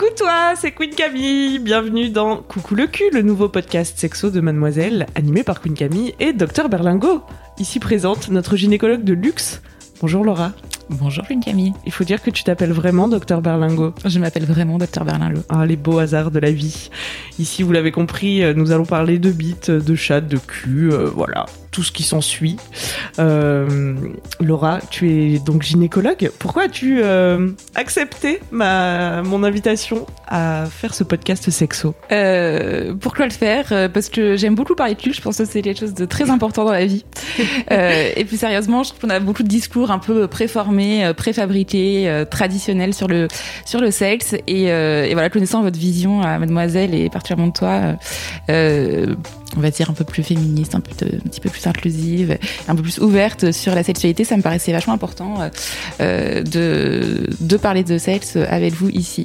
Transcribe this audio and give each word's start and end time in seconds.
Coucou 0.00 0.14
toi, 0.16 0.54
c'est 0.56 0.72
Queen 0.72 0.94
Camille. 0.94 1.58
Bienvenue 1.58 2.08
dans 2.08 2.38
Coucou 2.38 2.74
le 2.74 2.86
cul, 2.86 3.10
le 3.12 3.20
nouveau 3.20 3.50
podcast 3.50 3.98
sexo 3.98 4.30
de 4.30 4.40
Mademoiselle, 4.40 5.04
animé 5.14 5.42
par 5.42 5.60
Queen 5.60 5.74
Camille 5.74 6.14
et 6.18 6.32
Dr 6.32 6.70
Berlingo. 6.70 7.20
Ici 7.58 7.80
présente 7.80 8.30
notre 8.30 8.56
gynécologue 8.56 9.04
de 9.04 9.12
luxe. 9.12 9.60
Bonjour 10.00 10.24
Laura. 10.24 10.52
Bonjour 10.90 11.24
Queen 11.24 11.38
Camille. 11.40 11.72
Il 11.86 11.92
faut 11.92 12.02
dire 12.02 12.20
que 12.20 12.30
tu 12.30 12.42
t'appelles 12.42 12.72
vraiment 12.72 13.06
Dr 13.06 13.40
Berlingo. 13.40 13.94
Je 14.04 14.18
m'appelle 14.18 14.44
vraiment 14.44 14.76
Dr 14.76 15.04
Berlingo. 15.04 15.42
Ah, 15.48 15.64
les 15.64 15.76
beaux 15.76 16.00
hasards 16.00 16.32
de 16.32 16.40
la 16.40 16.50
vie. 16.50 16.90
Ici, 17.38 17.62
vous 17.62 17.70
l'avez 17.70 17.92
compris, 17.92 18.42
euh, 18.42 18.54
nous 18.54 18.72
allons 18.72 18.84
parler 18.84 19.20
de 19.20 19.30
bites, 19.30 19.70
de 19.70 19.94
chattes, 19.94 20.26
de 20.26 20.36
cul, 20.36 20.90
euh, 20.92 21.08
voilà, 21.14 21.46
tout 21.70 21.82
ce 21.82 21.92
qui 21.92 22.02
s'ensuit. 22.02 22.56
Euh, 23.18 23.94
Laura, 24.40 24.80
tu 24.90 25.10
es 25.10 25.38
donc 25.38 25.62
gynécologue. 25.62 26.30
Pourquoi 26.38 26.64
as-tu 26.64 27.00
euh, 27.02 27.50
accepté 27.76 28.40
ma, 28.50 29.22
mon 29.22 29.44
invitation 29.44 30.06
à 30.26 30.66
faire 30.70 30.94
ce 30.94 31.04
podcast 31.04 31.50
sexo? 31.50 31.94
Euh, 32.10 32.94
pourquoi 33.00 33.26
le 33.26 33.32
faire? 33.32 33.66
Euh, 33.72 33.88
Parce 33.88 34.08
que 34.08 34.36
j'aime 34.36 34.54
beaucoup 34.54 34.74
parler 34.74 34.94
de 34.94 35.00
cul. 35.00 35.12
Je 35.12 35.20
pense 35.20 35.38
que 35.38 35.44
c'est 35.44 35.62
quelque 35.62 35.80
chose 35.80 35.94
de 35.94 36.04
très 36.04 36.30
important 36.30 36.64
dans 36.64 36.72
la 36.72 36.86
vie. 36.86 37.04
Euh, 37.70 38.10
et 38.16 38.24
puis 38.24 38.36
sérieusement, 38.36 38.82
je 38.82 38.90
trouve 38.90 39.02
qu'on 39.02 39.10
a 39.10 39.20
beaucoup 39.20 39.42
de 39.42 39.48
discours 39.48 39.90
un 39.90 39.98
peu 39.98 40.26
préformés, 40.26 40.79
euh, 40.80 41.14
préfabriqués, 41.14 42.08
euh, 42.08 42.24
traditionnels 42.24 42.94
sur 42.94 43.08
le 43.08 43.28
sur 43.64 43.80
le 43.80 43.90
sexe. 43.90 44.34
Et, 44.46 44.70
euh, 44.70 45.04
et 45.04 45.12
voilà, 45.12 45.30
connaissant 45.30 45.62
votre 45.62 45.78
vision, 45.78 46.22
à 46.22 46.38
Mademoiselle, 46.38 46.94
et 46.94 47.08
particulièrement 47.08 47.48
de 47.48 47.52
toi, 47.52 47.96
on 49.56 49.60
va 49.60 49.70
dire 49.70 49.90
un 49.90 49.94
peu 49.94 50.04
plus 50.04 50.22
féministe, 50.22 50.74
un, 50.74 50.80
petit 50.80 51.40
peu 51.40 51.50
plus 51.50 51.66
inclusive, 51.66 52.38
un 52.68 52.76
peu 52.76 52.82
plus 52.82 52.98
ouverte 52.98 53.52
sur 53.52 53.74
la 53.74 53.82
sexualité, 53.82 54.24
ça 54.24 54.36
me 54.36 54.42
paraissait 54.42 54.72
vachement 54.72 54.94
important 54.94 55.50
de 55.98 57.26
de 57.40 57.56
parler 57.56 57.84
de 57.84 57.98
sexe 57.98 58.36
avec 58.36 58.74
vous 58.74 58.88
ici. 58.90 59.24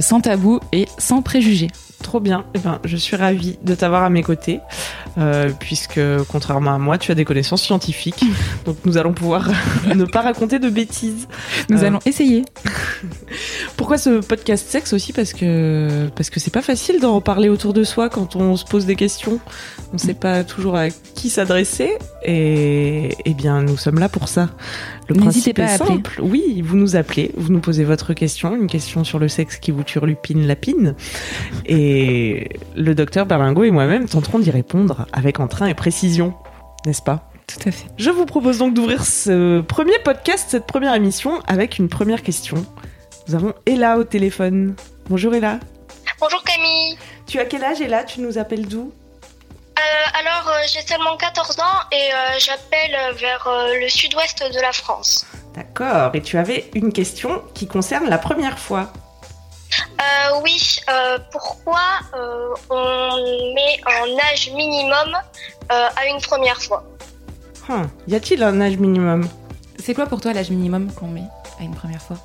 Sans 0.00 0.20
tabou 0.20 0.60
et 0.72 0.86
sans 0.98 1.22
préjugés. 1.22 1.68
Trop 2.02 2.20
bien. 2.20 2.44
Eh 2.54 2.58
ben, 2.60 2.78
je 2.84 2.96
suis 2.96 3.16
ravie 3.16 3.58
de 3.62 3.74
t'avoir 3.74 4.02
à 4.04 4.08
mes 4.10 4.22
côtés, 4.22 4.60
euh, 5.18 5.50
puisque 5.58 6.00
contrairement 6.28 6.74
à 6.74 6.78
moi, 6.78 6.96
tu 6.96 7.10
as 7.10 7.14
des 7.14 7.24
connaissances 7.24 7.62
scientifiques. 7.62 8.24
Donc 8.66 8.76
nous 8.84 8.96
allons 8.98 9.12
pouvoir 9.12 9.48
ne 9.94 10.04
pas 10.04 10.22
raconter 10.22 10.58
de 10.58 10.70
bêtises. 10.70 11.26
Nous 11.68 11.82
Euh, 11.82 11.86
allons 11.88 11.98
essayer. 12.06 12.44
Pourquoi 13.78 13.96
ce 13.96 14.20
podcast 14.20 14.68
sexe 14.68 14.92
aussi 14.92 15.12
Parce 15.12 15.32
que 15.32 16.08
parce 16.16 16.30
que 16.30 16.40
c'est 16.40 16.52
pas 16.52 16.62
facile 16.62 16.98
d'en 17.00 17.20
parler 17.20 17.48
autour 17.48 17.72
de 17.72 17.84
soi 17.84 18.08
quand 18.08 18.34
on 18.34 18.56
se 18.56 18.64
pose 18.64 18.86
des 18.86 18.96
questions. 18.96 19.38
On 19.92 19.98
sait 19.98 20.14
pas 20.14 20.42
toujours 20.42 20.74
à 20.74 20.90
qui 20.90 21.30
s'adresser. 21.30 21.92
Et 22.24 23.10
eh 23.24 23.34
bien, 23.34 23.62
nous 23.62 23.76
sommes 23.76 24.00
là 24.00 24.08
pour 24.08 24.26
ça. 24.26 24.50
Le 25.08 25.14
N'hésitez 25.14 25.52
principe 25.52 25.56
pas 25.56 25.74
est 25.74 25.78
simple. 25.78 26.20
Oui, 26.20 26.60
vous 26.60 26.76
nous 26.76 26.96
appelez, 26.96 27.30
vous 27.36 27.52
nous 27.52 27.60
posez 27.60 27.84
votre 27.84 28.14
question, 28.14 28.56
une 28.56 28.66
question 28.66 29.04
sur 29.04 29.20
le 29.20 29.28
sexe 29.28 29.58
qui 29.58 29.70
vous 29.70 29.84
turlupine 29.84 30.44
la 30.44 30.56
pine. 30.56 30.96
Et 31.64 32.48
le 32.74 32.96
docteur 32.96 33.26
Berlingo 33.26 33.62
et 33.62 33.70
moi-même 33.70 34.08
tenterons 34.08 34.40
d'y 34.40 34.50
répondre 34.50 35.06
avec 35.12 35.38
entrain 35.38 35.66
et 35.66 35.74
précision, 35.74 36.34
n'est-ce 36.84 37.02
pas? 37.02 37.30
Tout 37.46 37.68
à 37.68 37.70
fait. 37.70 37.86
Je 37.96 38.10
vous 38.10 38.26
propose 38.26 38.58
donc 38.58 38.74
d'ouvrir 38.74 39.04
ce 39.04 39.60
premier 39.60 39.98
podcast, 40.04 40.46
cette 40.48 40.66
première 40.66 40.94
émission, 40.94 41.40
avec 41.46 41.78
une 41.78 41.88
première 41.88 42.22
question. 42.22 42.66
Nous 43.28 43.34
avons 43.34 43.52
Ella 43.66 43.98
au 43.98 44.04
téléphone. 44.04 44.74
Bonjour 45.08 45.34
Ella. 45.34 45.58
Bonjour 46.20 46.42
Camille. 46.44 46.96
Tu 47.26 47.38
as 47.38 47.44
quel 47.44 47.62
âge 47.62 47.80
Ella? 47.80 48.04
Tu 48.04 48.20
nous 48.20 48.38
appelles 48.38 48.66
d'où? 48.66 48.90
Euh, 49.78 49.80
alors 50.18 50.48
euh, 50.48 50.60
j'ai 50.66 50.80
seulement 50.80 51.16
14 51.16 51.58
ans 51.60 51.62
et 51.92 51.96
euh, 52.12 52.38
j'appelle 52.38 52.94
euh, 52.94 53.12
vers 53.12 53.46
euh, 53.46 53.78
le 53.80 53.88
sud-ouest 53.88 54.42
de 54.42 54.60
la 54.60 54.72
France. 54.72 55.26
D'accord. 55.54 56.10
Et 56.14 56.22
tu 56.22 56.38
avais 56.38 56.70
une 56.74 56.92
question 56.92 57.42
qui 57.54 57.66
concerne 57.68 58.08
la 58.08 58.18
première 58.18 58.58
fois. 58.58 58.92
Euh, 60.00 60.40
oui, 60.42 60.78
euh, 60.88 61.18
pourquoi 61.30 61.80
euh, 62.14 62.48
on 62.70 63.54
met 63.54 63.78
un 63.86 64.32
âge 64.32 64.50
minimum 64.54 65.16
euh, 65.70 65.88
à 65.96 66.06
une 66.06 66.20
première 66.22 66.60
fois? 66.62 66.82
Hum, 67.68 67.88
Y 68.08 68.14
a-t-il 68.14 68.42
un 68.42 68.60
âge 68.62 68.78
minimum? 68.78 69.28
C'est 69.78 69.92
quoi 69.94 70.06
pour 70.06 70.20
toi 70.20 70.32
l'âge 70.32 70.50
minimum 70.50 70.90
qu'on 70.94 71.08
met 71.08 71.24
à 71.60 71.62
une 71.62 71.74
première 71.74 72.00
fois? 72.02 72.16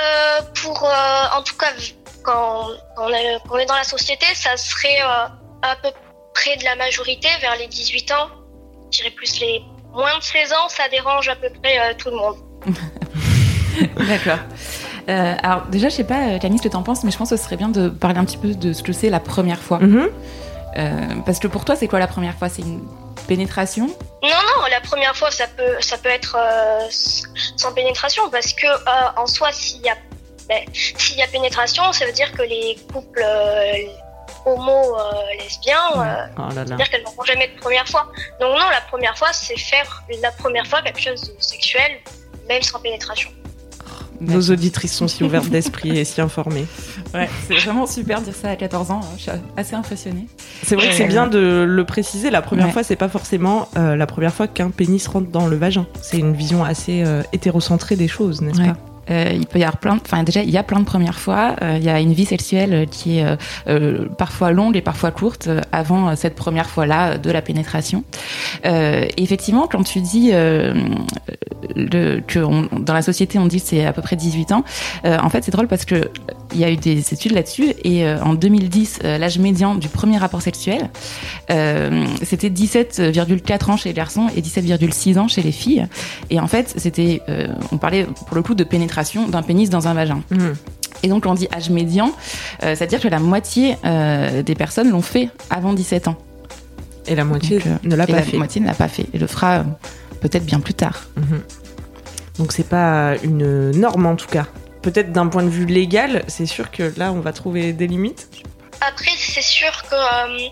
Euh, 0.00 0.42
Pour, 0.62 0.84
euh, 0.84 1.38
en 1.38 1.42
tout 1.42 1.56
cas, 1.56 1.72
quand 2.22 2.68
on 2.98 3.08
est, 3.08 3.38
quand 3.48 3.54
on 3.54 3.58
est 3.58 3.66
dans 3.66 3.76
la 3.76 3.84
société, 3.84 4.26
ça 4.34 4.56
serait 4.56 5.00
euh, 5.02 5.26
à 5.62 5.76
peu 5.82 5.90
près 6.34 6.56
de 6.56 6.64
la 6.64 6.76
majorité, 6.76 7.28
vers 7.40 7.56
les 7.56 7.66
18 7.66 8.10
ans. 8.12 8.28
Je 8.90 8.98
dirais 8.98 9.10
plus 9.10 9.40
les 9.40 9.62
moins 9.92 10.18
de 10.18 10.22
16 10.22 10.52
ans, 10.52 10.68
ça 10.68 10.88
dérange 10.90 11.28
à 11.28 11.36
peu 11.36 11.48
près 11.62 11.78
euh, 11.78 11.94
tout 11.96 12.10
le 12.10 12.16
monde. 12.16 12.36
D'accord. 14.08 14.38
Euh, 15.08 15.34
alors 15.42 15.66
déjà, 15.66 15.88
je 15.88 15.94
sais 15.94 16.04
pas, 16.04 16.28
euh, 16.28 16.38
Camille, 16.38 16.58
ce 16.58 16.64
que 16.64 16.68
t'en 16.68 16.82
penses, 16.82 17.04
mais 17.04 17.10
je 17.10 17.16
pense 17.16 17.30
que 17.30 17.36
ce 17.36 17.42
serait 17.42 17.56
bien 17.56 17.68
de 17.68 17.88
parler 17.88 18.18
un 18.18 18.24
petit 18.24 18.38
peu 18.38 18.54
de 18.54 18.72
ce 18.72 18.82
que 18.82 18.92
c'est 18.92 19.10
la 19.10 19.20
première 19.20 19.60
fois. 19.60 19.78
Mhm. 19.78 20.08
Euh, 20.78 20.90
parce 21.24 21.38
que 21.38 21.46
pour 21.46 21.64
toi, 21.64 21.76
c'est 21.76 21.88
quoi 21.88 21.98
la 21.98 22.06
première 22.06 22.34
fois? 22.34 22.48
C'est 22.48 22.62
une 22.62 22.82
pénétration 23.26 23.86
Non, 24.22 24.28
non, 24.30 24.66
la 24.70 24.80
première 24.80 25.14
fois, 25.16 25.30
ça 25.30 25.46
peut, 25.48 25.76
ça 25.80 25.98
peut 25.98 26.08
être 26.08 26.36
euh, 26.38 26.86
sans 27.56 27.72
pénétration 27.72 28.28
parce 28.30 28.52
que 28.52 28.66
euh, 28.66 29.08
en 29.16 29.26
soi, 29.26 29.52
s'il 29.52 29.82
y 29.82 29.88
a, 29.88 29.96
ben, 30.48 30.62
s'il 30.72 31.18
y 31.18 31.22
a 31.22 31.26
pénétration, 31.26 31.92
ça 31.92 32.06
veut 32.06 32.12
dire 32.12 32.32
que 32.32 32.42
les 32.42 32.78
couples 32.92 33.22
euh, 33.22 33.72
homo 34.44 34.96
euh, 34.98 35.02
lesbiens, 35.40 35.76
euh, 35.96 36.26
Oh 36.38 36.42
là 36.48 36.54
là. 36.54 36.64
c'est-à-dire 36.66 36.88
qu'elles 36.88 37.02
n'auront 37.02 37.24
jamais 37.24 37.48
de 37.48 37.60
première 37.60 37.86
fois. 37.88 38.10
Donc 38.40 38.56
non, 38.58 38.68
la 38.70 38.80
première 38.82 39.16
fois, 39.18 39.32
c'est 39.32 39.58
faire 39.58 40.02
la 40.22 40.32
première 40.32 40.66
fois 40.66 40.82
quelque 40.82 41.00
chose 41.00 41.22
de 41.22 41.34
sexuel, 41.42 41.98
même 42.48 42.62
sans 42.62 42.80
pénétration. 42.80 43.30
Nos 44.20 44.40
auditrices 44.50 44.94
sont 44.94 45.08
si 45.08 45.22
ouvertes 45.24 45.48
d'esprit 45.48 45.96
et 45.98 46.04
si 46.04 46.20
informées. 46.20 46.66
Ouais, 47.14 47.28
c'est 47.48 47.54
vraiment 47.56 47.86
super 47.86 48.20
de 48.20 48.24
dire 48.26 48.34
ça 48.34 48.50
à 48.50 48.56
14 48.56 48.90
ans. 48.90 49.00
hein. 49.02 49.08
Je 49.16 49.22
suis 49.22 49.30
assez 49.56 49.74
impressionnée. 49.74 50.26
C'est 50.62 50.74
vrai 50.76 50.88
que 50.88 50.94
c'est 50.94 51.04
Euh, 51.04 51.08
bien 51.08 51.26
de 51.26 51.64
le 51.68 51.84
préciser. 51.84 52.30
La 52.30 52.42
première 52.42 52.66
ouais. 52.66 52.72
fois, 52.72 52.82
c'est 52.82 52.96
pas 52.96 53.08
forcément 53.08 53.68
euh, 53.76 53.96
la 53.96 54.06
première 54.06 54.32
fois 54.34 54.46
qu'un 54.48 54.70
pénis 54.70 55.06
rentre 55.06 55.30
dans 55.30 55.46
le 55.46 55.56
vagin. 55.56 55.86
C'est 56.02 56.18
une 56.18 56.32
vision 56.34 56.64
assez 56.64 57.02
euh, 57.04 57.22
hétérocentrée 57.32 57.96
des 57.96 58.08
choses, 58.08 58.40
n'est-ce 58.42 58.60
Ouais. 58.60 58.66
pas? 58.68 58.76
Euh, 59.08 59.30
il 59.32 59.46
peut 59.46 59.60
y 59.60 59.62
avoir 59.62 59.76
plein, 59.76 59.94
de- 59.94 60.00
enfin 60.04 60.24
déjà 60.24 60.42
il 60.42 60.50
y 60.50 60.58
a 60.58 60.64
plein 60.64 60.80
de 60.80 60.84
premières 60.84 61.20
fois. 61.20 61.54
Euh, 61.62 61.76
il 61.78 61.84
y 61.84 61.88
a 61.88 62.00
une 62.00 62.12
vie 62.12 62.24
sexuelle 62.24 62.88
qui 62.90 63.18
est 63.18 63.36
euh, 63.68 64.08
parfois 64.18 64.50
longue 64.50 64.76
et 64.76 64.80
parfois 64.80 65.12
courte 65.12 65.48
avant 65.70 66.16
cette 66.16 66.34
première 66.34 66.68
fois-là 66.68 67.10
euh, 67.12 67.16
de 67.18 67.30
la 67.30 67.40
pénétration. 67.40 68.02
Effectivement, 68.64 69.68
quand 69.70 69.84
tu 69.84 70.00
dis 70.00 70.32
le, 71.76 72.20
que 72.20 72.38
on- 72.40 72.68
dans 72.80 72.94
la 72.94 73.02
société 73.02 73.38
on 73.38 73.46
dit 73.46 73.60
que 73.60 73.66
c'est 73.68 73.84
à 73.84 73.92
peu 73.92 74.02
près 74.02 74.16
18 74.16 74.52
ans, 74.52 74.64
euh, 75.04 75.18
en 75.22 75.28
fait 75.30 75.44
c'est 75.44 75.50
drôle 75.52 75.68
parce 75.68 75.84
que 75.84 76.10
il 76.54 76.58
y 76.60 76.64
a 76.64 76.70
eu 76.70 76.76
des 76.76 77.12
études 77.12 77.32
là-dessus 77.32 77.74
et 77.84 78.06
euh, 78.06 78.18
en 78.22 78.34
2010 78.34 79.00
euh, 79.04 79.18
l'âge 79.18 79.38
médian 79.38 79.74
du 79.74 79.88
premier 79.88 80.16
rapport 80.18 80.40
sexuel 80.42 80.88
c'était 82.22 82.48
17,4 82.50 83.70
ans 83.70 83.76
chez 83.76 83.90
les 83.90 83.94
garçons 83.94 84.26
et 84.36 84.40
17,6 84.40 85.18
ans 85.18 85.28
chez 85.28 85.42
les 85.42 85.52
filles. 85.52 85.86
Et 86.30 86.40
en 86.40 86.46
fait 86.46 86.72
c'était, 86.76 87.22
on 87.72 87.78
parlait 87.78 88.06
pour 88.26 88.36
le 88.36 88.42
coup 88.42 88.54
de 88.54 88.64
pénétration 88.64 89.28
d'un 89.28 89.42
pénis 89.42 89.70
dans 89.70 89.88
un 89.88 89.94
vagin. 89.94 90.22
Mhm. 90.30 90.54
Et 91.02 91.08
donc, 91.08 91.26
on 91.26 91.34
dit 91.34 91.46
âge 91.54 91.68
médian, 91.68 92.10
c'est-à-dire 92.60 93.00
que 93.00 93.08
la 93.08 93.18
moitié 93.20 93.76
des 93.84 94.54
personnes 94.54 94.90
l'ont 94.90 95.02
fait 95.02 95.28
avant 95.50 95.74
17 95.74 96.08
ans. 96.08 96.16
Et 97.06 97.14
la 97.14 97.24
moitié 97.24 97.58
Donc, 97.58 97.84
ne 97.84 97.94
l'a 97.94 98.04
et 98.04 98.06
pas 98.06 98.12
la 98.14 98.22
fait. 98.22 98.36
moitié 98.38 98.60
ne 98.62 98.66
l'a 98.66 98.74
pas 98.74 98.88
fait. 98.88 99.06
Et 99.12 99.18
le 99.18 99.26
fera 99.26 99.64
peut-être 100.20 100.46
bien 100.46 100.58
plus 100.58 100.74
tard. 100.74 101.04
Mhm. 101.16 101.40
Donc 102.38 102.52
c'est 102.52 102.68
pas 102.68 103.16
une 103.22 103.70
norme 103.72 104.06
en 104.06 104.16
tout 104.16 104.28
cas. 104.28 104.46
peut-être 104.82 105.10
d'un 105.10 105.26
point 105.26 105.42
de 105.42 105.48
vue 105.48 105.66
légal, 105.66 106.22
c'est 106.28 106.46
sûr 106.46 106.70
que 106.70 106.92
là, 106.96 107.10
on 107.12 107.20
va 107.20 107.32
trouver 107.32 107.72
des 107.72 107.86
limites. 107.86 108.28
Après, 108.80 109.10
c'est 109.16 109.42
sûr 109.42 109.72
que 109.90 109.94
euh, 109.94 110.48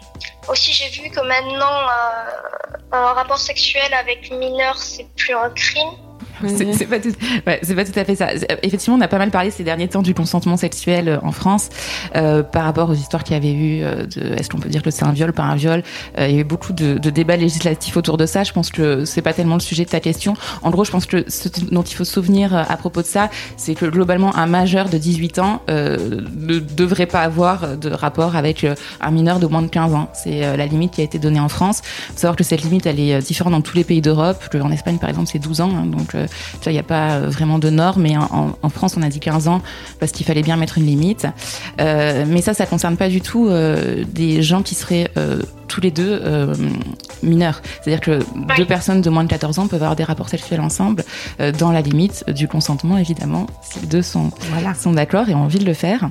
aussi 0.49 0.73
j'ai 0.73 0.89
vu 0.89 1.11
que 1.11 1.21
maintenant 1.21 1.67
euh, 1.67 2.93
un 2.93 3.13
rapport 3.13 3.39
sexuel 3.39 3.93
avec 3.95 4.31
mineur, 4.31 4.79
c'est 4.79 5.07
plus 5.15 5.35
un 5.35 5.51
crime. 5.51 5.91
C'est 6.47 6.87
pas, 6.87 6.99
tout... 6.99 7.13
ouais, 7.47 7.61
pas 7.61 7.85
tout 7.85 7.99
à 7.99 8.05
fait 8.05 8.17
ça. 8.17 8.29
Effectivement, 8.63 8.97
on 8.97 9.01
a 9.01 9.09
pas 9.09 9.19
mal 9.19 9.31
parlé 9.31 9.51
ces 9.51 9.65
derniers 9.65 9.89
temps 9.89 10.03
du 10.03 10.15
consentement 10.15 10.57
sexuel 10.57 11.09
euh, 11.09 11.19
en 11.23 11.33
France 11.33 11.69
euh, 12.17 12.43
par 12.43 12.65
rapport 12.65 12.91
aux 12.91 12.95
histoires 12.95 13.25
qu'il 13.25 13.35
y 13.35 13.37
avait 13.37 13.53
eu 13.53 13.83
euh, 13.83 14.07
de 14.07 14.35
est-ce 14.35 14.51
qu'on 14.51 14.59
peut 14.59 14.69
dire 14.69 14.83
que 14.83 14.91
c'est 14.91 15.05
un 15.05 15.13
viol, 15.13 15.33
pas 15.33 15.45
un 15.45 15.55
viol. 15.55 15.83
Euh, 16.19 16.29
il 16.29 16.35
y 16.35 16.39
a 16.39 16.41
eu 16.41 16.45
beaucoup 16.45 16.73
de, 16.73 16.99
de, 16.99 17.11
débats 17.11 17.37
législatifs 17.37 17.97
autour 17.97 18.17
de 18.17 18.27
ça. 18.27 18.45
Je 18.45 18.53
pense 18.53 18.71
que 18.71 19.05
c'est 19.05 19.23
pas 19.23 19.33
tellement 19.33 19.55
le 19.55 19.61
sujet 19.61 19.85
de 19.85 19.91
ta 19.91 20.01
question. 20.01 20.35
En 20.63 20.71
gros, 20.71 20.85
je 20.85 20.91
pense 20.91 21.07
que 21.07 21.25
ce 21.29 21.49
dont 21.71 21.83
il 21.83 21.95
faut 21.95 22.05
se 22.05 22.13
souvenir 22.13 22.55
à 22.55 22.77
propos 22.77 23.03
de 23.03 23.07
ça, 23.07 23.31
c'est 23.57 23.75
que 23.75 23.87
globalement, 23.87 24.35
un 24.37 24.47
majeur 24.47 24.89
de 24.89 24.99
18 24.99 25.39
ans 25.39 25.63
ne 25.69 26.59
devrait 26.59 27.07
pas 27.07 27.21
avoir 27.21 27.77
de 27.77 27.91
rapport 27.91 28.37
avec 28.37 28.67
un 29.01 29.11
mineur 29.11 29.39
de 29.39 29.47
moins 29.47 29.63
de 29.63 29.69
15 29.69 29.95
ans. 29.95 30.09
C'est 30.13 30.57
la 30.57 30.67
limite 30.67 30.93
qui 30.93 31.01
a 31.01 31.05
été 31.05 31.19
donnée 31.19 31.41
en 31.41 31.49
France. 31.49 31.83
Il 31.85 32.13
faut 32.13 32.21
savoir 32.21 32.37
que 32.37 32.45
cette 32.45 32.63
limite, 32.63 32.87
elle 32.87 33.01
est 33.01 33.19
différente 33.21 33.53
dans 33.53 33.61
tous 33.61 33.77
les 33.77 33.85
pays 33.85 34.01
d'Europe. 34.01 34.43
En 34.55 34.71
Espagne, 34.71 34.99
par 34.99 35.11
exemple, 35.11 35.29
c'est 35.31 35.39
12 35.39 35.61
ans. 35.61 35.73
Hein, 35.75 35.87
donc 35.87 36.15
il 36.67 36.73
n'y 36.73 36.79
a 36.79 36.83
pas 36.83 37.13
euh, 37.13 37.29
vraiment 37.29 37.59
de 37.59 37.71
normes, 37.71 38.03
mais 38.03 38.17
en, 38.17 38.57
en, 38.61 38.69
France, 38.69 38.97
on 38.97 39.03
a 39.03 39.09
dit 39.09 39.21
15 39.21 39.49
ans 39.49 39.63
parce 40.01 40.13
qu'il 40.13 40.27
fallait 40.27 40.43
bien 40.43 40.57
mettre 40.57 40.79
une 40.79 40.87
limite. 40.87 41.27
Euh, 41.81 42.25
mais 42.27 42.43
ça, 42.43 42.55
ça 42.55 42.67
concerne 42.67 42.97
pas 42.97 43.09
du 43.09 43.21
tout 43.21 43.49
euh, 43.49 44.05
des 44.07 44.43
gens 44.43 44.63
qui 44.63 44.75
seraient 44.75 45.11
euh, 45.17 45.41
tous 45.69 45.81
les 45.81 45.91
deux 45.91 46.21
euh, 46.23 46.55
mineurs. 47.23 47.61
C'est-à-dire 47.83 48.01
que 48.01 48.19
oui. 48.35 48.43
deux 48.57 48.65
personnes 48.65 49.01
de 49.01 49.11
moins 49.11 49.25
de 49.25 49.29
14 49.29 49.59
ans 49.59 49.67
peuvent 49.67 49.83
avoir 49.83 49.97
des 49.97 50.05
rapports 50.05 50.29
sexuels 50.29 50.61
ensemble 50.61 51.05
euh, 51.41 51.53
dans 51.53 51.73
la 51.73 51.81
limite 51.81 52.25
du 52.31 52.49
consentement, 52.49 52.97
évidemment, 52.97 53.47
si 53.63 53.81
les 53.81 53.87
deux 53.87 54.03
sont, 54.03 54.31
voilà. 54.51 54.75
sont 54.75 54.93
d'accord 54.93 55.29
et 55.29 55.35
ont 55.35 55.43
envie 55.43 55.59
de 55.59 55.65
le 55.65 55.75
faire 55.75 56.11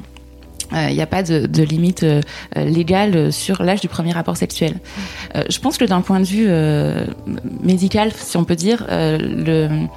il 0.71 0.77
euh, 0.77 0.91
n'y 0.91 1.01
a 1.01 1.07
pas 1.07 1.23
de, 1.23 1.63
limite 1.63 2.03
euh, 2.03 2.21
légale 2.55 3.31
sur 3.31 3.63
l'âge 3.63 3.81
du 3.81 3.87
premier 3.87 4.11
rapport 4.11 4.37
sexuel. 4.37 4.75
Euh, 5.35 5.43
je 5.49 5.59
pense 5.59 5.77
que 5.77 5.85
d'un 5.85 6.01
point 6.01 6.19
de 6.19 6.25
vue 6.25 6.47
médical, 7.61 8.11
si 8.15 8.37
on 8.37 8.43
peut 8.43 8.55
dire, 8.55 8.85
il 8.89 9.89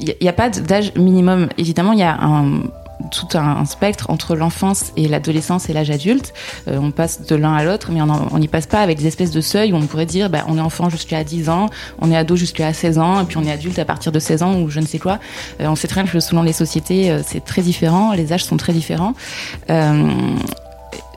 n'y 0.00 0.28
a, 0.28 0.32
pas 0.32 0.50
d'âge 0.50 0.94
minimum. 0.94 1.48
Évidemment, 1.58 1.92
il 1.92 2.00
y 2.00 2.02
a 2.02 2.16
un 2.20 2.62
tout 3.10 3.36
un, 3.36 3.64
spectre 3.64 4.10
entre 4.10 4.36
l'enfance 4.36 4.92
et 4.96 5.08
l'adolescence 5.08 5.68
et 5.68 5.72
l'âge 5.72 5.90
adulte. 5.90 6.32
Euh, 6.68 6.78
on 6.80 6.90
passe 6.90 7.22
de 7.22 7.36
l'un 7.36 7.54
à 7.54 7.64
l'autre, 7.64 7.90
mais 7.92 8.00
on 8.00 8.38
n'y 8.38 8.48
passe 8.48 8.66
pas 8.66 8.80
avec 8.80 8.98
des 8.98 9.06
espèces 9.06 9.30
de 9.30 9.40
seuils 9.40 9.72
où 9.72 9.76
on 9.76 9.86
pourrait 9.86 10.06
dire 10.06 10.30
bah, 10.30 10.44
on 10.48 10.58
est 10.58 10.60
enfant 10.60 10.88
jusqu'à 10.88 11.24
10 11.24 11.48
ans, 11.48 11.66
on 12.00 12.10
est 12.10 12.16
ado 12.16 12.36
jusqu'à 12.36 12.72
16 12.72 12.98
ans, 12.98 13.20
et 13.20 13.24
puis 13.24 13.36
on 13.36 13.44
est 13.44 13.52
adulte 13.52 13.78
à 13.78 13.84
partir 13.84 14.12
de 14.12 14.18
16 14.18 14.42
ans 14.42 14.60
ou 14.60 14.70
je 14.70 14.80
ne 14.80 14.86
sais 14.86 14.98
quoi. 14.98 15.18
Euh, 15.60 15.66
on 15.66 15.76
sait 15.76 15.88
très 15.88 16.02
bien 16.02 16.10
que 16.10 16.20
selon 16.20 16.42
les 16.42 16.52
sociétés, 16.52 17.10
euh, 17.10 17.22
c'est 17.26 17.44
très 17.44 17.62
différent, 17.62 18.12
les 18.12 18.32
âges 18.32 18.44
sont 18.44 18.56
très 18.56 18.72
différents. 18.72 19.14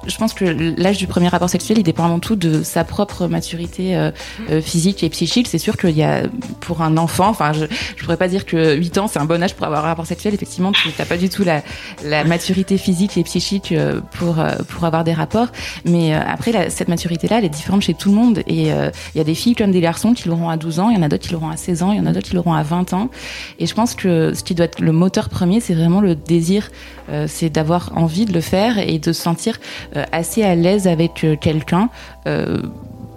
Je 0.10 0.18
pense 0.18 0.34
que 0.34 0.46
l'âge 0.78 0.98
du 0.98 1.08
premier 1.08 1.28
rapport 1.28 1.50
sexuel, 1.50 1.78
il 1.78 1.84
dépend 1.84 2.06
avant 2.06 2.20
tout 2.20 2.36
de 2.36 2.64
sa 2.64 2.84
propre 2.84 3.28
maturité 3.28 3.96
euh, 3.96 4.12
euh, 4.50 4.62
physique 4.62 5.04
et 5.04 5.10
psychique. 5.10 5.48
C'est 5.48 5.58
sûr 5.60 5.78
qu'il 5.78 5.96
y 5.96 6.04
a, 6.04 6.24
pour 6.62 6.82
un 6.82 6.98
enfant, 6.98 7.30
enfin, 7.30 7.54
je, 7.54 7.66
je 7.96 8.04
pourrais 8.04 8.18
pas 8.18 8.28
dire 8.28 8.46
que 8.46 8.76
8 8.76 8.98
ans, 8.98 9.08
c'est 9.08 9.20
un 9.20 9.26
bon 9.26 9.42
âge 9.42 9.54
pour 9.56 9.66
avoir 9.66 9.86
un 9.86 9.90
rapport 9.90 10.06
sexuel. 10.06 10.34
Effectivement, 10.34 10.72
tu 10.72 10.90
n'as 10.98 11.06
pas 11.06 11.18
du 11.18 11.30
tout 11.30 11.44
la, 11.44 11.62
maturité 12.24 12.78
physique 12.78 13.18
et 13.18 13.24
psychique 13.24 13.72
euh, 13.72 14.02
pour, 14.18 14.38
pour 14.68 14.84
avoir 14.84 15.04
des 15.04 15.14
rapports. 15.14 15.48
Mais 15.86 16.14
après, 16.14 16.70
cette 16.70 16.88
maturité-là, 16.88 17.38
elle 17.40 17.46
est 17.46 17.50
différente 17.50 17.82
chez 17.84 17.94
tout 17.94 18.10
le 18.10 18.16
monde. 18.16 18.40
Et 18.48 18.70
il 18.70 19.18
y 19.18 19.20
a 19.20 19.24
des 19.24 19.36
filles 19.36 19.56
comme 19.56 19.72
des 19.72 19.82
garçons 19.82 20.14
qui 20.14 20.28
l'auront 20.28 20.50
à 20.50 20.58
12 20.58 20.80
ans, 20.80 20.90
il 20.90 20.98
y 20.98 21.00
en 21.00 21.04
a 21.04 21.10
d'autres 21.10 21.24
qui 21.24 21.34
l'auront 21.34 21.50
à 21.50 21.58
16 21.58 21.84
ans, 21.84 21.92
il 21.92 21.98
y 21.98 22.02
en 22.02 22.06
a 22.06 22.12
d'autres 22.12 22.28
qui 22.28 22.36
l'auront 22.36 22.54
à 22.54 22.64
20 22.64 22.94
ans. 22.94 23.10
Et 23.60 23.66
je 23.66 23.74
pense 23.74 23.96
que 23.96 24.34
ce 24.34 24.44
qui 24.44 24.56
doit 24.56 24.66
être 24.66 24.80
le 24.80 24.92
moteur 24.92 25.30
premier, 25.30 25.60
c'est 25.60 25.74
vraiment 25.74 26.02
le 26.02 26.16
désir, 26.16 26.70
c'est 27.28 27.50
d'avoir 27.50 27.92
envie 27.96 28.26
de 28.26 28.34
le 28.34 28.42
faire 28.42 28.78
et 28.78 29.00
de 29.00 29.14
se 29.14 29.22
sentir 29.22 29.60
assez 30.12 30.44
à 30.44 30.56
l'aise 30.56 30.88
avec 30.88 31.26
quelqu'un 31.40 31.90
euh, 32.28 32.62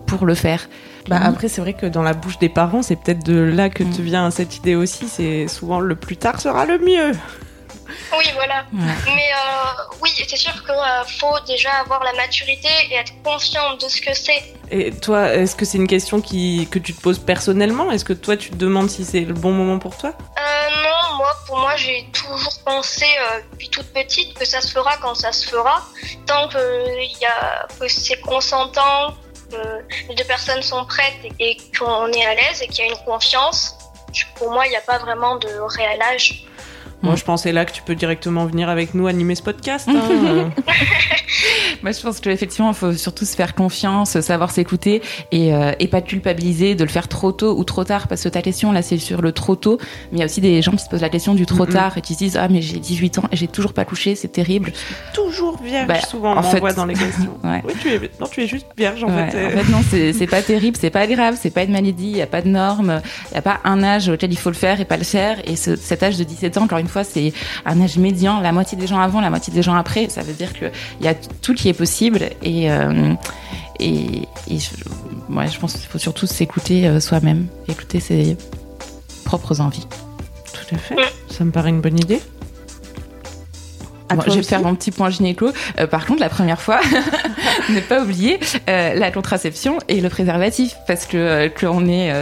pour 0.07 0.27
le 0.27 0.35
faire. 0.35 0.69
Bah 1.09 1.19
après, 1.21 1.49
c'est 1.49 1.61
vrai 1.61 1.73
que 1.73 1.87
dans 1.87 2.03
la 2.03 2.13
bouche 2.13 2.39
des 2.39 2.49
parents, 2.49 2.83
c'est 2.83 2.97
peut-être 2.97 3.27
de 3.27 3.37
là 3.37 3.71
que 3.71 3.83
te 3.83 4.01
vient 4.01 4.31
cette 4.31 4.57
idée 4.57 4.77
aussi. 4.77 5.09
C'est 5.09 5.49
souvent 5.49 5.81
le 5.81 5.97
plus 5.97 6.17
tard 6.17 6.41
sera 6.41 6.65
le 6.65 6.79
mieux. 6.79 7.13
Oui, 8.19 8.25
voilà. 8.35 8.65
Ouais. 8.73 9.13
Mais 9.15 9.31
euh, 9.33 9.95
oui, 10.01 10.11
c'est 10.29 10.37
sûr 10.37 10.53
qu'il 10.53 10.71
euh, 10.71 11.05
faut 11.21 11.39
déjà 11.47 11.71
avoir 11.81 12.03
la 12.05 12.13
maturité 12.15 12.69
et 12.91 12.95
être 12.95 13.13
conscient 13.23 13.75
de 13.75 13.89
ce 13.89 14.01
que 14.01 14.15
c'est. 14.15 14.43
Et 14.71 14.91
toi, 14.93 15.35
est-ce 15.35 15.55
que 15.57 15.65
c'est 15.65 15.79
une 15.79 15.87
question 15.87 16.21
qui, 16.21 16.69
que 16.71 16.79
tu 16.79 16.95
te 16.95 17.01
poses 17.01 17.19
personnellement? 17.19 17.91
Est-ce 17.91 18.05
que 18.05 18.13
toi, 18.13 18.37
tu 18.37 18.51
te 18.51 18.57
demandes 18.57 18.91
si 18.91 19.05
c'est 19.05 19.21
le 19.21 19.35
bon 19.35 19.53
moment 19.53 19.79
pour 19.79 19.97
toi? 19.97 20.11
Euh, 20.11 20.69
Non, 20.83 21.17
moi, 21.17 21.33
pour 21.47 21.59
moi, 21.59 21.77
j'ai 21.77 22.07
toujours 22.13 22.55
pensé 22.65 23.07
depuis 23.53 23.69
toute 23.69 23.93
petite 23.93 24.35
que 24.39 24.45
ça 24.45 24.61
se 24.61 24.73
fera 24.73 24.97
quand 24.99 25.15
ça 25.15 25.33
se 25.33 25.47
fera. 25.49 25.83
Tant 26.27 26.49
que, 26.49 27.21
y 27.21 27.25
a, 27.27 27.67
que 27.79 27.89
c'est 27.89 28.21
consentant, 28.21 29.15
que 29.51 29.85
les 30.09 30.15
deux 30.15 30.25
personnes 30.25 30.63
sont 30.63 30.85
prêtes 30.87 31.19
et, 31.25 31.51
et 31.51 31.57
qu'on 31.79 32.07
est 32.09 32.25
à 32.25 32.35
l'aise 32.35 32.63
et 32.63 32.69
qu'il 32.69 32.85
y 32.87 32.89
a 32.89 32.91
une 32.93 33.05
confiance, 33.05 33.77
pour 34.37 34.51
moi, 34.51 34.67
il 34.67 34.71
n'y 34.71 34.77
a 34.77 34.81
pas 34.83 34.99
vraiment 34.99 35.37
de 35.37 35.49
réel 35.77 36.01
âge. 36.03 36.45
Moi, 37.03 37.17
je 37.17 37.25
pensais 37.25 37.53
là 37.53 37.65
que 37.65 37.73
tu 37.73 37.83
peux 37.83 37.95
directement 37.95 38.47
venir 38.47 38.69
avec 38.69 38.95
nous 38.95 39.07
animer 39.07 39.35
ce 39.35 39.43
podcast. 39.43 39.89
Hein. 39.89 40.51
Moi, 41.83 41.93
je 41.93 42.01
pense 42.01 42.21
qu'effectivement, 42.21 42.71
il 42.71 42.77
faut 42.77 42.93
surtout 42.93 43.25
se 43.25 43.35
faire 43.35 43.55
confiance, 43.55 44.21
savoir 44.21 44.51
s'écouter 44.51 45.03
et, 45.33 45.55
euh, 45.55 45.73
et 45.79 45.89
pas 45.89 46.01
culpabiliser 46.01 46.75
de 46.75 46.85
le 46.85 46.91
faire 46.91 47.09
trop 47.09 47.33
tôt 47.33 47.57
ou 47.57 47.65
trop 47.65 47.85
tard. 47.85 48.09
Parce 48.09 48.23
que 48.23 48.29
ta 48.29 48.43
question, 48.43 48.73
là, 48.73 48.83
c'est 48.83 48.99
sur 48.99 49.21
le 49.23 49.33
trop 49.33 49.57
tôt. 49.57 49.79
Mais 50.11 50.19
il 50.19 50.21
y 50.21 50.23
a 50.23 50.27
aussi 50.27 50.41
des 50.41 50.63
gens 50.63 50.73
qui 50.73 50.85
se 50.85 50.89
posent 50.89 51.01
la 51.01 51.09
question 51.09 51.35
du 51.35 51.47
trop 51.47 51.65
mm 51.65 51.69
-hmm. 51.69 51.73
tard 51.73 51.99
et 51.99 52.01
qui 52.01 52.15
se 52.15 52.19
disent 52.19 52.37
Ah, 52.37 52.49
mais 52.49 52.63
j'ai 52.63 52.79
18 52.79 53.19
ans 53.19 53.25
et 53.33 53.37
j'ai 53.37 53.49
toujours 53.49 53.73
pas 53.73 53.85
couché, 53.85 54.15
c'est 54.15 54.33
terrible. 54.33 54.73
Je 54.75 54.79
suis 54.79 54.95
toujours 55.13 55.61
vierge, 55.63 55.89
bah, 55.89 56.01
souvent, 56.01 56.33
on 56.33 56.43
m'envoie 56.43 56.73
dans 56.73 56.87
les 56.87 56.95
questions. 56.95 57.35
ouais. 57.45 57.63
Oui, 57.67 57.75
tu 57.81 57.89
es, 57.95 57.99
non, 58.21 58.27
tu 58.27 58.43
es 58.43 58.47
juste 58.47 58.67
vierge, 58.77 59.03
en 59.05 59.09
ouais, 59.09 59.31
fait. 59.31 59.47
En 59.47 59.51
fait, 59.51 59.69
non, 59.75 59.83
c'est 59.91 60.27
pas 60.27 60.43
terrible, 60.43 60.77
c'est 60.81 60.91
pas 60.91 61.07
grave, 61.07 61.35
c'est 61.41 61.55
pas 61.57 61.65
une 61.65 61.73
maladie, 61.73 62.11
il 62.15 62.15
n'y 62.15 62.23
a 62.23 62.27
pas 62.37 62.43
de 62.43 62.49
normes, 62.49 62.95
il 63.31 63.35
n'y 63.35 63.39
a 63.39 63.43
pas 63.43 63.59
un 63.65 63.83
âge 63.83 64.09
auquel 64.09 64.33
il 64.33 64.39
faut 64.39 64.51
le 64.51 64.61
faire 64.67 64.81
et 64.81 64.85
pas 64.85 64.97
le 64.97 65.05
faire. 65.05 65.37
Et 65.51 65.57
ce, 65.57 65.77
cet 65.77 66.03
âge 66.03 66.17
de 66.17 66.25
17 66.25 66.59
ans, 66.59 66.65
encore 66.65 66.79
une 66.79 66.93
fois, 66.95 67.05
c'est 67.05 67.33
un 67.65 67.81
âge 67.81 67.97
médian, 67.99 68.41
la 68.41 68.53
moitié 68.53 68.79
des 68.79 68.87
gens 68.87 69.01
avant, 69.01 69.21
la 69.21 69.31
moitié 69.31 69.53
des 69.53 69.63
gens 69.63 69.75
après. 69.75 70.09
Ça 70.09 70.23
veut 70.23 70.37
dire 70.43 70.53
qu'il 70.53 70.71
y 71.01 71.09
a 71.09 71.15
tout 71.15 71.55
qui 71.55 71.69
est 71.69 71.72
possible 71.75 72.31
et, 72.43 72.71
euh, 72.71 73.15
et, 73.79 74.29
et 74.49 74.59
je, 74.59 75.59
pense 75.59 75.75
qu'il 75.75 75.89
faut 75.89 75.99
surtout 75.99 76.27
s'écouter 76.27 76.87
euh, 76.87 77.01
soi-même, 77.01 77.47
écouter 77.69 78.01
ses 78.01 78.37
propres 79.25 79.61
envies. 79.61 79.87
Tout 80.53 80.75
à 80.75 80.79
fait. 80.79 80.97
Ça 81.29 81.45
me 81.45 81.51
paraît 81.51 81.71
une 81.71 81.81
bonne 81.81 81.99
idée. 81.99 82.21
Bon, 84.15 84.23
je 84.27 84.37
vais 84.37 84.43
faire 84.43 84.63
mon 84.63 84.75
petit 84.75 84.91
point 84.91 85.11
gynéco. 85.11 85.51
Euh, 85.79 85.87
par 85.87 86.07
contre, 86.07 86.21
la 86.21 86.29
première 86.29 86.61
fois, 86.61 86.81
ne 87.71 87.81
pas 87.81 88.03
oublier 88.03 88.39
euh, 88.69 88.95
la 88.95 89.11
contraception 89.11 89.79
et 89.89 90.01
le 90.01 90.09
préservatif. 90.09 90.77
Parce 90.87 91.07
que 91.07 91.17
euh, 91.17 91.49
qu'on 91.49 91.87
est 91.87 92.13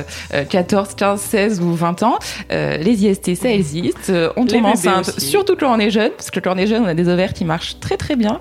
14, 0.49 0.95
15, 0.95 1.21
16 1.21 1.61
ou 1.61 1.75
20 1.75 2.03
ans, 2.03 2.19
euh, 2.53 2.77
les 2.77 3.05
IST, 3.05 3.35
ça 3.35 3.51
existe. 3.51 4.13
on 4.37 4.47
tombe 4.47 4.65
enceinte, 4.65 5.19
surtout 5.19 5.57
quand 5.57 5.75
on 5.75 5.79
est 5.79 5.91
jeune. 5.91 6.11
Parce 6.17 6.31
que 6.31 6.41
quand 6.41 6.55
on 6.55 6.59
est 6.59 6.67
jeune, 6.67 6.85
on 6.85 6.89
a 6.89 6.95
des 6.95 7.09
ovaires 7.09 7.33
qui 7.33 7.45
marchent 7.45 7.79
très 7.81 7.97
très 7.97 8.17
bien. 8.17 8.41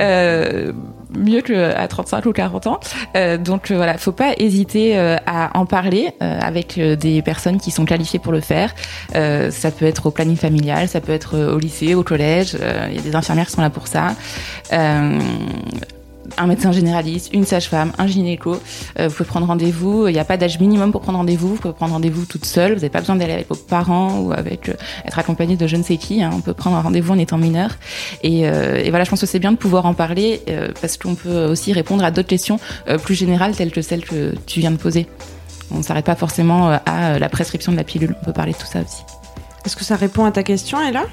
Euh, 0.00 0.72
mieux 1.16 1.40
qu'à 1.40 1.86
35 1.86 2.26
ou 2.26 2.32
40 2.32 2.66
ans. 2.66 2.80
Euh, 3.16 3.38
donc 3.38 3.70
euh, 3.70 3.76
voilà, 3.76 3.98
faut 3.98 4.12
pas 4.12 4.32
hésiter 4.38 4.98
euh, 4.98 5.16
à 5.26 5.56
en 5.58 5.66
parler 5.66 6.12
euh, 6.22 6.38
avec 6.40 6.78
des 6.78 7.22
personnes 7.22 7.58
qui 7.58 7.70
sont 7.70 7.84
qualifiées 7.84 8.18
pour 8.18 8.32
le 8.32 8.40
faire. 8.40 8.74
ça 9.12 9.70
peut 9.70 9.84
être 9.84 10.06
au 10.06 10.10
planning 10.10 10.36
familial, 10.36 10.88
ça 10.88 11.00
peut 11.00 11.12
être 11.12 11.38
au 11.38 11.58
lycée, 11.58 11.94
au 11.94 12.02
collège. 12.02 12.56
Il 12.90 12.96
y 12.96 12.98
a 12.98 13.02
des 13.02 13.14
infirmières 13.14 13.46
qui 13.46 13.52
sont 13.52 13.62
là 13.62 13.70
pour 13.70 13.86
ça 13.86 14.14
un 16.38 16.46
médecin 16.46 16.72
généraliste, 16.72 17.30
une 17.32 17.44
sage-femme, 17.44 17.92
un 17.98 18.06
gynéco. 18.06 18.60
Euh, 18.98 19.08
vous 19.08 19.14
pouvez 19.14 19.28
prendre 19.28 19.46
rendez-vous. 19.46 20.08
Il 20.08 20.12
n'y 20.12 20.18
a 20.18 20.24
pas 20.24 20.36
d'âge 20.36 20.58
minimum 20.60 20.92
pour 20.92 21.00
prendre 21.00 21.18
rendez-vous. 21.18 21.48
Vous 21.48 21.60
pouvez 21.60 21.74
prendre 21.74 21.92
rendez-vous 21.92 22.24
toute 22.24 22.44
seule. 22.44 22.70
Vous 22.72 22.80
n'avez 22.80 22.90
pas 22.90 23.00
besoin 23.00 23.16
d'aller 23.16 23.32
avec 23.32 23.48
vos 23.48 23.56
parents 23.56 24.18
ou 24.20 24.32
avec 24.32 24.68
euh, 24.68 24.74
être 25.04 25.18
accompagné 25.18 25.56
de 25.56 25.66
je 25.66 25.76
ne 25.76 25.82
sais 25.82 25.96
qui. 25.96 26.22
Hein. 26.22 26.30
On 26.32 26.40
peut 26.40 26.54
prendre 26.54 26.76
un 26.76 26.82
rendez-vous 26.82 27.12
en 27.12 27.18
étant 27.18 27.38
mineur. 27.38 27.70
Et, 28.22 28.48
euh, 28.48 28.82
et, 28.82 28.90
voilà, 28.90 29.04
je 29.04 29.10
pense 29.10 29.20
que 29.20 29.26
c'est 29.26 29.38
bien 29.38 29.52
de 29.52 29.56
pouvoir 29.56 29.86
en 29.86 29.94
parler 29.94 30.42
euh, 30.48 30.72
parce 30.80 30.96
qu'on 30.96 31.14
peut 31.14 31.44
aussi 31.46 31.72
répondre 31.72 32.04
à 32.04 32.10
d'autres 32.10 32.28
questions 32.28 32.58
euh, 32.88 32.98
plus 32.98 33.14
générales 33.14 33.54
telles 33.54 33.70
que 33.70 33.82
celles 33.82 34.04
que 34.04 34.34
tu 34.46 34.60
viens 34.60 34.70
de 34.70 34.76
poser. 34.76 35.06
On 35.70 35.78
ne 35.78 35.82
s'arrête 35.82 36.04
pas 36.04 36.16
forcément 36.16 36.70
euh, 36.70 36.76
à 36.86 37.18
la 37.18 37.28
prescription 37.28 37.72
de 37.72 37.76
la 37.76 37.84
pilule. 37.84 38.14
On 38.20 38.24
peut 38.24 38.32
parler 38.32 38.52
de 38.52 38.58
tout 38.58 38.66
ça 38.66 38.80
aussi. 38.80 39.02
Est-ce 39.64 39.76
que 39.76 39.84
ça 39.84 39.96
répond 39.96 40.24
à 40.24 40.32
ta 40.32 40.42
question, 40.42 40.80
Ella? 40.80 41.04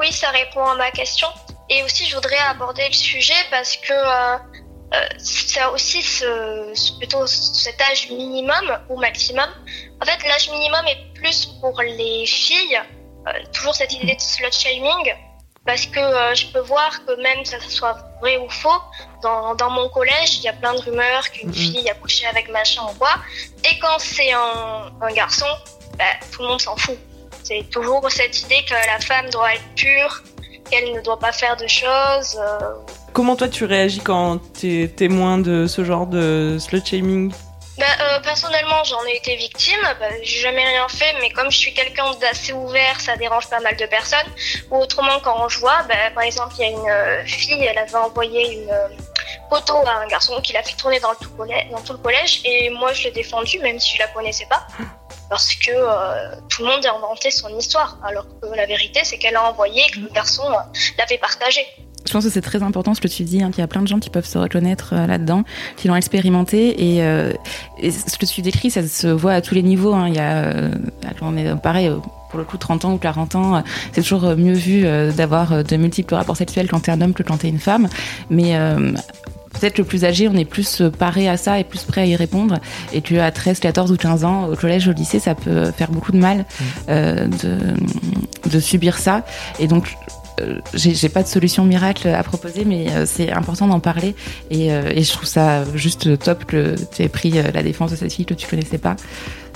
Oui, 0.00 0.10
ça 0.10 0.28
répond 0.30 0.64
à 0.64 0.74
ma 0.76 0.90
question. 0.90 1.28
Et 1.72 1.82
aussi, 1.82 2.04
je 2.06 2.14
voudrais 2.14 2.38
aborder 2.50 2.86
le 2.86 2.92
sujet 2.92 3.40
parce 3.50 3.76
que 3.78 3.92
euh, 3.92 4.36
euh, 4.94 5.08
c'est 5.16 5.64
aussi 5.66 6.02
ce, 6.02 6.70
ce, 6.74 6.92
plutôt 6.98 7.26
cet 7.26 7.80
âge 7.80 8.10
minimum 8.10 8.78
ou 8.90 8.98
maximum. 9.00 9.48
En 10.02 10.04
fait, 10.04 10.22
l'âge 10.28 10.50
minimum 10.50 10.86
est 10.86 11.14
plus 11.14 11.46
pour 11.62 11.80
les 11.80 12.26
filles. 12.26 12.78
Euh, 13.26 13.32
toujours 13.54 13.74
cette 13.74 13.94
idée 13.94 14.14
de 14.14 14.20
slut 14.20 14.52
shaming. 14.52 15.14
Parce 15.64 15.86
que 15.86 15.98
euh, 15.98 16.34
je 16.34 16.48
peux 16.48 16.60
voir 16.60 17.06
que 17.06 17.12
même 17.22 17.44
ça 17.44 17.58
soit 17.60 17.96
vrai 18.20 18.36
ou 18.36 18.50
faux, 18.50 18.82
dans, 19.22 19.54
dans 19.54 19.70
mon 19.70 19.88
collège, 19.88 20.38
il 20.38 20.42
y 20.42 20.48
a 20.48 20.52
plein 20.52 20.74
de 20.74 20.80
rumeurs 20.80 21.30
qu'une 21.30 21.50
mmh. 21.50 21.54
fille 21.54 21.88
a 21.88 21.94
couché 21.94 22.26
avec 22.26 22.50
machin 22.50 22.82
ou 22.90 22.94
quoi. 22.98 23.14
Et 23.64 23.78
quand 23.78 23.98
c'est 23.98 24.32
un, 24.32 24.92
un, 25.00 25.12
garçon, 25.12 25.46
bah, 25.96 26.04
tout 26.32 26.42
le 26.42 26.48
monde 26.48 26.60
s'en 26.60 26.76
fout. 26.76 26.98
C'est 27.44 27.64
toujours 27.70 28.04
cette 28.10 28.42
idée 28.42 28.62
que 28.68 28.74
la 28.74 28.98
femme 29.00 29.30
doit 29.30 29.54
être 29.54 29.74
pure, 29.76 30.22
qu'elle 30.72 30.92
ne 30.94 31.00
doit 31.02 31.18
pas 31.18 31.32
faire 31.32 31.56
de 31.56 31.66
choses. 31.66 32.38
euh, 32.40 32.58
Comment 33.12 33.36
toi 33.36 33.48
tu 33.48 33.64
réagis 33.66 34.00
quand 34.00 34.38
t'es 34.58 34.90
témoin 34.96 35.36
de 35.38 35.66
ce 35.66 35.84
genre 35.84 36.06
de 36.06 36.56
slut 36.58 36.82
shaming? 36.84 37.30
Bah, 37.78 37.84
euh, 38.00 38.20
personnellement, 38.20 38.82
j'en 38.84 39.04
ai 39.06 39.16
été 39.16 39.36
victime. 39.36 39.80
Bah, 40.00 40.06
j'ai 40.22 40.40
jamais 40.40 40.64
rien 40.64 40.86
fait, 40.88 41.14
mais 41.20 41.30
comme 41.30 41.50
je 41.50 41.58
suis 41.58 41.74
quelqu'un 41.74 42.04
d'assez 42.20 42.52
ouvert, 42.52 43.00
ça 43.00 43.16
dérange 43.16 43.48
pas 43.48 43.60
mal 43.60 43.76
de 43.76 43.86
personnes. 43.86 44.30
Ou 44.70 44.76
autrement, 44.78 45.20
quand 45.22 45.46
je 45.48 45.58
vois, 45.58 45.82
bah, 45.88 45.94
par 46.14 46.22
exemple, 46.24 46.54
il 46.58 46.62
y 46.62 46.68
a 46.68 46.70
une 46.70 46.90
euh, 46.90 47.24
fille, 47.26 47.62
elle 47.64 47.78
avait 47.78 47.94
envoyé 47.94 48.54
une 48.54 48.70
photo 49.50 49.74
à 49.86 50.02
un 50.02 50.06
garçon 50.06 50.40
qui 50.42 50.52
l'a 50.52 50.62
fait 50.62 50.76
tourner 50.76 51.00
dans, 51.00 51.10
le 51.10 51.16
tout 51.20 51.30
collège, 51.30 51.66
dans 51.70 51.80
tout 51.80 51.92
le 51.92 51.98
collège, 51.98 52.40
et 52.44 52.70
moi 52.70 52.92
je 52.92 53.04
l'ai 53.04 53.10
défendu, 53.10 53.58
même 53.60 53.78
si 53.78 53.94
je 53.96 53.98
la 54.00 54.08
connaissais 54.08 54.46
pas, 54.48 54.66
parce 55.30 55.54
que 55.54 55.70
euh, 55.72 56.34
tout 56.48 56.62
le 56.62 56.68
monde 56.68 56.84
a 56.84 56.94
inventé 56.94 57.30
son 57.30 57.48
histoire, 57.56 57.98
alors 58.04 58.26
que 58.40 58.54
la 58.54 58.66
vérité, 58.66 59.00
c'est 59.04 59.18
qu'elle 59.18 59.36
a 59.36 59.48
envoyé 59.50 59.82
et 59.86 59.90
que 59.90 60.00
le 60.00 60.08
garçon 60.08 60.44
euh, 60.44 60.56
l'avait 60.98 61.18
partagé. 61.18 61.60
Je 62.04 62.12
pense 62.12 62.24
que 62.24 62.30
c'est 62.30 62.42
très 62.42 62.62
important 62.62 62.94
ce 62.94 63.00
que 63.00 63.08
tu 63.08 63.22
dis, 63.22 63.42
hein, 63.42 63.50
qu'il 63.50 63.60
y 63.60 63.64
a 63.64 63.68
plein 63.68 63.80
de 63.80 63.86
gens 63.86 64.00
qui 64.00 64.10
peuvent 64.10 64.26
se 64.26 64.36
reconnaître 64.36 64.92
euh, 64.92 65.06
là-dedans, 65.06 65.44
qui 65.76 65.86
l'ont 65.88 65.94
expérimenté. 65.96 66.96
Et, 66.96 66.98
et 67.78 67.90
ce 67.92 68.18
que 68.18 68.26
tu 68.26 68.42
décris, 68.42 68.70
ça 68.70 68.86
se 68.86 69.06
voit 69.06 69.34
à 69.34 69.40
tous 69.40 69.54
les 69.54 69.62
niveaux. 69.62 69.94
hein. 69.94 70.08
Il 70.08 70.14
y 70.14 70.18
a, 70.18 70.52
on 71.22 71.36
est 71.36 71.54
pareil, 71.62 71.90
pour 72.32 72.38
le 72.38 72.46
coup, 72.46 72.56
30 72.56 72.86
ans 72.86 72.94
ou 72.94 72.98
40 72.98 73.34
ans, 73.36 73.56
euh, 73.56 73.60
c'est 73.92 74.00
toujours 74.00 74.24
euh, 74.24 74.36
mieux 74.36 74.54
vu 74.54 74.86
euh, 74.86 75.12
d'avoir 75.12 75.62
de 75.62 75.76
multiples 75.76 76.14
rapports 76.14 76.36
sexuels 76.36 76.66
quand 76.66 76.80
t'es 76.80 76.90
un 76.90 77.00
homme 77.02 77.12
que 77.12 77.22
quand 77.22 77.36
t'es 77.36 77.50
une 77.50 77.58
femme. 77.58 77.88
Mais 78.30 78.58
peut-être 79.52 79.76
le 79.76 79.84
plus 79.84 80.04
âgé, 80.06 80.28
on 80.28 80.34
est 80.34 80.46
plus 80.46 80.82
paré 80.98 81.28
à 81.28 81.36
ça 81.36 81.60
et 81.60 81.64
plus 81.64 81.84
prêt 81.84 82.00
à 82.00 82.06
y 82.06 82.16
répondre. 82.16 82.58
Et 82.94 83.02
que 83.02 83.16
à 83.16 83.30
13, 83.30 83.60
14 83.60 83.92
ou 83.92 83.96
15 83.96 84.24
ans, 84.24 84.48
au 84.48 84.56
collège, 84.56 84.88
au 84.88 84.92
lycée, 84.92 85.18
ça 85.18 85.34
peut 85.34 85.70
faire 85.72 85.90
beaucoup 85.90 86.12
de 86.12 86.16
mal 86.16 86.46
euh, 86.88 87.26
de, 87.26 88.50
de 88.50 88.60
subir 88.60 88.98
ça. 88.98 89.24
Et 89.58 89.66
donc, 89.66 89.94
j'ai 90.74 90.94
j'ai 90.94 91.08
pas 91.08 91.22
de 91.22 91.28
solution 91.28 91.64
miracle 91.64 92.08
à 92.08 92.22
proposer, 92.22 92.64
mais 92.64 92.90
euh, 92.90 93.04
c'est 93.06 93.30
important 93.30 93.66
d'en 93.66 93.80
parler. 93.80 94.14
Et, 94.50 94.72
euh, 94.72 94.92
et 94.94 95.02
je 95.02 95.12
trouve 95.12 95.26
ça 95.26 95.64
juste 95.74 96.18
top 96.18 96.44
que 96.44 96.74
tu 96.94 97.02
aies 97.02 97.08
pris 97.08 97.38
euh, 97.38 97.50
la 97.52 97.62
défense 97.62 97.90
de 97.90 97.96
cette 97.96 98.12
fille 98.12 98.26
que 98.26 98.34
tu 98.34 98.46
connaissais 98.46 98.78
pas. 98.78 98.96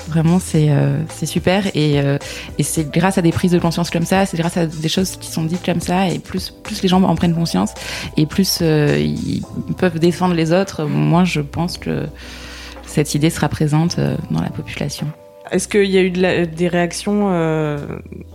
Vraiment, 0.09 0.38
c'est 0.38 0.71
euh, 0.71 0.99
super. 1.25 1.66
Et, 1.75 2.00
euh, 2.00 2.19
c'est 2.61 2.90
grâce 2.90 3.19
à 3.19 3.23
des 3.23 3.33
prises 3.33 3.52
de 3.52 3.59
conscience 3.59 3.90
comme 3.90 4.05
ça, 4.05 4.26
c'est 4.26 4.37
grâce 4.37 4.57
à 4.57 4.66
des 4.66 4.88
choses 4.88 5.16
qui 5.16 5.31
sont 5.31 5.45
dites 5.45 5.64
comme 5.64 5.81
ça, 5.81 6.09
et 6.09 6.19
plus, 6.19 6.52
plus 6.62 6.83
les 6.83 6.88
gens 6.88 7.02
en 7.02 7.14
prennent 7.16 7.35
conscience, 7.35 7.73
et 8.16 8.26
plus 8.26 8.59
euh, 8.62 8.99
ils 8.99 9.43
peuvent 9.76 9.99
défendre 9.99 10.35
les 10.35 10.52
autres, 10.52 10.85
moins 10.85 11.25
je 11.25 11.40
pense 11.40 11.78
que 11.78 12.07
cette 12.87 13.14
idée 13.14 13.31
sera 13.31 13.49
présente 13.49 13.99
euh, 13.99 14.16
dans 14.31 14.40
la 14.40 14.50
population. 14.50 15.07
Est-ce 15.50 15.69
qu'il 15.69 15.85
y 15.91 15.99
a 15.99 16.00
eu 16.00 16.11
de 16.11 16.21
la- 16.23 16.47
des 16.47 16.69
réactions 16.69 17.31
euh, 17.33 17.79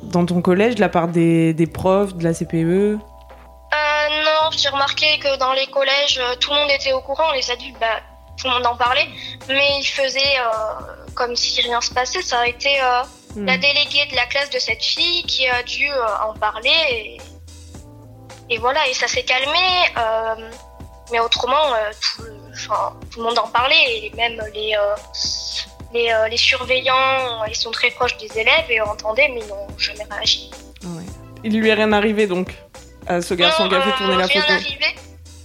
dans 0.04 0.26
ton 0.26 0.42
collège 0.42 0.76
de 0.76 0.82
la 0.82 0.90
part 0.90 1.08
des, 1.08 1.54
des 1.54 1.68
profs, 1.68 2.14
de 2.16 2.24
la 2.24 2.34
CPE 2.34 2.56
Euh, 2.56 2.98
non, 4.26 4.52
j'ai 4.58 4.70
remarqué 4.70 5.20
que 5.20 5.38
dans 5.38 5.54
les 5.54 5.68
collèges, 5.68 6.20
euh, 6.20 6.36
tout 6.40 6.52
le 6.52 6.58
monde 6.58 6.70
était 6.72 6.94
au 6.94 7.02
courant, 7.02 7.32
les 7.34 7.50
adultes, 7.52 7.78
bah, 7.80 8.00
tout 8.38 8.48
le 8.48 8.54
monde 8.54 8.66
en 8.66 8.76
parlait, 8.76 9.08
mais 9.48 9.80
ils 9.80 9.86
faisaient 9.86 10.38
euh, 10.40 11.06
comme 11.16 11.36
si 11.36 11.62
rien 11.62 11.80
se 11.82 11.94
passait. 11.94 12.22
Ça 12.22 12.40
a 12.40 12.48
été 12.48 12.70
Hmm. 13.34 13.46
la 13.46 13.56
déléguée 13.58 14.06
de 14.12 14.16
la 14.18 14.26
classe 14.26 14.50
de 14.50 14.60
cette 14.60 14.84
fille 14.84 15.24
qui 15.24 15.48
a 15.48 15.64
dû 15.64 15.88
en 16.28 16.34
parler, 16.38 16.70
et, 16.92 17.18
et 18.50 18.58
voilà, 18.58 18.86
et 18.90 18.94
ça 18.94 19.08
s'est 19.08 19.24
calmé. 19.24 19.58
mais 21.14 21.20
autrement, 21.22 21.56
tout, 22.02 22.24
le- 22.24 22.36
enfin, 22.54 22.94
tout 23.10 23.20
le 23.20 23.26
monde 23.28 23.40
en 23.40 23.48
parlait, 23.48 24.06
et 24.06 24.12
même 24.18 24.38
les, 24.54 24.76
les, 25.94 26.12
euh, 26.12 26.28
les 26.28 26.38
surveillants, 26.38 27.44
ils 27.48 27.56
sont 27.56 27.72
très 27.72 27.92
proches 27.92 28.18
des 28.18 28.38
élèves 28.40 28.66
et 28.70 28.82
entendaient, 28.82 29.30
mais 29.34 29.42
ils 29.42 29.48
n'ont 29.48 29.68
jamais 29.78 30.06
réagi. 30.10 30.50
Il 31.44 31.60
lui 31.60 31.70
est 31.70 31.74
rien 31.74 31.92
arrivé 31.92 32.28
donc 32.28 32.54
à 33.08 33.22
ce 33.22 33.34
garçon 33.34 33.64
Non, 33.64 33.70
qui 33.70 33.76
a 33.76 33.82
fait 33.82 33.90
euh, 33.90 33.98
tourner 33.98 34.16
la 34.16 34.26
rien 34.28 34.42
photo. 34.42 34.54
arrivé. 34.54 34.86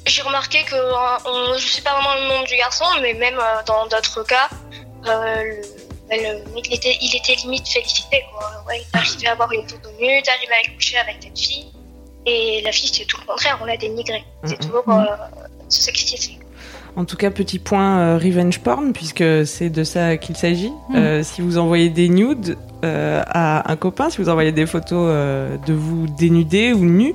J'ai 0.07 0.23
remarqué 0.23 0.63
que, 0.65 0.75
euh, 0.75 0.93
on, 1.25 1.59
je 1.59 1.67
sais 1.67 1.83
pas 1.83 1.95
vraiment 1.95 2.15
le 2.15 2.29
nom 2.29 2.43
du 2.45 2.55
garçon, 2.57 2.85
mais 3.03 3.15
même 3.15 3.39
euh, 3.39 3.63
dans 3.67 3.87
d'autres 3.87 4.23
cas, 4.25 4.49
le, 5.05 5.63
le 6.11 6.55
mec, 6.55 6.67
il 6.69 6.75
était, 6.75 6.97
il 7.01 7.17
était 7.17 7.35
limite 7.37 7.67
félicité. 7.69 8.25
Quoi. 8.33 8.51
Ouais, 8.69 8.83
t'arrivais 8.93 9.27
à 9.27 9.33
avoir 9.33 9.51
une 9.53 9.69
photo 9.69 9.89
nue, 9.99 10.23
t'arrivais 10.23 10.55
à 10.65 10.75
coucher 10.75 10.99
avec 10.99 11.17
cette 11.23 11.39
fille. 11.39 11.73
Et 12.27 12.61
la 12.63 12.73
fille, 12.73 12.89
c'était 12.89 13.05
tout 13.07 13.19
le 13.21 13.27
contraire, 13.27 13.59
on 13.63 13.65
l'a 13.65 13.77
dénigrée. 13.77 14.25
C'est 14.45 14.59
toujours 14.61 14.85
euh, 14.89 15.05
se 15.69 15.83
sextiser. 15.83 16.36
En 16.97 17.05
tout 17.05 17.17
cas, 17.17 17.31
petit 17.31 17.59
point 17.59 17.99
euh, 17.99 18.19
revenge 18.19 18.61
porn, 18.61 18.95
puisque 18.95 19.47
c'est 19.47 19.69
de 19.69 19.85
ça 19.85 20.17
qu'il 20.17 20.35
s'agit. 20.35 20.73
Mm. 20.89 20.97
Euh, 20.97 21.23
si 21.23 21.43
vous 21.43 21.59
envoyez 21.59 21.91
des 21.91 22.09
nudes 22.09 22.57
euh, 22.85 23.23
à 23.27 23.71
un 23.71 23.77
copain, 23.77 24.09
si 24.09 24.23
vous 24.23 24.31
envoyez 24.31 24.51
des 24.51 24.65
photos 24.65 25.13
de 25.67 25.75
vous 25.75 26.07
dénudés 26.19 26.73
ou 26.73 26.85
nus, 26.85 27.15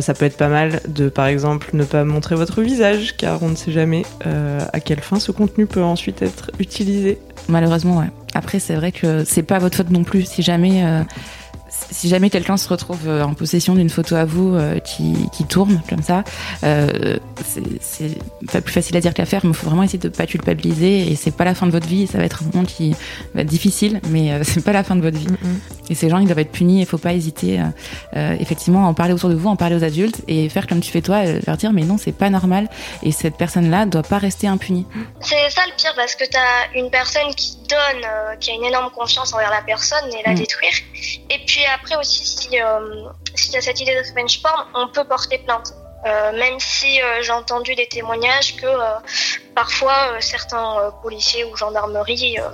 ça 0.00 0.14
peut 0.14 0.24
être 0.24 0.36
pas 0.36 0.48
mal 0.48 0.80
de, 0.88 1.08
par 1.08 1.26
exemple, 1.26 1.70
ne 1.72 1.84
pas 1.84 2.04
montrer 2.04 2.34
votre 2.36 2.62
visage, 2.62 3.16
car 3.16 3.42
on 3.42 3.48
ne 3.48 3.56
sait 3.56 3.72
jamais 3.72 4.04
à 4.24 4.80
quelle 4.80 5.00
fin 5.00 5.18
ce 5.18 5.32
contenu 5.32 5.66
peut 5.66 5.82
ensuite 5.82 6.22
être 6.22 6.50
utilisé. 6.58 7.18
Malheureusement, 7.48 7.98
ouais. 7.98 8.10
Après, 8.34 8.58
c'est 8.58 8.74
vrai 8.74 8.92
que 8.92 9.24
c'est 9.24 9.42
pas 9.42 9.58
votre 9.58 9.76
faute 9.76 9.90
non 9.90 10.04
plus. 10.04 10.26
Si 10.26 10.42
jamais, 10.42 10.84
si 11.90 12.08
jamais 12.08 12.30
quelqu'un 12.30 12.56
se 12.56 12.68
retrouve 12.68 13.06
euh, 13.06 13.22
en 13.22 13.34
possession 13.34 13.74
d'une 13.74 13.90
photo 13.90 14.14
à 14.16 14.24
vous 14.24 14.54
euh, 14.54 14.78
qui, 14.80 15.14
qui 15.32 15.44
tourne 15.44 15.80
comme 15.88 16.02
ça, 16.02 16.24
euh, 16.64 17.16
c'est- 17.80 18.18
pas 18.52 18.60
plus 18.60 18.72
facile 18.72 18.96
à 18.96 19.00
dire 19.00 19.14
qu'à 19.14 19.24
faire, 19.26 19.40
mais 19.44 19.50
il 19.50 19.56
faut 19.56 19.66
vraiment 19.66 19.82
essayer 19.82 19.98
de 19.98 20.08
pas 20.08 20.26
culpabiliser. 20.26 21.10
Et 21.10 21.16
c'est 21.16 21.30
pas 21.30 21.44
la 21.44 21.54
fin 21.54 21.66
de 21.66 21.72
votre 21.72 21.86
vie. 21.86 22.06
Ça 22.06 22.18
va 22.18 22.24
être 22.24 22.42
un 22.42 22.46
moment 22.52 22.64
qui 22.64 22.94
va 23.34 23.40
être 23.42 23.46
difficile, 23.48 24.00
mais 24.08 24.32
euh, 24.32 24.40
c'est 24.44 24.64
pas 24.64 24.72
la 24.72 24.84
fin 24.84 24.96
de 24.96 25.02
votre 25.02 25.18
vie. 25.18 25.26
Et 25.90 25.94
ces 25.94 26.08
gens, 26.10 26.18
ils 26.18 26.26
doivent 26.26 26.38
être 26.38 26.52
punis. 26.52 26.80
Il 26.80 26.86
faut 26.86 26.98
pas 26.98 27.12
hésiter, 27.12 27.60
effectivement, 28.40 28.86
à 28.86 28.88
en 28.88 28.94
parler 28.94 29.12
autour 29.12 29.28
de 29.30 29.34
vous, 29.34 29.48
en 29.48 29.56
parler 29.56 29.76
aux 29.76 29.84
adultes 29.84 30.20
et 30.28 30.48
faire 30.48 30.66
comme 30.66 30.80
tu 30.80 30.90
fais 30.90 31.00
toi, 31.02 31.22
leur 31.46 31.56
dire 31.56 31.72
mais 31.72 31.82
non, 31.82 31.96
c'est 31.98 32.12
pas 32.12 32.30
normal. 32.30 32.68
Et 33.02 33.12
cette 33.12 33.36
personne-là 33.36 33.86
doit 33.86 34.02
pas 34.02 34.18
rester 34.18 34.48
impunie. 34.48 34.86
C'est 35.20 35.48
ça 35.50 35.60
le 35.66 35.76
pire 35.76 35.92
parce 35.96 36.14
que 36.16 36.24
t'as 36.30 36.78
une 36.78 36.90
personne 36.90 37.32
qui 37.36 37.56
donne, 37.68 38.02
euh, 38.04 38.36
qui 38.36 38.50
a 38.50 38.54
une 38.54 38.64
énorme 38.64 38.90
confiance 38.96 39.32
envers 39.34 39.50
la 39.50 39.62
personne 39.62 40.04
et 40.12 40.22
la 40.26 40.32
Mm. 40.32 40.36
détruire. 40.38 40.72
Et 41.30 41.38
puis 41.46 41.60
après 41.68 41.96
aussi, 41.96 42.24
si 42.26 42.60
euh, 42.60 43.08
s'il 43.34 43.54
y 43.54 43.56
a 43.56 43.60
cette 43.60 43.80
idée 43.80 43.94
de 43.94 44.08
revenge 44.08 44.42
porn, 44.42 44.66
on 44.74 44.88
peut 44.88 45.04
porter 45.04 45.38
plainte. 45.38 45.72
Euh, 46.06 46.32
même 46.32 46.60
si 46.60 47.02
euh, 47.02 47.20
j'ai 47.22 47.32
entendu 47.32 47.74
des 47.74 47.88
témoignages 47.88 48.56
que 48.56 48.66
euh, 48.66 48.98
parfois 49.54 50.12
euh, 50.12 50.20
certains 50.20 50.78
euh, 50.78 50.90
policiers 51.02 51.44
ou 51.44 51.56
gendarmeries 51.56 52.38
euh, 52.38 52.48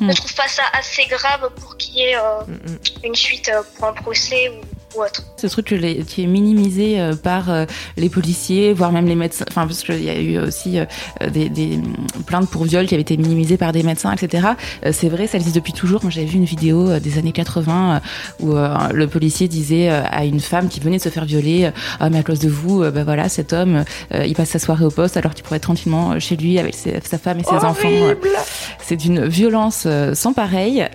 Mm. 0.00 0.08
ne 0.08 0.12
trouvent 0.12 0.34
pas 0.34 0.48
ça 0.48 0.62
assez 0.72 1.04
grave 1.06 1.50
pour 1.60 1.76
qu'il 1.76 1.94
y 1.94 2.02
ait 2.02 2.16
euh, 2.16 2.40
Mm, 2.48 2.52
mm. 2.72 2.78
une 3.04 3.14
suite 3.14 3.48
euh, 3.48 3.62
pour 3.76 3.88
un 3.88 3.92
procès 3.92 4.48
ou, 4.48 4.60
ou 4.96 5.02
autre. 5.02 5.22
Ce 5.36 5.46
truc 5.46 5.66
qui 5.66 6.22
est 6.22 6.26
minimisé 6.26 7.00
euh, 7.00 7.14
par 7.14 7.50
euh, 7.50 7.64
les 7.96 8.08
policiers, 8.08 8.72
voire 8.72 8.92
même 8.92 9.06
les 9.06 9.14
médecins, 9.14 9.44
enfin 9.48 9.66
parce 9.66 9.82
qu'il 9.82 10.02
y 10.02 10.10
a 10.10 10.18
eu 10.20 10.38
aussi 10.38 10.78
euh, 10.78 10.84
des, 11.32 11.48
des 11.48 11.76
mm, 11.78 11.94
plaintes 12.26 12.48
pour 12.50 12.64
viol 12.64 12.86
qui 12.86 12.94
avaient 12.94 13.02
été 13.02 13.16
minimisées 13.16 13.56
par 13.56 13.72
des 13.72 13.82
médecins, 13.82 14.12
etc. 14.12 14.48
C'est 14.92 15.08
vrai, 15.08 15.26
ça 15.26 15.38
existe 15.38 15.54
depuis 15.56 15.72
toujours. 15.72 16.02
Moi 16.02 16.10
j'avais 16.10 16.26
vu 16.26 16.36
une 16.36 16.44
vidéo 16.44 16.98
des 16.98 17.18
années 17.18 17.32
80 17.32 18.00
euh, 18.40 18.44
où 18.44 18.54
le 18.94 19.06
policier 19.06 19.48
disait 19.48 19.88
à 19.88 20.24
une 20.24 20.40
femme 20.40 20.68
qui 20.68 20.80
venait 20.80 20.98
de 20.98 21.02
se 21.02 21.08
faire 21.08 21.24
violer, 21.24 21.70
ah 22.00 22.10
mais 22.10 22.18
à 22.18 22.22
cause 22.22 22.38
de 22.38 22.48
vous, 22.48 22.80
bah 22.90 23.04
voilà 23.04 23.28
cet 23.28 23.52
homme, 23.52 23.84
il 24.12 24.34
passe 24.34 24.50
sa 24.50 24.58
soirée 24.58 24.84
au 24.84 24.90
poste 24.90 25.16
alors 25.16 25.34
qu'il 25.34 25.42
pourrait 25.44 25.56
être 25.56 25.62
tranquillement 25.64 26.18
chez 26.20 26.36
lui 26.36 26.58
avec 26.58 26.74
sa 26.74 27.18
femme 27.18 27.40
et 27.40 27.44
ses 27.44 27.50
enfants. 27.50 27.88
c'est 28.80 28.96
d'une 28.96 29.26
violence 29.26 29.86
sans 30.14 30.32
pareil, 30.32 30.86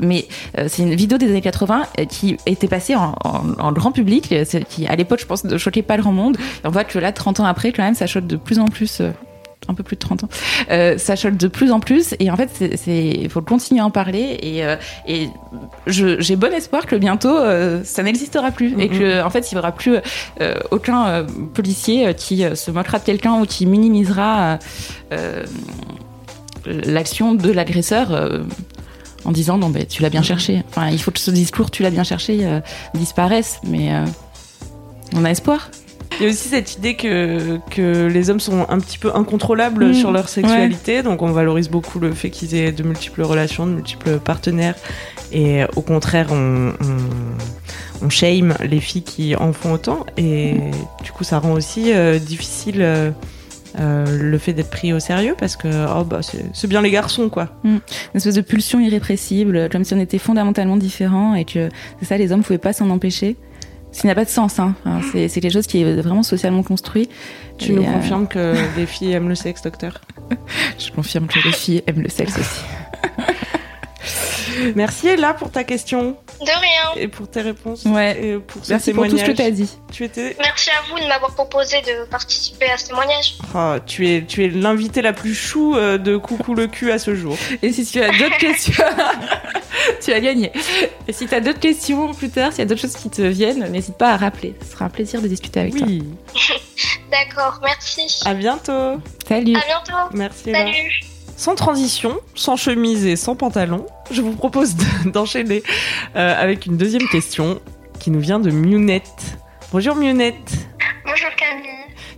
mais 0.00 0.26
c'est 0.68 0.82
une 0.82 0.94
vidéo 0.94 1.18
des 1.18 1.28
années 1.28 1.40
80 1.40 1.82
euh, 1.98 2.04
qui 2.06 2.36
était 2.46 2.68
passée 2.68 2.94
en, 2.94 3.14
en- 3.24 3.43
en 3.58 3.72
grand 3.72 3.92
public, 3.92 4.30
euh, 4.32 4.44
qui 4.68 4.86
à 4.86 4.96
l'époque 4.96 5.20
je 5.20 5.26
pense 5.26 5.44
ne 5.44 5.58
choquait 5.58 5.82
pas 5.82 5.96
le 5.96 6.02
grand 6.02 6.12
monde. 6.12 6.36
Et 6.62 6.66
on 6.66 6.70
voit 6.70 6.84
que 6.84 6.98
là, 6.98 7.12
30 7.12 7.40
ans 7.40 7.44
après, 7.44 7.72
quand 7.72 7.82
même, 7.82 7.94
ça 7.94 8.06
choque 8.06 8.26
de 8.26 8.36
plus 8.36 8.58
en 8.58 8.66
plus. 8.66 9.00
euh, 9.00 9.10
un 9.66 9.72
peu 9.72 9.82
plus 9.82 9.96
de 9.96 10.00
30 10.00 10.24
ans, 10.24 10.28
euh, 10.70 10.98
ça 10.98 11.16
choque 11.16 11.38
de 11.38 11.48
plus 11.48 11.72
en 11.72 11.80
plus 11.80 12.14
et 12.20 12.30
en 12.30 12.36
fait 12.36 12.50
il 12.86 13.30
faut 13.30 13.40
continuer 13.40 13.80
à 13.80 13.86
en 13.86 13.90
parler 13.90 14.36
et, 14.42 14.62
euh, 14.62 14.76
j'ai 15.86 16.36
bon 16.36 16.52
espoir 16.52 16.84
que 16.84 16.96
bientôt 16.96 17.34
euh, 17.34 17.80
ça 17.82 18.02
n'existera 18.02 18.50
plus 18.50 18.74
et 18.78 18.90
Mhm. 18.90 18.98
que 18.98 19.22
en 19.24 19.30
fait 19.30 19.50
il 19.50 19.54
y 19.54 19.58
aura 19.58 19.72
plus 19.72 19.96
aucun 20.70 21.24
policier 21.54 22.12
qui 22.12 22.44
se 22.54 22.70
moquera 22.70 22.98
de 22.98 23.04
quelqu'un 23.04 23.40
ou 23.40 23.46
qui 23.46 23.64
minimisera 23.64 24.58
l'action 26.66 27.34
de 27.34 27.50
l'agresseur 27.50 28.08
en 29.24 29.32
disant 29.32 29.58
non 29.58 29.70
ben 29.70 29.86
tu 29.86 30.02
l'as 30.02 30.10
bien 30.10 30.22
cherché. 30.22 30.62
Enfin 30.68 30.88
il 30.88 31.00
faut 31.00 31.10
que 31.10 31.20
ce 31.20 31.30
discours 31.30 31.70
tu 31.70 31.82
l'as 31.82 31.90
bien 31.90 32.04
cherché 32.04 32.40
euh, 32.42 32.60
disparaisse, 32.94 33.60
mais 33.66 33.92
euh, 33.92 34.04
on 35.14 35.24
a 35.24 35.30
espoir. 35.30 35.70
Il 36.20 36.22
y 36.22 36.26
a 36.26 36.30
aussi 36.30 36.48
cette 36.48 36.76
idée 36.76 36.94
que, 36.94 37.58
que 37.70 38.06
les 38.06 38.30
hommes 38.30 38.38
sont 38.38 38.66
un 38.68 38.78
petit 38.78 38.98
peu 38.98 39.10
incontrôlables 39.16 39.88
Mm, 39.88 39.94
sur 39.94 40.12
leur 40.12 40.28
sexualité, 40.28 41.02
donc 41.02 41.22
on 41.22 41.32
valorise 41.32 41.68
beaucoup 41.68 41.98
le 41.98 42.12
fait 42.12 42.30
qu'ils 42.30 42.54
aient 42.54 42.70
de 42.70 42.84
multiples 42.84 43.22
relations, 43.22 43.66
de 43.66 43.72
multiples 43.72 44.18
partenaires, 44.20 44.76
et 45.32 45.62
au 45.74 45.80
contraire, 45.80 46.28
on, 46.30 46.68
on, 46.80 48.04
on 48.06 48.10
shame 48.10 48.54
les 48.62 48.78
filles 48.78 49.02
qui 49.02 49.34
en 49.34 49.52
font 49.52 49.72
autant, 49.72 50.06
et 50.16 50.54
du 51.02 51.10
coup, 51.10 51.24
ça 51.24 51.40
rend 51.40 51.50
aussi 51.52 51.92
euh, 51.92 52.20
difficile 52.20 53.12
euh, 53.78 54.04
le 54.20 54.38
fait 54.38 54.52
d'être 54.52 54.70
pris 54.70 54.92
au 54.92 55.00
sérieux 55.00 55.34
parce 55.38 55.56
que 55.56 55.68
oh, 55.68 56.04
bah, 56.04 56.20
c'est 56.22 56.66
bien 56.66 56.82
les 56.82 56.90
garçons 56.90 57.28
quoi. 57.28 57.50
Mm. 57.64 57.68
Une 57.68 57.80
espèce 58.14 58.34
de 58.34 58.40
pulsion 58.40 58.80
irrépressible, 58.80 59.68
comme 59.70 59.84
si 59.84 59.94
on 59.94 60.00
était 60.00 60.18
fondamentalement 60.18 60.76
différents 60.76 61.34
et 61.34 61.44
que 61.44 61.68
c'est 61.98 62.06
ça, 62.06 62.16
les 62.16 62.32
hommes 62.32 62.40
ne 62.40 62.44
pouvaient 62.44 62.58
pas 62.58 62.72
s'en 62.72 62.90
empêcher. 62.90 63.36
Ce 63.92 64.00
qui 64.00 64.08
n'a 64.08 64.16
pas 64.16 64.24
de 64.24 64.30
sens, 64.30 64.58
hein. 64.58 64.74
c'est 65.12 65.28
quelque 65.28 65.52
chose 65.52 65.68
qui 65.68 65.80
est 65.80 65.94
vraiment 66.02 66.24
socialement 66.24 66.64
construit. 66.64 67.08
Tu 67.58 67.72
nous 67.72 67.84
confirmes 67.84 68.26
que 68.26 68.54
les 68.76 68.86
filles 68.86 69.12
aiment 69.12 69.28
le 69.28 69.36
sexe, 69.36 69.62
docteur? 69.62 70.00
Je 70.78 70.90
confirme 70.90 71.28
que 71.28 71.38
les 71.44 71.52
filles 71.52 71.82
aiment 71.86 72.02
le 72.02 72.08
sexe 72.08 72.36
aussi. 72.36 72.60
Merci 74.74 75.08
Ella 75.08 75.34
pour 75.34 75.50
ta 75.50 75.64
question. 75.64 76.16
De 76.40 76.46
rien. 76.46 77.02
Et 77.02 77.08
pour 77.08 77.28
tes 77.28 77.40
réponses. 77.40 77.84
Ouais. 77.84 78.18
Et 78.22 78.38
pour 78.38 78.62
Merci 78.68 78.92
pour 78.92 79.06
tout 79.08 79.18
ce 79.18 79.24
que 79.24 79.32
tu 79.32 79.42
as 79.42 79.50
dit. 79.50 79.70
Tu 79.92 80.04
étais... 80.04 80.36
Merci 80.38 80.70
à 80.70 80.82
vous 80.90 80.98
de 80.98 81.06
m'avoir 81.06 81.34
proposé 81.34 81.80
de 81.82 82.08
participer 82.08 82.66
à 82.66 82.76
ce 82.76 82.88
témoignage. 82.88 83.36
Oh, 83.54 83.76
tu 83.86 84.08
es, 84.08 84.24
tu 84.26 84.44
es 84.44 84.48
l'invité 84.48 85.02
la 85.02 85.12
plus 85.12 85.34
chou 85.34 85.76
euh, 85.76 85.98
de 85.98 86.16
Coucou 86.16 86.54
le 86.54 86.66
cul 86.66 86.90
à 86.90 86.98
ce 86.98 87.14
jour. 87.14 87.36
Et 87.62 87.72
si 87.72 87.84
tu 87.84 88.02
as 88.02 88.10
d'autres 88.10 88.36
questions, 88.38 88.84
tu 90.02 90.12
as 90.12 90.20
gagné. 90.20 90.52
Et 91.08 91.12
si 91.12 91.26
tu 91.26 91.34
as 91.34 91.40
d'autres 91.40 91.60
questions 91.60 92.12
plus 92.12 92.30
tard, 92.30 92.52
s'il 92.52 92.60
y 92.60 92.62
a 92.62 92.66
d'autres 92.66 92.80
choses 92.80 92.96
qui 92.96 93.10
te 93.10 93.22
viennent, 93.22 93.70
n'hésite 93.70 93.96
pas 93.96 94.12
à 94.12 94.16
rappeler. 94.16 94.54
Ce 94.64 94.72
sera 94.72 94.86
un 94.86 94.90
plaisir 94.90 95.20
de 95.22 95.28
discuter 95.28 95.60
avec 95.60 95.74
oui. 95.74 96.02
toi. 96.34 96.56
D'accord, 97.10 97.60
merci. 97.62 98.20
À 98.24 98.34
bientôt. 98.34 99.00
Salut. 99.28 99.56
À 99.56 99.66
bientôt. 99.66 100.10
Merci. 100.12 100.52
Salut. 100.52 101.13
Sans 101.36 101.54
transition, 101.56 102.18
sans 102.34 102.56
chemise 102.56 103.04
et 103.06 103.16
sans 103.16 103.34
pantalon, 103.36 103.86
je 104.10 104.22
vous 104.22 104.34
propose 104.36 104.74
d'enchaîner 105.06 105.62
euh, 106.16 106.40
avec 106.40 106.66
une 106.66 106.76
deuxième 106.76 107.06
question 107.08 107.60
qui 107.98 108.10
nous 108.10 108.20
vient 108.20 108.38
de 108.38 108.50
Munette. 108.50 109.36
Bonjour 109.72 109.96
Munette. 109.96 110.52
Bonjour 111.04 111.30
Camille. 111.36 111.70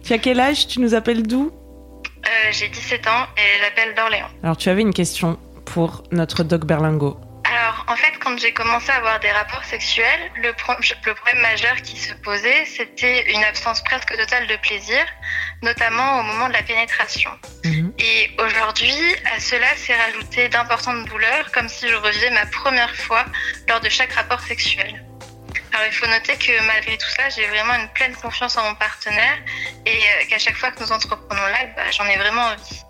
Tu 0.04 0.12
as 0.12 0.18
quel 0.18 0.38
âge? 0.38 0.66
Tu 0.68 0.80
nous 0.80 0.94
appelles 0.94 1.22
d'où? 1.22 1.50
Euh, 1.50 2.28
J'ai 2.52 2.68
17 2.68 3.06
ans 3.08 3.24
et 3.36 3.62
j'appelle 3.62 3.94
d'Orléans. 3.94 4.28
Alors 4.42 4.56
tu 4.56 4.68
avais 4.68 4.82
une 4.82 4.92
question 4.94 5.38
pour 5.64 6.02
notre 6.12 6.44
Doc 6.44 6.64
Berlingo. 6.66 7.16
Alors, 7.56 7.86
en 7.88 7.96
fait, 7.96 8.12
quand 8.22 8.38
j'ai 8.38 8.52
commencé 8.52 8.90
à 8.90 8.96
avoir 8.96 9.18
des 9.18 9.30
rapports 9.30 9.64
sexuels, 9.64 10.30
le, 10.42 10.52
pro 10.52 10.74
le 10.78 11.14
problème 11.14 11.40
majeur 11.40 11.76
qui 11.76 11.96
se 11.96 12.12
posait, 12.12 12.66
c'était 12.66 13.32
une 13.32 13.42
absence 13.44 13.82
presque 13.82 14.14
totale 14.14 14.46
de 14.46 14.56
plaisir, 14.56 15.02
notamment 15.62 16.20
au 16.20 16.22
moment 16.22 16.48
de 16.48 16.52
la 16.52 16.62
pénétration. 16.62 17.30
Mhm. 17.64 17.94
Et 17.98 18.30
aujourd'hui, 18.38 18.98
à 19.34 19.40
cela 19.40 19.74
s'est 19.76 19.96
rajouté 19.96 20.50
d'importantes 20.50 21.06
douleurs, 21.06 21.50
comme 21.52 21.68
si 21.70 21.88
je 21.88 21.94
revivais 21.94 22.28
ma 22.28 22.44
première 22.44 22.94
fois 22.94 23.24
lors 23.70 23.80
de 23.80 23.88
chaque 23.88 24.12
rapport 24.12 24.40
sexuel. 24.40 25.02
Alors, 25.72 25.86
il 25.86 25.94
faut 25.94 26.06
noter 26.06 26.36
que 26.36 26.66
malgré 26.66 26.98
tout 26.98 27.08
cela, 27.08 27.30
j'ai 27.30 27.46
vraiment 27.46 27.74
une 27.74 27.88
pleine 27.94 28.14
confiance 28.16 28.58
en 28.58 28.64
mon 28.64 28.74
partenaire 28.74 29.38
et 29.86 29.96
euh, 29.96 30.26
qu'à 30.28 30.38
chaque 30.38 30.56
fois 30.56 30.72
que 30.72 30.82
nous 30.82 30.92
entreprenons 30.92 31.46
là, 31.46 31.64
bah, 31.74 31.90
j'en 31.90 32.06
ai 32.06 32.18
vraiment 32.18 32.48
envie. 32.48 32.82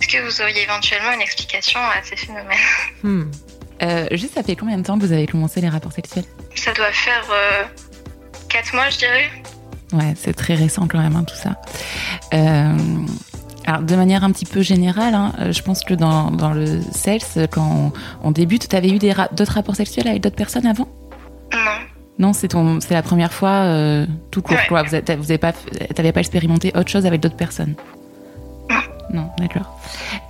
Est-ce 0.00 0.08
que 0.08 0.18
vous 0.22 0.40
auriez 0.40 0.62
éventuellement 0.62 1.12
une 1.12 1.22
explication 1.22 1.78
à 1.78 2.02
ces 2.02 2.16
phénomènes? 2.16 2.58
Hmm. 3.04 3.30
Euh, 3.82 4.06
juste, 4.12 4.34
ça 4.34 4.42
fait 4.42 4.56
combien 4.56 4.78
de 4.78 4.82
temps 4.82 4.98
que 4.98 5.04
vous 5.04 5.12
avez 5.12 5.26
commencé 5.26 5.60
les 5.60 5.68
rapports 5.68 5.92
sexuels? 5.92 6.24
Ça 6.54 6.72
doit 6.72 6.92
faire 6.92 7.24
4 8.48 8.74
mois, 8.74 8.88
je 8.90 8.98
dirais. 8.98 9.30
Ouais, 9.92 10.14
c'est 10.16 10.32
très 10.32 10.54
récent 10.54 10.86
quand 10.88 10.98
même, 10.98 11.16
hein, 11.16 11.24
tout 11.24 11.34
ça. 11.34 11.60
Euh, 12.34 12.76
alors, 13.66 13.82
de 13.82 13.94
manière 13.94 14.24
un 14.24 14.32
petit 14.32 14.46
peu 14.46 14.62
générale, 14.62 15.14
hein, 15.14 15.32
euh, 15.38 15.52
je 15.52 15.62
pense 15.62 15.84
que 15.84 15.94
dans, 15.94 16.30
dans 16.30 16.52
le 16.52 16.80
sales, 16.92 17.48
quand 17.50 17.92
on, 18.22 18.28
on 18.28 18.30
débute, 18.30 18.68
tu 18.68 18.76
avais 18.76 18.88
eu 18.88 19.10
ra 19.10 19.28
d'autres 19.32 19.52
rapports 19.52 19.76
sexuels 19.76 20.08
avec 20.08 20.22
d'autres 20.22 20.36
personnes 20.36 20.66
avant? 20.66 20.88
Non. 21.52 21.58
Non, 22.18 22.32
c'est 22.32 22.52
la 22.90 23.02
première 23.02 23.32
fois 23.32 23.50
euh, 23.50 24.06
tout 24.30 24.42
court. 24.42 24.56
Ouais. 24.56 24.66
quoi. 24.68 24.82
Vous 24.82 25.38
pas, 25.38 25.52
pas 25.52 26.20
expérimenté 26.20 26.72
autre 26.74 26.90
chose 26.90 27.06
avec 27.06 27.20
d'autres 27.20 27.36
personnes? 27.36 27.74
Non. 29.12 29.28
D'accord. 29.38 29.78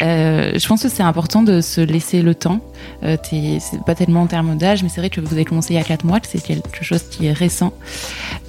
Euh, 0.02 0.52
je 0.58 0.66
pense 0.66 0.82
que 0.82 0.88
c'est 0.88 1.02
important 1.02 1.42
de 1.42 1.60
se 1.60 1.80
laisser 1.80 2.22
le 2.22 2.34
temps. 2.34 2.60
Euh, 3.04 3.16
c'est 3.22 3.84
pas 3.84 3.94
tellement 3.94 4.22
en 4.22 4.26
termes 4.26 4.56
d'âge, 4.56 4.82
mais 4.82 4.88
c'est 4.88 5.00
vrai 5.00 5.10
que 5.10 5.20
vous 5.20 5.32
avez 5.32 5.44
commencé 5.44 5.74
il 5.74 5.76
y 5.76 5.80
a 5.80 5.84
4 5.84 6.04
mois, 6.04 6.20
que 6.20 6.26
c'est 6.26 6.42
quelque 6.42 6.82
chose 6.82 7.02
qui 7.10 7.26
est 7.26 7.32
récent. 7.32 7.72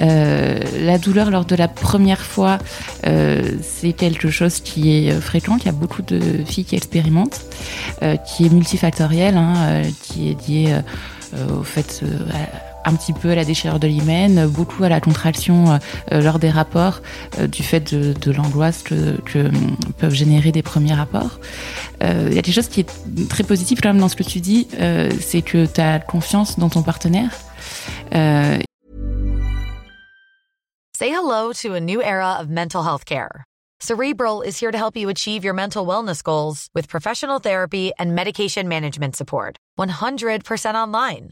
Euh, 0.02 0.60
la 0.80 0.98
douleur 0.98 1.30
lors 1.30 1.46
de 1.46 1.56
la 1.56 1.68
première 1.68 2.22
fois, 2.22 2.58
c'est 3.04 3.94
quelque 3.94 4.30
chose 4.30 4.60
qui 4.62 5.08
est 5.08 5.12
fréquent, 5.20 5.58
qu'il 5.58 5.68
y 5.68 5.70
a 5.70 5.78
beaucoup 5.78 6.02
de 6.02 6.20
filles 6.46 6.66
qui 6.66 6.76
expérimentent, 6.76 7.42
qui 8.26 8.46
est 8.46 8.50
multifactoriel, 8.50 9.38
hein, 9.38 9.82
qui 10.02 10.30
est 10.30 10.48
lié 10.48 10.76
au 11.50 11.64
fait 11.64 12.04
un 12.86 12.96
petit 12.96 13.14
peu 13.14 13.32
à 13.32 13.36
la 13.36 13.46
déchirure 13.46 13.80
de 13.80 13.88
l'hymen, 13.88 14.48
beaucoup 14.48 14.84
à 14.84 14.90
la 14.90 15.00
contraction 15.00 15.72
euh, 15.72 15.78
euh, 16.12 16.22
lors 16.22 16.40
des 16.40 16.50
rapports, 16.50 17.02
euh, 17.40 17.48
du 17.48 17.64
fait 17.64 17.94
de, 17.94 18.14
de 18.14 18.32
l'angoisse 18.32 18.84
que, 18.84 19.20
que 19.22 19.48
hum, 19.48 19.76
peuvent 19.98 20.14
générer 20.14 20.52
des 20.52 20.62
premiers 20.64 20.94
rapports. 20.94 21.40
Euh, 22.04 22.28
Il 22.30 22.36
y 22.36 22.40
a 22.40 22.42
quelque 22.42 22.56
chose 22.56 22.68
qui 22.68 22.82
est 22.82 23.28
très 23.30 23.44
positif 23.44 23.80
quand 23.82 23.90
même 23.90 24.00
dans 24.02 24.10
ce 24.10 24.16
que 24.16 24.24
tu 24.24 24.40
dis, 24.40 24.68
euh, 24.80 25.10
c'est 25.20 25.42
que 25.42 25.66
tu 25.66 25.82
confiance 26.08 26.60
dans 26.60 26.70
ton 26.70 26.82
partenaire. 26.82 27.32
Euh, 28.16 28.58
Say 30.98 31.10
hello 31.10 31.52
to 31.62 31.74
a 31.74 31.80
new 31.80 32.02
era 32.02 32.38
of 32.40 32.48
mental 32.50 32.84
health 32.84 33.06
care. 33.06 33.44
Cerebral 33.84 34.42
is 34.42 34.58
here 34.58 34.72
to 34.72 34.78
help 34.78 34.96
you 34.96 35.10
achieve 35.10 35.44
your 35.44 35.54
mental 35.54 35.86
wellness 35.86 36.24
goals 36.24 36.70
with 36.74 36.88
professional 36.88 37.40
therapy 37.40 37.92
and 38.00 38.16
medication 38.16 38.70
management 38.70 39.16
support. 39.18 39.58
100% 39.78 40.76
online. 40.76 41.32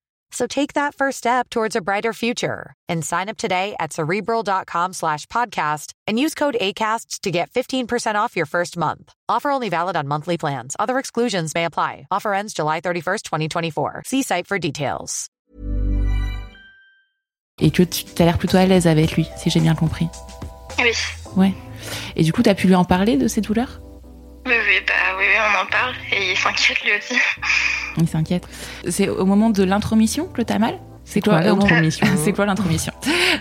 So 0.31 0.47
take 0.47 0.73
that 0.73 0.95
first 0.95 1.17
step 1.17 1.49
towards 1.49 1.75
a 1.75 1.81
brighter 1.81 2.13
future 2.13 2.73
and 2.87 3.03
sign 3.05 3.29
up 3.29 3.37
today 3.37 3.75
at 3.79 3.93
cerebral.com 3.93 4.93
slash 4.93 5.25
podcast 5.27 5.91
and 6.07 6.17
use 6.17 6.33
code 6.33 6.55
ACAST 6.59 7.19
to 7.21 7.31
get 7.31 7.51
15% 7.51 8.15
off 8.15 8.35
your 8.35 8.45
first 8.45 8.77
month. 8.77 9.13
Offer 9.27 9.51
only 9.51 9.69
valid 9.69 9.95
on 9.95 10.07
monthly 10.07 10.37
plans. 10.37 10.75
Other 10.79 10.97
exclusions 10.99 11.53
may 11.53 11.65
apply. 11.65 12.07
Offer 12.11 12.33
ends 12.33 12.53
July 12.53 12.79
31st, 12.81 13.23
2024. 13.23 14.03
See 14.05 14.23
site 14.23 14.47
for 14.47 14.57
details. 14.57 15.27
et 17.59 17.69
que 17.71 17.83
tu 17.83 18.03
as 18.21 18.25
l'air 18.25 18.37
plutôt 18.39 18.57
à 18.57 18.65
l'aise 18.65 18.87
avec 18.87 19.11
lui, 19.13 19.27
si 19.37 19.49
j'ai 19.51 19.59
bien 19.59 19.75
compris. 19.75 20.07
Oui. 20.79 20.91
Ouais. 21.35 21.53
Et 22.15 22.23
du 22.23 22.33
coup, 22.33 22.41
tu 22.41 22.49
as 22.49 22.55
pu 22.55 22.65
lui 22.67 22.75
en 22.75 22.85
parler 22.85 23.17
de 23.17 23.27
ses 23.27 23.39
douleurs 23.41 23.81
Oui, 24.47 24.53
oui, 24.67 24.79
bah 24.87 24.93
oui, 25.17 25.25
oui, 25.29 25.37
on 25.37 25.61
en 25.61 25.65
parle 25.67 25.93
et 26.11 26.31
il 26.31 26.37
s'inquiète 26.37 26.81
lui 26.83 26.91
aussi. 26.97 27.15
Il 27.97 28.07
s'inquiète. 28.07 28.47
C'est 28.89 29.09
au 29.09 29.25
moment 29.25 29.49
de 29.49 29.63
l'intromission 29.63 30.25
que 30.25 30.41
t'as 30.41 30.59
mal 30.59 30.77
C'est 31.05 31.21
quoi, 31.21 31.41
l'intromission 31.41 32.07
C'est 32.23 32.33
quoi 32.33 32.45
l'intromission 32.45 32.93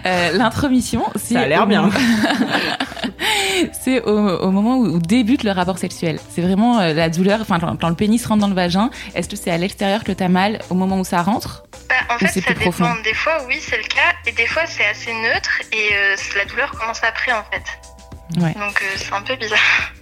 euh, 0.07 0.33
L'intromission, 0.37 1.05
c'est. 1.17 1.35
Ça 1.35 1.41
a 1.41 1.47
l'air 1.47 1.67
bien. 1.67 1.83
moment- 1.83 1.95
c'est 3.81 4.03
au, 4.03 4.19
au 4.41 4.51
moment 4.51 4.77
où, 4.79 4.87
où 4.87 4.99
débute 4.99 5.45
le 5.45 5.51
rapport 5.53 5.79
sexuel. 5.79 6.19
C'est 6.31 6.43
vraiment 6.43 6.81
euh, 6.81 6.93
la 6.95 7.09
douleur, 7.09 7.41
enfin, 7.41 7.59
quand, 7.61 7.77
quand 7.81 7.89
le 7.89 7.95
pénis 7.95 8.25
rentre 8.27 8.41
dans 8.41 8.49
le 8.49 8.55
vagin. 8.55 8.91
Est-ce 9.15 9.29
que 9.29 9.37
c'est 9.37 9.51
à 9.51 9.59
l'extérieur 9.59 10.05
que 10.05 10.13
t'as 10.13 10.29
mal 10.29 10.61
au 10.71 10.75
moment 10.75 10.99
où 10.99 11.05
ça 11.05 11.23
rentre 11.23 11.65
Bah, 11.89 11.95
en 12.15 12.19
fait, 12.19 12.29
c'est 12.29 12.41
ça 12.41 12.47
plus 12.47 12.55
dépend. 12.65 12.71
profond 12.73 12.95
Des 13.05 13.15
fois, 13.15 13.39
oui, 13.49 13.57
c'est 13.61 13.77
le 13.79 13.85
cas, 13.85 14.13
et 14.27 14.33
des 14.33 14.47
fois, 14.47 14.63
c'est 14.67 14.87
assez 14.87 15.13
neutre, 15.13 15.61
et 15.73 15.95
euh, 15.95 16.17
la 16.37 16.45
douleur 16.47 16.71
commence 16.73 17.01
après, 17.05 17.33
en 17.33 17.45
fait. 17.51 18.41
Ouais. 18.41 18.55
Donc, 18.55 18.81
euh, 18.83 18.97
c'est 18.97 19.13
un 19.13 19.23
peu 19.23 19.37
bizarre. 19.37 19.59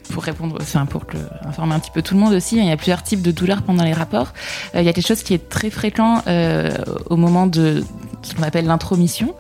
Pour 0.09 0.23
répondre, 0.23 0.59
enfin 0.61 0.87
pour 0.87 1.07
que, 1.07 1.17
informer 1.45 1.75
un 1.75 1.81
petit 1.81 1.91
peu 1.91 2.03
tout 2.03 2.15
le 2.15 2.21
monde 2.21 2.33
aussi, 2.33 2.59
hein, 2.59 2.63
il 2.63 2.69
y 2.69 2.73
a 2.73 2.77
plusieurs 2.77 3.03
types 3.03 3.23
de 3.23 3.31
douleurs 3.31 3.63
pendant 3.63 3.85
les 3.85 3.93
rapports. 3.93 4.33
Euh, 4.75 4.81
il 4.81 4.87
y 4.87 4.89
a 4.89 4.93
quelque 4.93 5.07
chose 5.07 5.23
qui 5.23 5.35
est 5.35 5.49
très 5.49 5.71
fréquent 5.71 6.23
euh, 6.27 6.71
au 7.11 7.17
moment 7.17 7.47
de 7.47 7.85
ce 8.23 8.35
qu'on 8.35 8.43
appelle 8.43 8.67
l'intromission, 8.67 9.35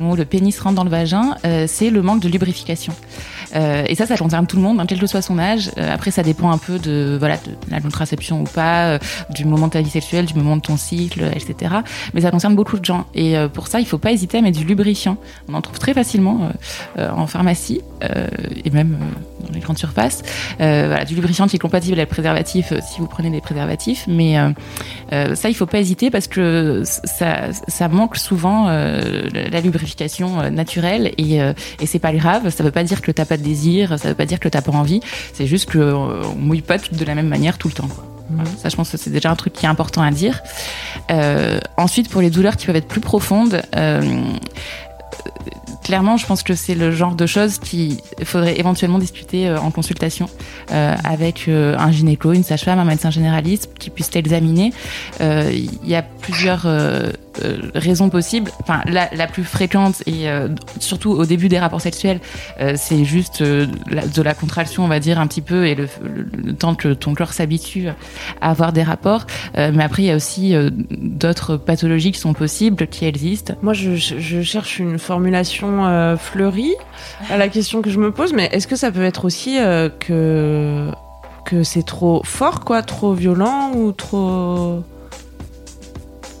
où 0.00 0.16
le 0.16 0.24
pénis 0.24 0.58
rentre 0.58 0.76
dans 0.76 0.84
le 0.84 0.90
vagin, 0.90 1.36
euh, 1.44 1.66
c'est 1.68 1.90
le 1.90 2.02
manque 2.02 2.20
de 2.20 2.28
lubrification. 2.28 2.92
Euh, 3.54 3.84
et 3.86 3.94
ça, 3.94 4.06
ça 4.06 4.16
concerne 4.16 4.46
tout 4.46 4.56
le 4.56 4.62
monde, 4.62 4.80
hein, 4.80 4.86
quel 4.86 4.98
que 4.98 5.06
soit 5.06 5.22
son 5.22 5.38
âge. 5.38 5.70
Euh, 5.78 5.94
après, 5.94 6.10
ça 6.10 6.22
dépend 6.22 6.50
un 6.50 6.58
peu 6.58 6.78
de 6.78 7.16
voilà 7.18 7.36
de 7.36 7.52
la 7.70 7.80
contraception 7.80 8.40
ou 8.40 8.44
pas, 8.44 8.86
euh, 8.86 8.98
du 9.34 9.44
moment 9.44 9.66
de 9.66 9.72
ta 9.72 9.80
vie 9.80 9.90
sexuelle, 9.90 10.26
du 10.26 10.34
moment 10.34 10.56
de 10.56 10.62
ton 10.62 10.76
cycle, 10.76 11.30
etc. 11.34 11.76
Mais 12.14 12.22
ça 12.22 12.30
concerne 12.30 12.54
beaucoup 12.54 12.78
de 12.78 12.84
gens. 12.84 13.06
Et 13.14 13.34
pour 13.52 13.68
ça, 13.68 13.80
il 13.80 13.86
faut 13.86 13.98
pas 13.98 14.12
hésiter 14.12 14.38
à 14.38 14.42
mettre 14.42 14.58
du 14.58 14.64
lubrifiant. 14.64 15.16
On 15.48 15.54
en 15.54 15.60
trouve 15.60 15.78
très 15.78 15.94
facilement 15.94 16.50
en 16.98 17.26
pharmacie 17.26 17.80
et 18.64 18.70
même 18.70 18.96
euh, 19.00 19.52
les 19.52 19.60
grandes 19.60 19.78
surfaces. 19.78 20.22
voilà, 20.58 21.04
du 21.04 21.14
lubrifiant 21.14 21.46
qui 21.46 21.56
est 21.56 21.60
compatible 21.60 21.98
avec 21.98 22.08
le 22.08 22.14
préservatif 22.14 22.72
si 22.82 23.00
vous 23.00 23.06
prenez 23.06 23.30
des 23.30 23.40
préservatifs. 23.40 24.04
Mais 24.08 24.36
ça, 25.10 25.48
il 25.48 25.54
faut 25.54 25.66
pas 25.66 25.78
hésiter 25.78 26.10
parce 26.10 26.26
que 26.26 26.82
ça, 26.84 27.88
manque 27.88 28.16
souvent 28.16 28.66
la 28.68 29.60
lubrification 29.60 30.50
naturelle 30.50 31.12
et, 31.18 31.36
et 31.36 31.86
c'est 31.86 31.98
pas 31.98 32.12
grave. 32.12 32.50
Ça 32.50 32.64
veut 32.64 32.70
pas 32.70 32.84
dire 32.84 33.00
que 33.00 33.12
t'as 33.12 33.24
pas 33.24 33.35
de 33.36 33.42
désir, 33.42 33.98
ça 33.98 34.08
veut 34.08 34.14
pas 34.14 34.26
dire 34.26 34.40
que 34.40 34.48
t'as 34.48 34.62
pas 34.62 34.72
envie. 34.72 35.00
C'est 35.32 35.46
juste 35.46 35.70
qu'on 35.70 36.34
mouille 36.36 36.62
pas 36.62 36.78
de 36.78 37.04
la 37.04 37.14
même 37.14 37.28
manière 37.28 37.58
tout 37.58 37.68
le 37.68 37.74
temps. 37.74 37.88
Ça, 38.58 38.68
je 38.68 38.74
pense 38.74 38.90
que 38.90 38.96
c'est 38.96 39.10
déjà 39.10 39.30
un 39.30 39.36
truc 39.36 39.52
qui 39.52 39.66
est 39.66 39.68
important 39.68 40.02
à 40.02 40.10
dire. 40.10 40.42
Euh, 41.12 41.60
ensuite, 41.76 42.08
pour 42.10 42.20
les 42.20 42.30
douleurs 42.30 42.56
qui 42.56 42.66
peuvent 42.66 42.76
être 42.76 42.88
plus 42.88 43.00
profondes, 43.00 43.62
euh, 43.76 44.00
clairement, 45.86 46.16
je 46.16 46.26
pense 46.26 46.42
que 46.42 46.54
c'est 46.54 46.74
le 46.74 46.90
genre 46.90 47.14
de 47.14 47.26
choses 47.26 47.58
qu'il 47.58 47.98
faudrait 48.24 48.58
éventuellement 48.58 48.98
discuter 48.98 49.48
euh, 49.48 49.60
en 49.60 49.70
consultation 49.70 50.28
euh, 50.72 50.94
avec 51.04 51.46
euh, 51.46 51.76
un 51.78 51.92
gynéco, 51.92 52.32
une 52.32 52.42
sage-femme, 52.42 52.80
un 52.80 52.84
médecin 52.84 53.10
généraliste 53.10 53.70
qui 53.78 53.90
puisse 53.90 54.10
t'examiner. 54.10 54.72
Il 55.20 55.86
y 55.86 55.94
a 55.94 56.02
plusieurs 56.02 56.66
raisons 57.74 58.10
possibles. 58.10 58.50
Enfin, 58.60 58.80
la, 58.86 59.26
plus 59.26 59.44
fréquente 59.44 60.02
et 60.06 60.26
surtout 60.80 61.10
au 61.10 61.24
début 61.24 61.48
des 61.48 61.58
rapports 61.58 61.80
sexuels, 61.80 62.20
c'est 62.76 63.04
juste 63.04 63.42
de 63.42 64.22
la 64.22 64.34
contraction, 64.34 64.84
on 64.84 64.88
va 64.88 65.00
dire 65.00 65.18
un 65.18 65.26
petit 65.26 65.40
peu, 65.40 65.66
et 65.66 65.74
le, 65.74 65.88
temps 66.54 66.74
que 66.74 66.92
ton 66.94 67.14
corps 67.14 67.32
s'habitue 67.32 67.88
à 68.40 68.50
avoir 68.50 68.72
des 68.72 68.82
rapports. 68.82 69.26
mais 69.56 69.82
après, 69.82 70.02
il 70.02 70.06
y 70.06 70.10
a 70.10 70.16
aussi 70.16 70.54
d'autres 70.90 71.56
pathologies 71.56 72.12
qui 72.12 72.20
sont 72.20 72.34
possibles, 72.34 72.86
qui 72.86 73.04
existent. 73.04 73.54
Moi, 73.62 73.72
je, 73.72 73.94
je 73.96 74.42
cherche 74.42 74.78
une 74.78 74.98
formulation 74.98 75.86
euh, 75.86 76.16
fleurie 76.16 76.74
à 77.30 77.36
la 77.36 77.48
question 77.48 77.82
que 77.82 77.90
je 77.90 77.98
me 77.98 78.12
pose, 78.12 78.32
mais 78.32 78.48
est-ce 78.52 78.66
que 78.66 78.76
ça 78.76 78.90
peut 78.90 79.04
être 79.04 79.24
aussi 79.24 79.58
euh, 79.58 79.88
que 79.88 80.90
que 81.44 81.62
c'est 81.62 81.84
trop 81.84 82.22
fort, 82.24 82.60
quoi, 82.60 82.82
trop 82.82 83.12
violent 83.12 83.70
ou 83.72 83.92
trop 83.92 84.82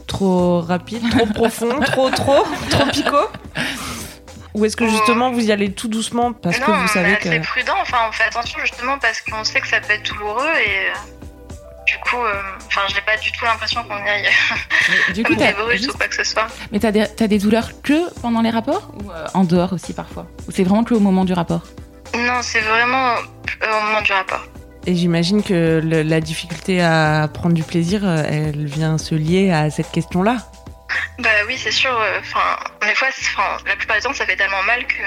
trop 0.06 0.60
rapide, 0.60 1.02
trop 1.10 1.26
profond, 1.26 1.80
trop 1.92 2.10
trop 2.10 2.44
trop 2.70 2.86
picot 2.86 3.28
ou 4.56 4.64
est-ce 4.64 4.76
que 4.76 4.88
justement 4.88 5.30
vous 5.30 5.46
y 5.46 5.52
allez 5.52 5.70
tout 5.72 5.88
doucement 5.88 6.32
parce 6.32 6.58
que 6.58 6.70
vous 6.70 6.88
savez 6.88 7.16
que 7.16 7.28
c'est 7.28 7.40
prudent. 7.40 7.74
Enfin, 7.82 7.98
on 8.08 8.12
fait 8.12 8.24
attention 8.24 8.58
justement 8.60 8.98
parce 8.98 9.20
qu'on 9.20 9.44
sait 9.44 9.60
que 9.60 9.68
ça 9.68 9.80
peut 9.80 9.92
être 9.92 10.04
douloureux 10.04 10.54
et 10.66 10.92
du 11.86 11.98
coup, 11.98 12.16
euh, 12.16 12.32
enfin, 12.66 12.80
j'ai 12.88 13.00
pas 13.02 13.16
du 13.16 13.30
tout 13.32 13.44
l'impression 13.44 13.84
qu'on 13.84 13.98
y 13.98 14.08
aille 14.08 14.28
du 15.14 15.22
coup, 15.22 15.34
juste... 15.72 15.90
ou 15.90 15.96
quoi 15.98 16.08
que 16.08 16.16
ce 16.16 16.24
soit. 16.24 16.46
Mais 16.72 16.78
t'as 16.78 16.90
des, 16.90 17.02
as 17.02 17.28
des 17.28 17.38
douleurs 17.38 17.82
que 17.82 18.10
pendant 18.22 18.40
les 18.40 18.50
rapports 18.50 18.92
ou 18.98 19.10
euh, 19.10 19.26
en 19.34 19.44
dehors 19.44 19.74
aussi 19.74 19.92
parfois? 19.92 20.26
Ou 20.48 20.52
c'est 20.52 20.64
vraiment 20.64 20.84
que 20.84 20.94
au 20.94 21.00
moment 21.00 21.26
du 21.26 21.34
rapport? 21.34 21.62
Non, 22.14 22.40
c'est 22.40 22.60
vraiment 22.60 23.10
euh, 23.12 23.78
au 23.78 23.84
moment 23.84 24.00
du 24.00 24.12
rapport. 24.12 24.42
Et 24.86 24.94
j'imagine 24.94 25.42
que 25.42 25.80
la 25.82 26.20
difficulté 26.20 26.80
à 26.80 27.28
prendre 27.32 27.54
du 27.54 27.64
plaisir, 27.64 28.08
elle 28.08 28.66
vient 28.66 28.98
se 28.98 29.14
lier 29.14 29.50
à 29.50 29.70
cette 29.70 29.90
question-là. 29.90 30.38
Bah 31.18 31.28
oui, 31.48 31.56
c'est 31.58 31.72
sûr. 31.72 31.90
Enfin, 32.20 32.56
des 32.82 32.94
fois, 32.94 33.08
la 33.66 33.76
plupart 33.76 33.96
du 33.96 34.02
temps, 34.02 34.12
ça 34.12 34.26
fait 34.26 34.36
tellement 34.36 34.62
mal 34.62 34.86
que 34.86 35.02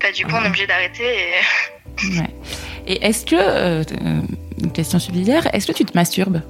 bah, 0.00 0.12
du 0.12 0.24
coup, 0.24 0.32
on 0.34 0.44
est 0.44 0.48
obligé 0.48 0.66
d'arrêter. 0.66 1.04
Et... 1.04 1.32
Ouais. 2.02 2.30
Et 2.86 3.04
est-ce 3.04 3.26
que 3.26 3.84
une 4.62 4.72
question 4.72 4.98
subsidiaire. 4.98 5.52
Est-ce 5.54 5.66
que 5.66 5.72
tu 5.72 5.84
te 5.84 5.94
masturbes? 5.94 6.42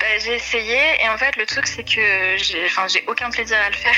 Bah, 0.00 0.06
J'ai 0.22 0.34
essayé 0.34 0.78
et 1.02 1.08
en 1.08 1.16
fait 1.16 1.36
le 1.36 1.46
truc 1.46 1.66
c'est 1.66 1.84
que 1.84 2.36
j'ai, 2.36 2.64
enfin, 2.66 2.86
j'ai 2.88 3.04
aucun 3.06 3.30
plaisir 3.30 3.56
à 3.64 3.70
le 3.70 3.76
faire 3.76 3.94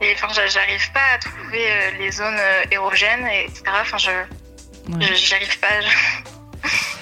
et 0.00 0.14
enfin 0.14 0.28
j'arrive 0.46 0.92
pas 0.92 1.14
à 1.14 1.18
trouver 1.18 1.70
euh, 1.70 1.90
les 1.98 2.10
zones 2.10 2.38
euh, 2.38 2.64
érogènes 2.70 3.26
etc. 3.26 3.62
Enfin 3.80 3.98
je, 3.98 4.10
j'arrive 5.14 5.58
pas. 5.58 5.68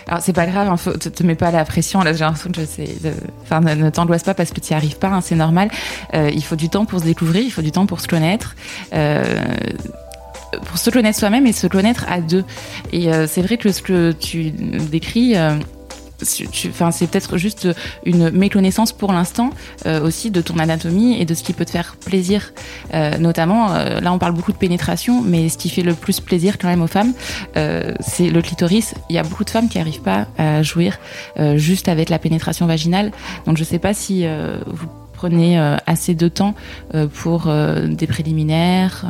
Alors 0.06 0.20
c'est 0.20 0.32
pas 0.32 0.46
grave, 0.46 0.66
ne 0.66 0.72
hein, 0.72 0.98
te, 0.98 1.22
mets 1.22 1.34
pas 1.34 1.50
la 1.50 1.64
pression. 1.64 2.02
Là 2.02 2.12
j'ai 2.12 2.24
l'impression 2.24 2.50
que. 2.50 2.60
Enfin 3.42 3.60
ne, 3.60 3.90
t'angoisse 3.90 4.22
pas 4.22 4.34
parce 4.34 4.50
que 4.50 4.60
tu 4.60 4.72
n'y 4.72 4.76
arrives 4.76 4.98
pas, 4.98 5.08
hein, 5.08 5.20
c'est 5.20 5.34
normal. 5.34 5.70
Euh, 6.14 6.30
il 6.32 6.42
faut 6.44 6.56
du 6.56 6.68
temps 6.68 6.84
pour 6.84 7.00
se 7.00 7.04
découvrir, 7.04 7.42
il 7.42 7.50
faut 7.50 7.62
du 7.62 7.72
temps 7.72 7.86
pour 7.86 8.00
se 8.00 8.08
connaître. 8.08 8.54
Euh, 8.92 9.42
pour 10.66 10.76
se 10.76 10.90
connaître 10.90 11.18
soi-même 11.18 11.46
et 11.46 11.52
se 11.52 11.66
connaître 11.66 12.04
à 12.10 12.20
deux. 12.20 12.44
Et 12.92 13.12
euh, 13.12 13.26
c'est 13.26 13.42
vrai 13.42 13.56
que 13.56 13.72
ce 13.72 13.80
que 13.80 14.12
tu 14.12 14.50
décris, 14.50 15.34
Enfin, 16.68 16.90
c'est 16.90 17.06
peut-être 17.06 17.36
juste 17.36 17.68
une 18.04 18.30
méconnaissance 18.30 18.92
pour 18.92 19.12
l'instant 19.12 19.50
euh, 19.86 20.02
aussi 20.02 20.30
de 20.30 20.40
ton 20.40 20.58
anatomie 20.58 21.20
et 21.20 21.24
de 21.24 21.34
ce 21.34 21.42
qui 21.42 21.52
peut 21.52 21.64
te 21.64 21.70
faire 21.70 21.96
plaisir. 21.96 22.52
notamment, 23.18 23.68
là 23.68 24.12
on 24.12 24.18
parle 24.18 24.32
beaucoup 24.32 24.52
de 24.52 24.56
pénétration, 24.56 25.22
mais 25.22 25.48
ce 25.48 25.58
qui 25.58 25.68
fait 25.68 25.82
le 25.82 25.94
plus 25.94 26.20
plaisir 26.20 26.58
quand 26.58 26.68
même 26.68 26.82
aux 26.82 26.86
femmes, 26.86 27.12
c'est 27.54 28.28
le 28.30 28.42
clitoris. 28.42 28.94
Il 29.08 29.16
y 29.16 29.18
a 29.18 29.22
beaucoup 29.22 29.44
de 29.44 29.50
femmes 29.50 29.68
qui 29.68 29.78
n'arrivent 29.78 30.02
pas 30.02 30.26
à 30.38 30.62
jouir 30.62 30.98
juste 31.56 31.88
avec 31.88 32.08
la 32.08 32.18
pénétration 32.18 32.66
vaginale. 32.66 33.12
Donc 33.46 33.56
je 33.56 33.64
sais 33.64 33.78
pas 33.78 33.94
si 33.94 34.26
vous 34.66 34.88
prenez 35.12 35.58
assez 35.86 36.14
de 36.14 36.28
temps 36.28 36.54
pour 37.14 37.52
des 37.86 38.06
préliminaires 38.06 39.04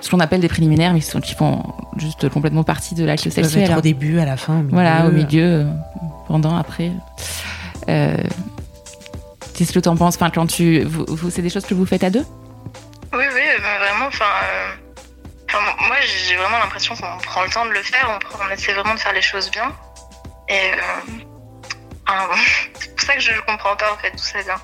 ce 0.00 0.10
qu'on 0.10 0.20
appelle 0.20 0.40
des 0.40 0.48
préliminaires, 0.48 0.92
mais 0.92 1.00
qui 1.00 1.34
font 1.34 1.62
juste 1.96 2.28
complètement 2.28 2.64
partie 2.64 2.94
de 2.94 3.04
l'acte 3.04 3.28
sexuel. 3.28 3.64
Être 3.64 3.78
au 3.78 3.82
début, 3.82 4.18
à 4.18 4.24
la 4.24 4.36
fin. 4.36 4.54
Au 4.54 4.62
milieu. 4.62 4.70
Voilà, 4.72 5.06
au 5.06 5.10
milieu, 5.10 5.44
euh, 5.44 5.64
pendant, 6.26 6.56
après. 6.56 6.90
Euh, 7.88 8.16
Qu'est-ce 9.54 9.72
que 9.72 9.78
tu 9.78 9.88
en 9.88 9.96
penses? 9.96 10.16
Enfin, 10.16 10.30
quand 10.30 10.46
tu, 10.46 10.82
vous, 10.84 11.30
C'est 11.30 11.42
des 11.42 11.50
choses 11.50 11.66
que 11.66 11.74
vous 11.74 11.84
faites 11.84 12.02
à 12.02 12.10
deux? 12.10 12.24
Oui, 13.12 13.24
oui, 13.34 13.42
vraiment. 13.60 14.06
Enfin, 14.06 14.24
euh, 14.24 15.58
moi, 15.86 15.96
j'ai 16.00 16.36
vraiment 16.36 16.58
l'impression 16.58 16.94
qu'on 16.94 17.18
prend 17.18 17.42
le 17.42 17.50
temps 17.50 17.66
de 17.66 17.70
le 17.70 17.82
faire, 17.82 18.08
on, 18.08 18.44
on, 18.44 18.50
essaie 18.50 18.72
vraiment 18.72 18.94
de 18.94 19.00
faire 19.00 19.12
les 19.12 19.22
choses 19.22 19.50
bien. 19.50 19.70
Et 20.48 20.70
euh, 20.72 21.14
c'est 22.74 22.96
pour 22.96 23.06
ça 23.06 23.14
que 23.14 23.20
je 23.20 23.32
ne 23.32 23.40
comprends 23.40 23.76
pas 23.76 23.92
en 23.92 23.96
fait 23.96 24.10
tout 24.12 24.18
ça 24.18 24.42
bien. 24.42 24.56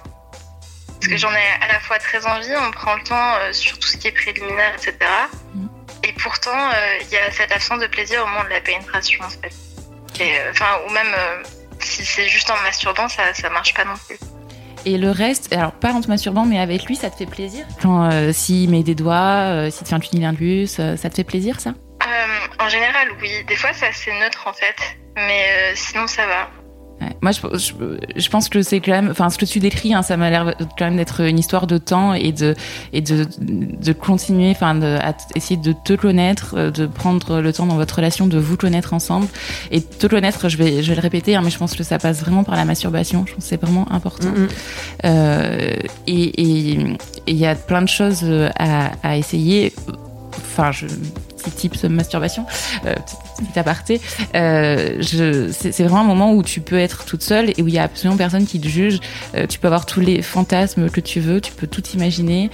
Parce 1.06 1.22
que 1.22 1.28
j'en 1.28 1.32
ai 1.32 1.64
à 1.64 1.72
la 1.72 1.78
fois 1.78 2.00
très 2.00 2.26
envie, 2.26 2.52
on 2.60 2.72
prend 2.72 2.96
le 2.96 3.02
temps 3.04 3.34
euh, 3.36 3.52
sur 3.52 3.78
tout 3.78 3.86
ce 3.86 3.96
qui 3.96 4.08
est 4.08 4.12
préliminaire, 4.12 4.72
etc. 4.74 4.96
Mm. 5.54 5.66
Et 6.02 6.12
pourtant, 6.14 6.50
euh, 6.50 6.98
il 7.02 7.08
y 7.10 7.16
a 7.16 7.30
cette 7.30 7.52
absence 7.52 7.78
de 7.78 7.86
plaisir 7.86 8.24
au 8.24 8.26
moment 8.26 8.42
de 8.42 8.48
la 8.48 8.60
pénétration, 8.60 9.24
en 9.24 9.28
fait. 9.28 9.54
Euh, 10.20 10.50
enfin, 10.50 10.66
ou 10.84 10.90
même 10.90 11.14
si 11.78 12.04
c'est 12.04 12.26
juste 12.26 12.50
en 12.50 12.60
masturbant, 12.64 13.08
ça, 13.08 13.32
ça 13.34 13.50
marche 13.50 13.72
pas 13.72 13.84
non 13.84 13.94
plus. 14.08 14.18
Et 14.84 14.98
le 14.98 15.12
reste, 15.12 15.52
alors 15.52 15.70
pas 15.70 15.92
en 15.92 16.00
te 16.00 16.08
masturbant, 16.08 16.44
mais 16.44 16.58
avec 16.58 16.86
lui, 16.86 16.96
ça 16.96 17.08
te 17.08 17.16
fait 17.16 17.26
plaisir? 17.26 17.64
Quand 17.80 18.32
s'il 18.32 18.68
met 18.70 18.82
des 18.82 18.96
doigts, 18.96 19.70
s'il 19.70 19.84
te 19.84 19.88
fait 19.88 19.94
un 19.94 20.00
cunilingus, 20.00 20.72
ça 20.74 21.10
te 21.10 21.14
fait 21.14 21.24
plaisir 21.24 21.60
ça? 21.60 21.74
En 22.58 22.68
général, 22.68 23.08
oui. 23.20 23.44
Des 23.44 23.56
fois, 23.56 23.70
c'est 23.72 23.86
assez 23.86 24.12
neutre 24.12 24.46
en 24.46 24.52
fait. 24.52 24.76
Mais 25.16 25.72
sinon, 25.74 26.06
ça 26.06 26.26
va. 26.26 26.50
Moi, 27.20 27.32
je, 27.32 27.40
je, 28.16 28.28
pense 28.30 28.48
que 28.48 28.62
c'est 28.62 28.80
quand 28.80 28.92
même, 28.92 29.10
enfin, 29.10 29.28
ce 29.28 29.36
que 29.36 29.44
tu 29.44 29.58
décris, 29.58 29.92
hein, 29.92 30.02
ça 30.02 30.16
m'a 30.16 30.30
l'air 30.30 30.54
quand 30.78 30.86
même 30.86 30.96
d'être 30.96 31.20
une 31.20 31.38
histoire 31.38 31.66
de 31.66 31.76
temps 31.76 32.14
et 32.14 32.32
de 32.32 32.54
et 32.92 33.02
de, 33.02 33.26
de 33.38 33.92
continuer, 33.92 34.50
enfin, 34.50 34.74
de, 34.74 34.96
à 35.00 35.14
essayer 35.34 35.60
de 35.60 35.72
te 35.72 35.92
connaître, 35.92 36.54
euh, 36.56 36.70
de 36.70 36.86
prendre 36.86 37.40
le 37.40 37.52
temps 37.52 37.66
dans 37.66 37.76
votre 37.76 37.96
relation 37.96 38.26
de 38.26 38.38
vous 38.38 38.56
connaître 38.56 38.94
ensemble 38.94 39.26
et 39.70 39.82
te 39.82 40.06
connaître. 40.06 40.48
Je 40.48 40.56
vais, 40.56 40.82
je 40.82 40.88
vais 40.88 40.94
le 40.94 41.02
répéter, 41.02 41.36
hein, 41.36 41.42
mais 41.44 41.50
je 41.50 41.58
pense 41.58 41.74
que 41.74 41.82
ça 41.82 41.98
passe 41.98 42.20
vraiment 42.20 42.44
par 42.44 42.56
la 42.56 42.64
masturbation. 42.64 43.24
Je 43.26 43.34
pense 43.34 43.44
que 43.44 43.48
c'est 43.48 43.60
vraiment 43.60 43.90
important. 43.92 44.32
Euh, 45.04 45.76
et 46.06 46.78
il 47.26 47.36
y 47.36 47.46
a 47.46 47.54
plein 47.54 47.82
de 47.82 47.88
choses 47.88 48.24
à, 48.58 48.92
à 49.02 49.16
essayer. 49.16 49.72
Enfin, 50.38 50.72
je 50.72 50.86
type 51.50 51.80
de 51.80 51.88
masturbation, 51.88 52.46
euh, 52.86 52.94
petit 53.38 53.58
aparté. 53.58 54.00
Euh, 54.34 55.00
c'est 55.02 55.82
vraiment 55.82 56.00
un 56.00 56.04
moment 56.04 56.32
où 56.32 56.42
tu 56.42 56.60
peux 56.60 56.78
être 56.78 57.04
toute 57.04 57.22
seule 57.22 57.50
et 57.50 57.62
où 57.62 57.68
il 57.68 57.74
y 57.74 57.78
a 57.78 57.84
absolument 57.84 58.16
personne 58.16 58.46
qui 58.46 58.60
te 58.60 58.68
juge. 58.68 59.00
Euh, 59.34 59.46
tu 59.46 59.58
peux 59.58 59.68
avoir 59.68 59.86
tous 59.86 60.00
les 60.00 60.22
fantasmes 60.22 60.90
que 60.90 61.00
tu 61.00 61.20
veux, 61.20 61.40
tu 61.40 61.52
peux 61.52 61.66
tout 61.66 61.82
imaginer. 61.94 62.50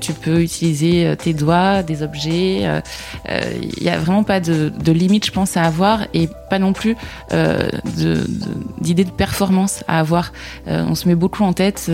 Tu 0.00 0.12
peux 0.12 0.42
utiliser 0.42 1.14
tes 1.18 1.34
doigts, 1.34 1.82
des 1.82 2.02
objets. 2.02 2.66
Il 3.28 3.82
n'y 3.82 3.88
a 3.88 3.98
vraiment 3.98 4.24
pas 4.24 4.40
de, 4.40 4.92
limite, 4.92 5.26
je 5.26 5.32
pense, 5.32 5.56
à 5.56 5.62
avoir 5.62 6.06
et 6.14 6.28
pas 6.50 6.58
non 6.58 6.72
plus 6.72 6.96
d'idée 8.80 9.04
de, 9.04 9.10
performance 9.10 9.84
à 9.88 9.98
avoir. 9.98 10.32
on 10.66 10.94
se 10.94 11.08
met 11.08 11.14
beaucoup 11.14 11.44
en 11.44 11.52
tête 11.52 11.90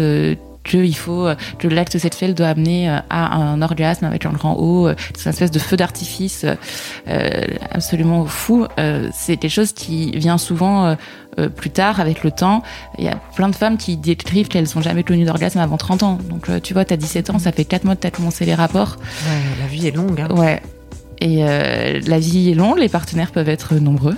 qu'il 0.65 0.97
faut 0.97 1.27
euh, 1.27 1.37
que 1.59 1.69
l'acte 1.69 1.99
sexuel 1.99 2.35
doit 2.35 2.49
amener 2.49 2.91
euh, 2.91 2.99
à 3.11 3.37
un 3.37 3.63
orgasme 3.63 4.05
avec 4.05 4.27
un 4.27 4.33
grand 4.33 4.55
O, 4.55 4.89
euh, 4.89 4.95
c'est 5.17 5.27
une 5.27 5.31
espèce 5.31 5.51
de 5.51 5.59
feu 5.59 5.77
d'artifice 5.77 6.47
absolument 7.71 8.25
fou. 8.27 8.67
c'est 9.13 9.37
quelque 9.37 9.51
chose 9.51 9.73
qui 9.73 10.11
vient 10.13 10.39
souvent 10.39 10.97
plus 11.57 11.71
tard 11.71 12.01
avec 12.01 12.25
le 12.25 12.31
temps. 12.31 12.63
Il 12.99 13.05
y 13.05 13.09
a 13.09 13.17
plein 13.35 13.49
de 13.49 13.55
femmes 13.55 13.77
qui 13.77 13.97
décrivent 13.97 14.49
qu'elles 14.49 14.69
n'ont 14.75 14.83
jamais 14.83 15.03
connu 15.03 15.25
d'orgasme 15.25 15.59
avant 15.59 15.77
30 15.77 16.03
ans. 16.03 16.19
Donc 16.29 16.49
tu 16.63 16.75
vois, 16.75 16.85
tu 16.85 16.95
as 16.95 16.97
17 16.97 17.31
ans, 17.31 17.39
ça 17.39 17.53
fait 17.53 17.65
4 17.65 17.85
mois 17.85 17.97
que 17.97 18.01
tu 18.01 18.07
as 18.07 18.11
commencé 18.11 18.45
les 18.45 18.55
rapports. 18.55 18.97
Ouais, 19.27 19.41
la 19.61 19.67
vie 19.67 19.87
est 19.87 19.97
longue. 19.97 20.21
Hein. 20.21 20.29
Ouais. 20.31 20.63
Et 21.21 21.43
la 21.45 22.19
vie 22.19 22.51
est 22.51 22.55
longue, 22.55 22.79
les 22.79 22.89
partenaires 22.89 23.33
peuvent 23.33 23.49
être 23.49 23.75
nombreux. 23.75 24.17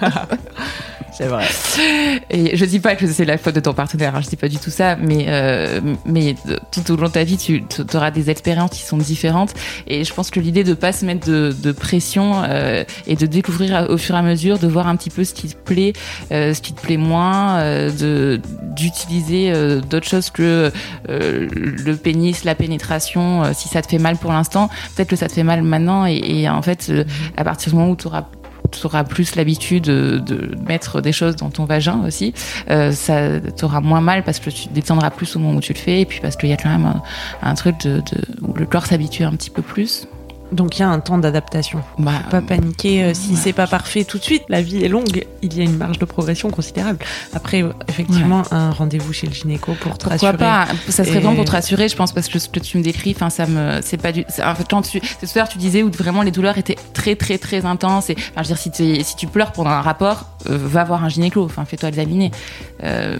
C'est 1.16 1.26
vrai. 1.26 1.44
Et 2.30 2.56
je 2.56 2.64
dis 2.64 2.80
pas 2.80 2.96
que 2.96 3.06
c'est 3.06 3.24
la 3.24 3.38
faute 3.38 3.54
de 3.54 3.60
ton 3.60 3.72
partenaire, 3.72 4.16
hein, 4.16 4.20
je 4.20 4.28
dis 4.28 4.36
pas 4.36 4.48
du 4.48 4.58
tout 4.58 4.70
ça, 4.70 4.96
mais, 4.96 5.26
euh, 5.28 5.80
mais 6.04 6.34
tout 6.72 6.92
au 6.92 6.96
long 6.96 7.06
de 7.06 7.12
ta 7.12 7.22
vie, 7.22 7.36
tu 7.36 7.62
auras 7.94 8.10
des 8.10 8.30
expériences 8.30 8.70
qui 8.70 8.82
sont 8.82 8.96
différentes. 8.96 9.54
Et 9.86 10.02
je 10.04 10.12
pense 10.12 10.30
que 10.30 10.40
l'idée 10.40 10.64
de 10.64 10.74
pas 10.74 10.92
se 10.92 11.04
mettre 11.04 11.26
de, 11.26 11.54
de 11.56 11.72
pression 11.72 12.42
euh, 12.44 12.84
et 13.06 13.14
de 13.14 13.26
découvrir 13.26 13.86
au 13.90 13.96
fur 13.96 14.16
et 14.16 14.18
à 14.18 14.22
mesure, 14.22 14.58
de 14.58 14.66
voir 14.66 14.88
un 14.88 14.96
petit 14.96 15.10
peu 15.10 15.22
ce 15.22 15.34
qui 15.34 15.48
te 15.48 15.56
plaît, 15.56 15.92
euh, 16.32 16.52
ce 16.52 16.60
qui 16.60 16.72
te 16.72 16.80
plaît 16.80 16.96
moins, 16.96 17.58
euh, 17.58 17.90
de 17.92 18.40
d'utiliser 18.74 19.52
euh, 19.52 19.80
d'autres 19.80 20.08
choses 20.08 20.30
que 20.30 20.72
euh, 21.08 21.48
le 21.52 21.94
pénis, 21.96 22.44
la 22.44 22.56
pénétration. 22.56 23.52
si 23.54 23.68
ça 23.68 23.82
te 23.82 23.88
fait 23.88 23.98
mal 23.98 24.16
pour 24.16 24.32
l'instant, 24.32 24.68
peut-être 24.94 25.08
que 25.08 25.16
ça 25.16 25.28
te 25.28 25.32
fait 25.32 25.44
mal 25.44 25.62
maintenant. 25.62 26.06
Et, 26.06 26.16
et 26.16 26.48
en 26.48 26.62
fait, 26.62 26.92
à 27.36 27.44
partir 27.44 27.70
du 27.70 27.78
moment 27.78 27.92
où 27.92 27.96
tu 27.96 28.08
auras 28.08 28.24
tu 28.80 28.86
auras 28.86 29.04
plus 29.04 29.36
l'habitude 29.36 29.84
de, 29.84 30.18
de, 30.18 30.56
mettre 30.66 31.00
des 31.00 31.12
choses 31.12 31.36
dans 31.36 31.50
ton 31.50 31.64
vagin 31.64 32.02
aussi, 32.06 32.34
euh, 32.70 32.92
ça 32.92 33.40
t'aura 33.56 33.80
moins 33.80 34.00
mal 34.00 34.22
parce 34.24 34.38
que 34.38 34.50
tu 34.50 34.68
détendras 34.68 35.10
plus 35.10 35.36
au 35.36 35.38
moment 35.38 35.58
où 35.58 35.60
tu 35.60 35.72
le 35.72 35.78
fais 35.78 36.00
et 36.00 36.06
puis 36.06 36.20
parce 36.20 36.36
qu'il 36.36 36.48
y 36.48 36.52
a 36.52 36.56
quand 36.56 36.70
même 36.70 37.00
un, 37.42 37.54
truc 37.54 37.80
de, 37.80 37.96
de, 37.96 38.42
où 38.42 38.52
le 38.54 38.66
corps 38.66 38.86
s'habitue 38.86 39.24
un 39.24 39.32
petit 39.32 39.50
peu 39.50 39.62
plus. 39.62 40.06
Donc 40.54 40.78
il 40.78 40.80
y 40.80 40.82
a 40.84 40.88
un 40.88 41.00
temps 41.00 41.18
d'adaptation. 41.18 41.82
Bah, 41.98 42.12
pas 42.30 42.40
paniquer 42.40 43.02
euh, 43.02 43.14
si 43.14 43.32
ouais. 43.32 43.36
c'est 43.36 43.52
pas 43.52 43.66
parfait 43.66 44.04
tout 44.04 44.18
de 44.18 44.22
suite. 44.22 44.44
La 44.48 44.62
vie 44.62 44.84
est 44.84 44.88
longue, 44.88 45.26
il 45.42 45.56
y 45.56 45.60
a 45.60 45.64
une 45.64 45.76
marge 45.76 45.98
de 45.98 46.04
progression 46.04 46.50
considérable. 46.50 46.98
Après, 47.32 47.62
euh, 47.62 47.72
effectivement, 47.88 48.42
ouais. 48.42 48.52
un 48.52 48.70
rendez-vous 48.70 49.12
chez 49.12 49.26
le 49.26 49.32
gynéco 49.32 49.72
pour 49.80 49.98
te 49.98 50.06
Pourquoi 50.08 50.30
rassurer. 50.30 50.36
pas? 50.36 50.68
Ça 50.88 51.04
serait 51.04 51.16
et... 51.16 51.20
vraiment 51.20 51.34
pour 51.34 51.44
te 51.44 51.50
rassurer, 51.50 51.88
je 51.88 51.96
pense, 51.96 52.12
parce 52.12 52.28
que 52.28 52.38
ce 52.38 52.48
que 52.48 52.60
tu 52.60 52.78
me 52.78 52.82
décris, 52.82 53.12
enfin, 53.16 53.30
ça 53.30 53.46
me, 53.46 53.80
c'est 53.82 53.96
pas 53.96 54.12
du. 54.12 54.24
En 54.44 54.54
fait, 54.54 54.66
quand 54.70 54.82
tu, 54.82 54.98
à 54.98 55.26
l'heure 55.34 55.48
tu 55.48 55.58
disais 55.58 55.82
où 55.82 55.90
vraiment 55.90 56.22
les 56.22 56.30
douleurs 56.30 56.56
étaient 56.56 56.78
très, 56.92 57.16
très, 57.16 57.38
très 57.38 57.66
intenses. 57.66 58.10
Et, 58.10 58.16
enfin, 58.16 58.42
je 58.44 58.48
veux 58.48 58.54
dire, 58.54 58.58
si, 58.58 59.04
si 59.04 59.16
tu 59.16 59.26
pleures 59.26 59.50
pendant 59.52 59.70
un 59.70 59.82
rapport, 59.82 60.26
euh, 60.48 60.56
va 60.56 60.84
voir 60.84 61.02
un 61.04 61.08
gynéco. 61.08 61.44
Enfin, 61.44 61.64
fais-toi 61.64 61.88
examiner. 61.88 62.30
Euh, 62.84 63.18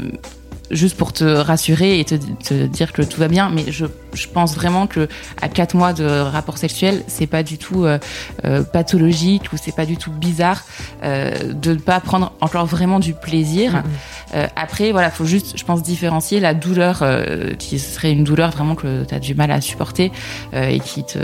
juste 0.71 0.97
pour 0.97 1.13
te 1.13 1.25
rassurer 1.25 2.01
et 2.01 2.05
te, 2.05 2.15
te, 2.15 2.67
dire 2.67 2.93
que 2.93 3.03
tout 3.03 3.21
va 3.21 3.29
bien. 3.29 3.51
Mais 3.51 3.71
je, 3.71 3.87
je 4.15 4.29
pense 4.29 4.55
vraiment 4.55 4.87
que 4.87 5.09
à 5.41 5.49
quatre 5.49 5.75
mois 5.75 5.93
de 5.93 6.05
rapport 6.05 6.59
sexuel, 6.59 7.03
c'est 7.07 7.27
pas 7.27 7.43
du 7.43 7.59
tout 7.59 7.85
euh, 7.85 7.99
euh, 8.45 8.63
pathologique 8.63 9.53
ou 9.53 9.57
c'est 9.63 9.75
pas 9.75 9.87
du 9.87 9.97
tout 9.97 10.11
bizarre 10.11 10.65
euh, 11.03 11.53
de 11.53 11.73
ne 11.73 11.79
pas 11.79 12.01
prendre 12.01 12.33
encore 12.41 12.67
vraiment 12.67 13.01
du 13.01 13.15
plaisir. 13.15 13.73
Mm 13.73 13.83
-hmm. 13.83 14.49
après, 14.57 14.93
voilà, 14.93 15.11
faut 15.11 15.27
juste, 15.27 15.59
je 15.59 15.65
pense, 15.65 15.83
différencier 15.83 16.41
la 16.41 16.55
douleur 16.55 17.03
euh, 17.03 17.55
qui 17.55 17.79
serait 17.79 18.13
une 18.13 18.25
douleur 18.25 18.51
vraiment 18.51 18.75
que 18.75 19.05
tu 19.05 19.15
as 19.15 19.21
du 19.21 19.35
mal 19.35 19.51
à 19.51 19.61
supporter 19.61 20.13
euh, 20.55 20.69
et 20.69 20.81
qui 20.81 21.05
te 21.05 21.19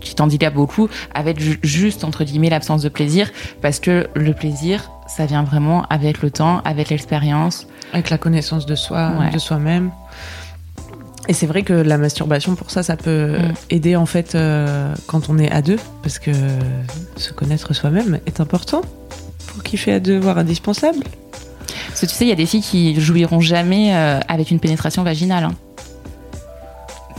qui 0.00 0.14
t'endilape 0.16 0.54
beaucoup 0.54 0.88
avec 1.14 1.38
juste 1.64 2.02
entre 2.02 2.24
guillemets 2.24 2.50
l'absence 2.50 2.82
de 2.82 2.88
plaisir 2.88 3.30
parce 3.62 3.78
que 3.78 4.08
le 4.16 4.32
plaisir 4.32 4.90
ça 5.10 5.26
vient 5.26 5.42
vraiment 5.42 5.84
avec 5.90 6.22
le 6.22 6.30
temps 6.30 6.60
avec 6.64 6.88
l'expérience. 6.90 7.66
Avec 7.92 8.10
la 8.10 8.18
connaissance 8.18 8.66
de 8.66 8.74
soi 8.74 9.12
ouais. 9.18 9.30
de 9.30 9.38
soi-même. 9.38 9.90
Et 11.28 11.32
c'est 11.32 11.46
vrai 11.46 11.62
que 11.62 11.72
la 11.72 11.98
masturbation 11.98 12.54
pour 12.54 12.70
ça 12.70 12.82
ça 12.82 12.96
peut 12.96 13.38
mm. 13.38 13.54
aider 13.70 13.96
en 13.96 14.06
fait 14.06 14.34
euh, 14.34 14.94
quand 15.06 15.28
on 15.28 15.38
est 15.38 15.50
à 15.50 15.62
deux 15.62 15.78
parce 16.02 16.18
que 16.18 16.30
se 17.16 17.32
connaître 17.32 17.74
soi-même 17.74 18.20
est 18.26 18.40
important. 18.40 18.82
Pour 19.48 19.62
kiffer 19.64 19.92
à 19.92 20.00
deux 20.00 20.18
voire 20.18 20.38
indispensable. 20.38 21.04
Parce 21.88 22.00
que 22.00 22.06
tu 22.06 22.14
sais 22.14 22.24
il 22.24 22.28
y 22.28 22.32
a 22.32 22.36
des 22.36 22.46
filles 22.46 22.62
qui 22.62 23.00
jouiront 23.00 23.40
jamais 23.40 23.94
euh, 23.94 24.20
avec 24.28 24.50
une 24.50 24.60
pénétration 24.60 25.02
vaginale 25.02 25.44
hein 25.44 25.54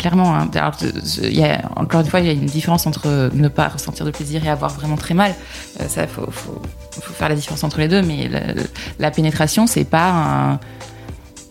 clairement. 0.01 0.35
Hein. 0.35 0.49
Alors, 0.55 0.75
y 1.21 1.43
a, 1.43 1.61
encore 1.75 2.01
une 2.01 2.07
fois, 2.07 2.19
il 2.19 2.25
y 2.25 2.29
a 2.29 2.33
une 2.33 2.45
différence 2.45 2.87
entre 2.87 3.29
ne 3.33 3.47
pas 3.47 3.67
ressentir 3.67 4.05
de 4.05 4.11
plaisir 4.11 4.43
et 4.45 4.49
avoir 4.49 4.71
vraiment 4.71 4.97
très 4.97 5.13
mal. 5.13 5.35
Euh, 5.79 5.87
ça, 5.87 6.07
faut, 6.07 6.29
faut, 6.31 6.61
faut, 6.91 7.13
faire 7.13 7.29
la 7.29 7.35
différence 7.35 7.63
entre 7.63 7.79
les 7.79 7.87
deux. 7.87 8.01
Mais 8.01 8.27
la, 8.27 8.41
la 8.99 9.11
pénétration, 9.11 9.67
c'est 9.67 9.85
pas 9.85 10.09
un, 10.09 10.59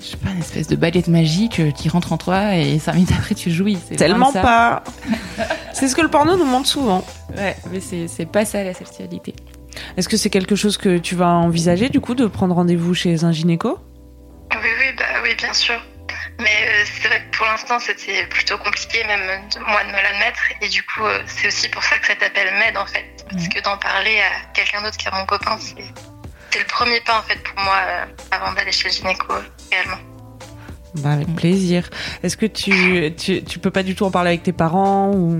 je 0.00 0.06
sais 0.06 0.16
pas, 0.16 0.30
une 0.30 0.40
espèce 0.40 0.66
de 0.66 0.76
baguette 0.76 1.08
magique 1.08 1.72
qui 1.74 1.88
rentre 1.88 2.12
en 2.12 2.16
toi 2.16 2.56
et 2.56 2.78
cinq 2.84 2.94
minutes 2.94 3.12
après 3.16 3.34
tu 3.34 3.50
jouis. 3.50 3.78
Tellement 3.96 4.32
pas. 4.32 4.82
c'est 5.72 5.88
ce 5.88 5.94
que 5.94 6.02
le 6.02 6.08
porno 6.08 6.36
nous 6.36 6.44
montre 6.44 6.66
souvent. 6.66 7.04
Ouais, 7.36 7.56
mais 7.70 7.80
c'est 7.80 8.26
pas 8.26 8.44
ça 8.44 8.64
la 8.64 8.74
sexualité. 8.74 9.34
Est-ce 9.96 10.08
que 10.08 10.16
c'est 10.16 10.30
quelque 10.30 10.56
chose 10.56 10.76
que 10.76 10.98
tu 10.98 11.14
vas 11.14 11.28
envisager 11.28 11.88
du 11.88 12.00
coup 12.00 12.14
de 12.14 12.26
prendre 12.26 12.54
rendez-vous 12.54 12.94
chez 12.94 13.24
un 13.24 13.30
gynéco? 13.30 13.78
Oui, 14.52 14.58
oui, 14.80 14.86
bah 14.98 15.04
oui, 15.22 15.30
bien 15.38 15.52
sûr. 15.52 15.80
Mais 16.40 16.66
euh, 16.66 16.84
c'est 16.84 17.08
vrai 17.08 17.22
que 17.22 17.36
pour 17.36 17.46
l'instant, 17.46 17.78
c'était 17.78 18.26
plutôt 18.26 18.56
compliqué, 18.58 19.04
même 19.04 19.20
de, 19.50 19.58
moi, 19.60 19.84
de 19.84 19.88
me 19.88 20.02
l'admettre. 20.02 20.40
Et 20.62 20.68
du 20.68 20.82
coup, 20.82 21.04
euh, 21.04 21.22
c'est 21.26 21.48
aussi 21.48 21.68
pour 21.68 21.82
ça 21.82 21.98
que 21.98 22.06
ça 22.06 22.14
t'appelle 22.16 22.52
m'aide, 22.54 22.76
en 22.78 22.86
fait. 22.86 23.26
Parce 23.30 23.48
que 23.48 23.60
d'en 23.62 23.76
parler 23.76 24.20
à 24.20 24.52
quelqu'un 24.54 24.82
d'autre 24.82 24.96
qu'à 24.96 25.10
mon 25.10 25.26
copain, 25.26 25.58
c'est 25.58 26.58
le 26.58 26.64
premier 26.64 27.00
pas, 27.02 27.18
en 27.18 27.22
fait, 27.22 27.42
pour 27.42 27.62
moi, 27.62 27.76
euh, 27.86 28.04
avant 28.30 28.52
d'aller 28.52 28.72
chez 28.72 28.88
le 28.88 28.94
gynéco, 28.94 29.34
réellement. 29.70 29.98
Bah, 30.94 31.12
avec 31.12 31.34
plaisir. 31.36 31.88
Est-ce 32.22 32.36
que 32.36 32.46
tu, 32.46 33.14
tu, 33.16 33.44
tu, 33.44 33.58
peux 33.58 33.70
pas 33.70 33.82
du 33.82 33.94
tout 33.94 34.04
en 34.04 34.10
parler 34.10 34.30
avec 34.30 34.42
tes 34.42 34.52
parents 34.52 35.12
ou... 35.12 35.38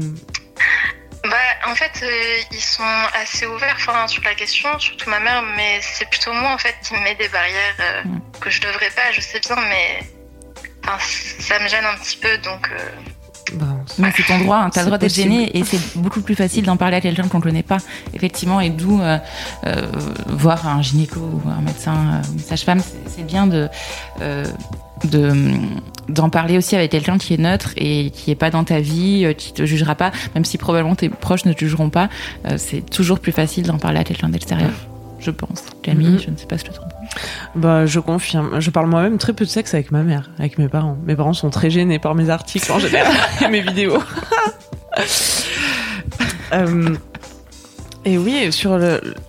Bah, 1.25 1.37
en 1.67 1.75
fait, 1.75 2.05
ils 2.53 2.61
sont 2.61 2.83
assez 3.15 3.47
ouverts 3.47 3.77
enfin, 3.77 4.07
sur 4.07 4.23
la 4.23 4.35
question, 4.35 4.79
surtout 4.79 5.11
ma 5.11 5.21
mère, 5.21 5.43
mais 5.57 5.81
c'est 5.83 6.09
plutôt 6.09 6.33
moi, 6.33 6.53
en 6.53 6.59
fait, 6.59 6.77
qui 6.83 6.95
me 6.95 7.01
met 7.01 7.15
des 7.15 7.29
barrières 7.29 8.05
mm. 8.05 8.21
que 8.41 8.51
je 8.51 8.61
devrais 8.61 8.91
pas, 8.91 9.11
je 9.13 9.21
sais 9.21 9.41
bien, 9.41 9.57
mais 9.57 10.01
Enfin, 10.85 10.99
ça 11.38 11.59
me 11.59 11.69
gêne 11.69 11.85
un 11.85 11.97
petit 11.99 12.16
peu, 12.16 12.37
donc. 12.45 12.71
Euh... 12.73 12.79
Bah, 13.55 13.66
ouais. 13.99 14.12
c'est 14.16 14.23
ton 14.23 14.38
droit, 14.38 14.59
hein. 14.59 14.71
t'as 14.71 14.83
le 14.83 14.87
droit 14.87 14.99
d'être 14.99 15.14
gêné 15.14 15.57
et 15.57 15.64
c'est 15.64 15.99
beaucoup 15.99 16.21
plus 16.21 16.37
facile 16.37 16.64
d'en 16.64 16.77
parler 16.77 16.97
à 16.97 17.01
quelqu'un 17.01 17.27
qu'on 17.27 17.38
ne 17.38 17.43
connaît 17.43 17.64
pas, 17.64 17.79
effectivement, 18.14 18.61
et 18.61 18.71
d'où 18.71 19.01
euh, 19.01 19.19
euh, 19.66 19.87
voir 20.27 20.69
un 20.69 20.83
gynéco 20.83 21.19
ou 21.19 21.49
un 21.49 21.61
médecin 21.61 22.23
ou 22.29 22.35
une 22.35 22.38
sage-femme, 22.38 22.81
c'est 23.07 23.27
bien 23.27 23.47
de. 23.47 23.69
Euh, 24.21 24.45
de 25.05 25.33
d'en 26.09 26.29
parler 26.29 26.57
aussi 26.59 26.75
avec 26.75 26.90
quelqu'un 26.90 27.19
qui 27.19 27.35
est 27.35 27.38
neutre 27.38 27.71
et 27.77 28.11
qui 28.11 28.31
est 28.31 28.37
pas 28.37 28.51
dans 28.51 28.64
ta 28.64 28.81
vie, 28.81 29.33
qui 29.38 29.53
te 29.53 29.64
jugera 29.64 29.95
pas, 29.95 30.11
même 30.35 30.45
si 30.45 30.59
probablement 30.59 30.97
tes 30.97 31.09
proches 31.09 31.45
ne 31.45 31.53
te 31.53 31.61
jugeront 31.61 31.90
pas, 31.90 32.09
euh, 32.47 32.57
c'est 32.59 32.81
toujours 32.81 33.21
plus 33.21 33.33
facile 33.33 33.64
d'en 33.64 33.79
parler 33.79 34.01
à 34.01 34.05
quelqu'un 34.05 34.29
d'extérieur, 34.29 34.73
je 35.21 35.31
pense. 35.31 35.62
Camille, 35.83 36.09
mm 36.09 36.16
-hmm. 36.16 36.25
je 36.25 36.31
ne 36.31 36.37
sais 36.37 36.47
pas 36.47 36.59
ce 36.59 36.64
que 36.64 36.71
tu 36.71 36.75
trouves. 36.75 36.89
Bah, 37.55 37.87
je 37.87 38.01
confirme. 38.01 38.61
Je 38.61 38.70
parle 38.70 38.88
moi-même 38.88 39.18
très 39.18 39.33
peu 39.33 39.44
de 39.44 39.51
sexe 39.51 39.75
avec 39.75 39.90
ma 39.90 40.03
mère, 40.03 40.31
avec 40.38 40.59
mes 40.59 40.68
parents. 40.68 40.96
Mes 41.05 41.16
parents 41.16 41.33
sont 41.33 41.51
très 41.51 41.70
gênés 41.70 41.99
par 41.99 42.14
mes 42.14 42.31
articles 42.31 42.70
en 42.70 42.79
général 42.79 43.12
mes 43.51 43.61
vidéos. 43.61 43.99
euh, 46.53 46.94
et 48.05 48.18
oui, 48.18 48.53
sur 48.53 48.79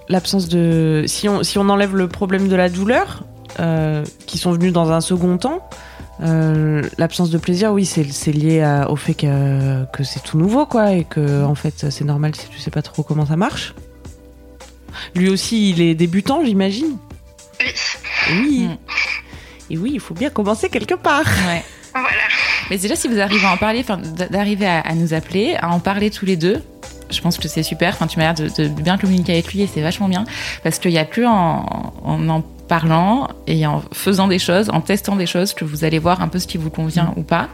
l'absence 0.09 0.47
de. 0.47 1.03
Si 1.07 1.27
on, 1.27 1.43
si 1.43 1.57
on 1.57 1.67
enlève 1.69 1.95
le 1.95 2.07
problème 2.07 2.47
de 2.47 2.55
la 2.55 2.69
douleur, 2.69 3.23
euh, 3.59 4.03
qui 4.27 4.37
sont 4.37 4.51
venus 4.51 4.71
dans 4.71 4.91
un 4.91 5.01
second 5.01 5.37
temps, 5.37 5.67
euh, 6.21 6.83
l'absence 6.97 7.31
de 7.31 7.37
plaisir, 7.37 7.73
oui, 7.73 7.85
c'est 7.85 8.31
lié 8.31 8.83
au 8.87 8.95
fait 8.95 9.15
que, 9.15 9.85
que 9.91 10.03
c'est 10.03 10.21
tout 10.21 10.37
nouveau, 10.37 10.65
quoi, 10.65 10.93
et 10.93 11.03
que 11.03 11.43
en 11.43 11.55
fait, 11.55 11.87
c'est 11.89 12.05
normal 12.05 12.35
si 12.35 12.47
tu 12.47 12.59
sais 12.59 12.71
pas 12.71 12.83
trop 12.83 13.03
comment 13.03 13.25
ça 13.25 13.35
marche. 13.35 13.73
Lui 15.15 15.29
aussi, 15.29 15.71
il 15.71 15.81
est 15.81 15.95
débutant, 15.95 16.43
j'imagine. 16.45 16.97
Oui. 18.31 18.67
Mm. 18.67 18.77
Et 19.69 19.77
oui, 19.77 19.91
il 19.93 19.99
faut 19.99 20.13
bien 20.13 20.29
commencer 20.29 20.69
quelque 20.69 20.95
part. 20.95 21.25
Ouais. 21.47 21.63
Voilà. 21.93 22.07
Mais 22.69 22.77
déjà, 22.77 22.95
si 22.95 23.07
vous 23.07 23.19
arrivez 23.19 23.45
à 23.45 23.51
en 23.51 23.57
parler, 23.57 23.83
d'arriver 24.29 24.65
à, 24.65 24.79
à, 24.79 24.93
nous 24.93 25.13
appeler, 25.13 25.55
à 25.59 25.69
en 25.69 25.79
parler 25.79 26.09
tous 26.09 26.25
les 26.25 26.37
deux, 26.37 26.61
je 27.09 27.21
pense 27.21 27.37
que 27.37 27.47
c'est 27.47 27.63
super. 27.63 27.93
Enfin, 27.93 28.07
tu 28.07 28.17
m'as 28.17 28.33
l'air 28.33 28.33
de, 28.33 28.63
de, 28.63 28.67
bien 28.67 28.97
communiquer 28.97 29.33
avec 29.33 29.53
lui 29.53 29.61
et 29.61 29.67
c'est 29.67 29.81
vachement 29.81 30.07
bien. 30.07 30.25
Parce 30.63 30.79
qu'il 30.79 30.91
n'y 30.91 30.97
a 30.97 31.05
que 31.05 31.25
en, 31.25 31.93
en, 32.03 32.29
en 32.29 32.41
parlant 32.71 33.27
et 33.47 33.67
en 33.67 33.83
faisant 33.91 34.29
des 34.29 34.39
choses, 34.39 34.69
en 34.69 34.79
testant 34.79 35.17
des 35.17 35.25
choses, 35.25 35.53
que 35.53 35.65
vous 35.65 35.83
allez 35.83 35.99
voir 35.99 36.21
un 36.21 36.29
peu 36.29 36.39
ce 36.39 36.47
qui 36.47 36.57
vous 36.57 36.69
convient 36.69 37.13
mmh. 37.15 37.19
ou 37.19 37.23
pas, 37.23 37.49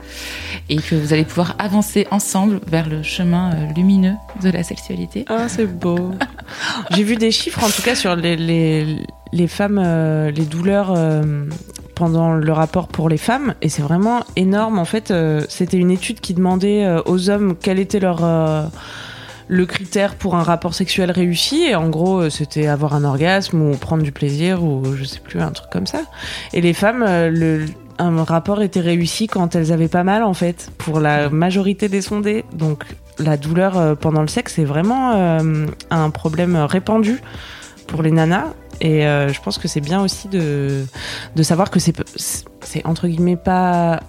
et 0.70 0.76
que 0.76 0.94
vous 0.94 1.12
allez 1.12 1.26
pouvoir 1.26 1.56
avancer 1.58 2.06
ensemble 2.12 2.60
vers 2.68 2.88
le 2.88 3.02
chemin 3.02 3.52
euh, 3.54 3.74
lumineux 3.76 4.14
de 4.44 4.50
la 4.52 4.62
sexualité. 4.62 5.26
Ah, 5.28 5.50
c'est 5.50 5.66
beau. 5.66 6.12
J'ai 6.92 7.02
vu 7.02 7.16
des 7.16 7.32
chiffres, 7.32 7.64
en 7.64 7.70
tout 7.70 7.82
cas, 7.82 7.96
sur 7.96 8.16
les, 8.16 8.36
les, 8.36 8.98
les 9.34 9.48
femmes, 9.48 9.82
euh, 9.84 10.32
les 10.32 10.46
douleurs 10.46 10.94
euh, 10.96 11.46
pendant 11.96 12.34
le 12.34 12.52
rapport 12.52 12.88
pour 12.88 13.10
les 13.10 13.18
femmes, 13.18 13.56
et 13.62 13.70
c'est 13.70 13.82
vraiment 13.82 14.24
énorme. 14.36 14.80
En 14.80 14.86
fait, 14.86 15.12
euh, 15.12 15.44
c'était 15.50 15.78
une 15.78 15.92
étude 15.92 16.20
qui 16.20 16.34
demandait 16.34 16.88
aux 17.06 17.30
hommes 17.30 17.56
quel 17.60 17.80
était 17.80 18.00
leur 18.00 18.22
le 19.50 19.66
critère 19.66 20.16
pour 20.16 20.36
un 20.36 20.44
rapport 20.44 20.74
sexuel 20.74 21.10
réussi. 21.10 21.64
Et 21.64 21.76
en 21.76 21.90
gros 21.90 22.30
c'était 22.30 22.68
avoir 22.68 22.94
un 22.94 23.06
orgasme 23.06 23.62
ou 23.62 23.78
prendre 23.78 24.04
du 24.04 24.12
plaisir 24.12 24.62
ou 24.64 24.84
je 24.96 25.06
sais 25.06 25.20
plus 25.20 25.40
un 25.40 25.52
truc 25.52 25.70
comme 25.72 25.88
ça. 25.88 26.02
Et 26.54 26.60
les 26.60 26.74
femmes 26.74 27.04
un 27.98 28.24
rapport 28.26 28.62
était 28.62 28.82
réussi 28.82 29.28
quand 29.28 29.56
elles 29.56 29.72
avaient 29.72 29.88
pas 29.88 30.04
mal 30.04 30.24
en 30.24 30.34
fait 30.34 30.70
pour 30.78 31.00
la 31.00 31.30
majorité 31.30 31.88
des 31.88 32.02
sondés. 32.02 32.44
Donc 32.54 32.84
la 33.20 33.38
douleur 33.38 33.96
pendant 33.98 34.22
le 34.22 34.28
sexe 34.28 34.56
c'est 34.56 34.66
vraiment 34.66 35.14
un 35.92 36.10
problème 36.10 36.58
répandu 36.58 37.22
pour 37.88 38.02
les 38.04 38.12
nanas 38.12 38.48
et 38.82 39.06
euh, 39.08 39.30
je 39.34 39.42
pense 39.42 39.58
que 39.58 39.68
c'est 39.68 39.82
bien 39.82 40.02
aussi 40.02 40.28
de, 40.28 40.86
de 41.36 41.44
savoir 41.44 41.72
que 41.72 41.80
c'est 41.80 41.96
c'est 42.62 42.86
entre 42.86 43.08
guillemets 43.08 43.36
pas 43.38 44.00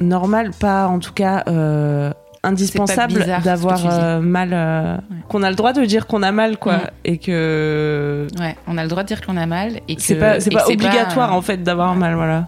normal 0.00 0.50
pas 0.58 0.86
en 0.86 0.98
tout 0.98 1.12
cas 1.12 1.42
euh, 1.48 2.12
indispensable 2.42 3.26
d'avoir 3.42 3.80
euh, 3.84 4.20
mal, 4.20 5.02
qu'on 5.28 5.42
a 5.42 5.50
le 5.50 5.56
droit 5.56 5.72
de 5.72 5.84
dire 5.84 6.06
qu'on 6.06 6.22
a 6.22 6.30
mal, 6.30 6.58
quoi, 6.58 6.76
Mm. 6.76 6.90
et 7.04 7.18
que 7.18 8.26
Ouais, 8.38 8.56
on 8.68 8.78
a 8.78 8.82
le 8.84 8.88
droit 8.88 9.02
de 9.02 9.08
dire 9.08 9.20
qu'on 9.20 9.36
a 9.36 9.46
mal 9.46 9.80
et 9.88 9.96
que 9.96 10.02
c'est 10.02 10.14
pas, 10.14 10.38
c'est 10.38 10.50
pas 10.50 10.68
obligatoire 10.68 11.34
en 11.34 11.42
fait 11.42 11.62
d'avoir 11.64 11.96
mal, 11.96 12.14
voilà. 12.14 12.46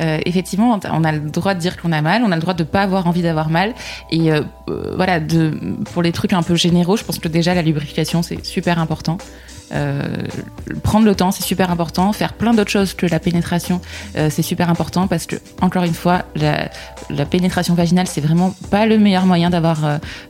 Euh, 0.00 0.18
effectivement, 0.24 0.80
on 0.90 1.04
a- 1.04 1.12
le 1.12 1.20
droit 1.30 1.52
de 1.52 1.60
dire 1.60 1.76
qu'on 1.78 1.92
a 1.92 2.00
mal, 2.00 2.22
on 2.24 2.32
a 2.32 2.34
le 2.36 2.40
droit 2.40 2.54
de 2.54 2.64
pas 2.64 2.80
avoir 2.80 3.06
envie 3.06 3.20
d'avoir 3.20 3.50
mal. 3.50 3.74
Et 4.10 4.32
euh, 4.32 4.40
voilà, 4.96 5.20
de, 5.20 5.52
pour 5.92 6.00
les 6.02 6.12
trucs 6.12 6.32
un 6.32 6.42
peu 6.42 6.54
généraux, 6.54 6.96
je 6.96 7.04
pense 7.04 7.18
que 7.18 7.28
déjà 7.28 7.54
la 7.54 7.60
lubrification 7.60 8.22
c'est 8.22 8.42
super 8.46 8.78
important. 8.78 9.18
Euh, 9.72 10.04
prendre 10.82 11.06
le 11.06 11.14
temps, 11.14 11.30
c'est 11.30 11.42
super 11.44 11.70
important. 11.70 12.12
Faire 12.12 12.32
plein 12.32 12.54
d'autres 12.54 12.70
choses 12.70 12.94
que 12.94 13.06
la 13.06 13.18
pénétration, 13.20 13.80
euh, 14.16 14.28
c'est 14.30 14.42
super 14.42 14.68
important 14.70 15.06
parce 15.06 15.26
que, 15.26 15.36
encore 15.60 15.84
une 15.84 15.94
fois, 15.94 16.22
la, 16.34 16.70
la 17.08 17.24
pénétration 17.26 17.74
vaginale, 17.74 18.06
c'est 18.06 18.20
vraiment 18.20 18.54
pas 18.70 18.86
le 18.86 18.98
meilleur 18.98 19.26
moyen 19.26 19.50
d'avoir 19.50 19.78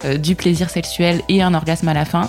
euh, 0.04 0.18
du 0.18 0.34
plaisir 0.34 0.68
sexuel 0.70 1.22
et 1.28 1.42
un 1.42 1.54
orgasme 1.54 1.88
à 1.88 1.94
la 1.94 2.04
fin. 2.04 2.28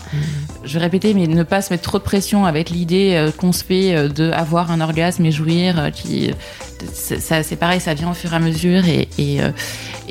Je 0.63 0.73
vais 0.73 0.79
répéter, 0.85 1.13
mais 1.13 1.27
ne 1.27 1.43
pas 1.43 1.61
se 1.61 1.73
mettre 1.73 1.83
trop 1.83 1.97
de 1.97 2.03
pression 2.03 2.45
avec 2.45 2.69
l'idée 2.69 3.29
qu'on 3.37 3.51
se 3.51 3.63
fait 3.63 4.09
de 4.09 4.31
avoir 4.31 4.71
un 4.71 4.79
orgasme 4.81 5.25
et 5.25 5.31
jouir. 5.31 5.89
qui, 5.93 6.31
ça, 6.93 7.43
c'est 7.43 7.55
pareil, 7.55 7.79
ça 7.79 7.93
vient 7.93 8.11
au 8.11 8.13
fur 8.13 8.31
et 8.33 8.35
à 8.35 8.39
mesure 8.39 8.85
et, 8.85 9.07
et, 9.17 9.39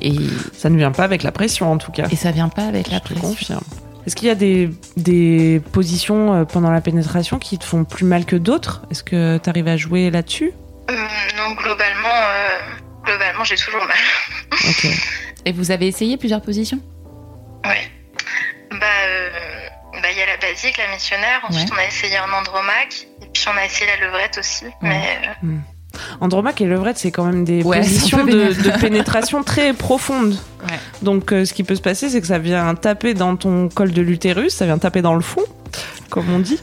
et, 0.03 0.15
Ça 0.57 0.69
ne 0.71 0.77
vient 0.77 0.93
pas 0.93 1.05
avec 1.05 1.23
la 1.23 1.33
pression 1.33 1.71
en 1.73 1.79
tout 1.79 1.93
cas. 1.93 2.07
et 2.11 2.17
ça 2.17 2.31
vient 2.31 2.49
pas 2.49 2.67
avec 2.67 2.91
la 2.91 2.99
Je 2.99 3.03
te 3.03 3.09
pression. 3.09 3.29
confirme. 3.29 3.61
Est-ce 4.07 4.17
qu'il 4.17 4.29
y 4.29 4.31
a 4.31 4.35
des, 4.35 4.71
des 4.97 5.61
positions 5.73 6.35
euh, 6.35 6.45
pendant 6.45 6.71
la 6.71 6.81
pénétration 6.81 7.39
qui 7.39 7.59
te 7.59 7.65
font 7.65 7.85
plus 7.85 8.05
mal 8.05 8.25
que 8.25 8.37
d'autres? 8.37 8.83
Est-ce 8.91 9.03
que 9.05 9.39
tu 9.39 9.49
arrives 9.51 9.69
à 9.69 9.77
jouer 9.77 10.11
là-dessus? 10.11 10.53
Hum, 10.89 10.97
non, 11.37 11.53
globalement, 11.55 12.09
euh, 12.09 12.59
globalement, 13.05 13.45
j'ai 13.45 13.57
toujours 13.57 13.85
mal. 13.85 13.97
Ok. 14.69 14.87
Et 15.47 15.53
vous 15.53 15.71
avez 15.71 15.87
essayé 15.87 16.17
plusieurs 16.17 16.43
positions? 16.43 16.81
Ouais. 17.65 17.89
Bah, 18.71 18.87
euh, 19.07 19.31
bah, 20.03 20.09
il 20.13 20.19
y 20.19 20.23
a 20.23 20.27
la 20.27 20.37
basique, 20.37 20.77
la 20.79 20.93
missionnaire. 20.93 21.41
Ensuite, 21.49 21.71
Ouais. 21.71 21.77
on 21.77 21.81
a 21.81 21.87
essayé 21.87 22.17
un 22.17 22.33
andromaque. 22.33 23.07
Et 23.23 23.27
puis, 23.33 23.45
on 23.53 23.57
a 23.57 23.65
essayé 23.65 23.87
la 23.99 24.07
levrette 24.07 24.39
aussi. 24.39 24.67
Mais 24.83 25.19
euh, 25.45 25.47
Andromaque 26.21 26.61
et 26.61 26.67
levrette, 26.67 26.99
c'est 26.99 27.11
quand 27.11 27.25
même 27.25 27.45
des 27.45 27.63
Ouais, 27.63 27.79
positions 27.79 28.25
de, 28.25 28.79
pénétration 28.81 29.43
très 29.43 29.73
profondes. 29.73 30.37
Ouais. 30.69 30.79
Donc, 31.03 31.33
euh, 31.33 31.45
ce 31.45 31.53
qui 31.55 31.65
peut 31.65 31.75
se 31.75 31.81
passer, 31.81 32.09
c'est 32.09 32.21
que 32.21 32.27
ça 32.27 32.39
vient 32.39 32.75
taper 32.75 33.15
dans 33.15 33.37
ton 33.37 33.69
col 33.69 33.93
de 33.93 34.03
l'utérus, 34.03 34.55
ça 34.55 34.67
vient 34.67 34.79
taper 34.79 35.03
dans 35.03 35.15
le 35.15 35.21
fond, 35.23 35.43
comme 36.11 36.31
on 36.33 36.39
dit. 36.39 36.59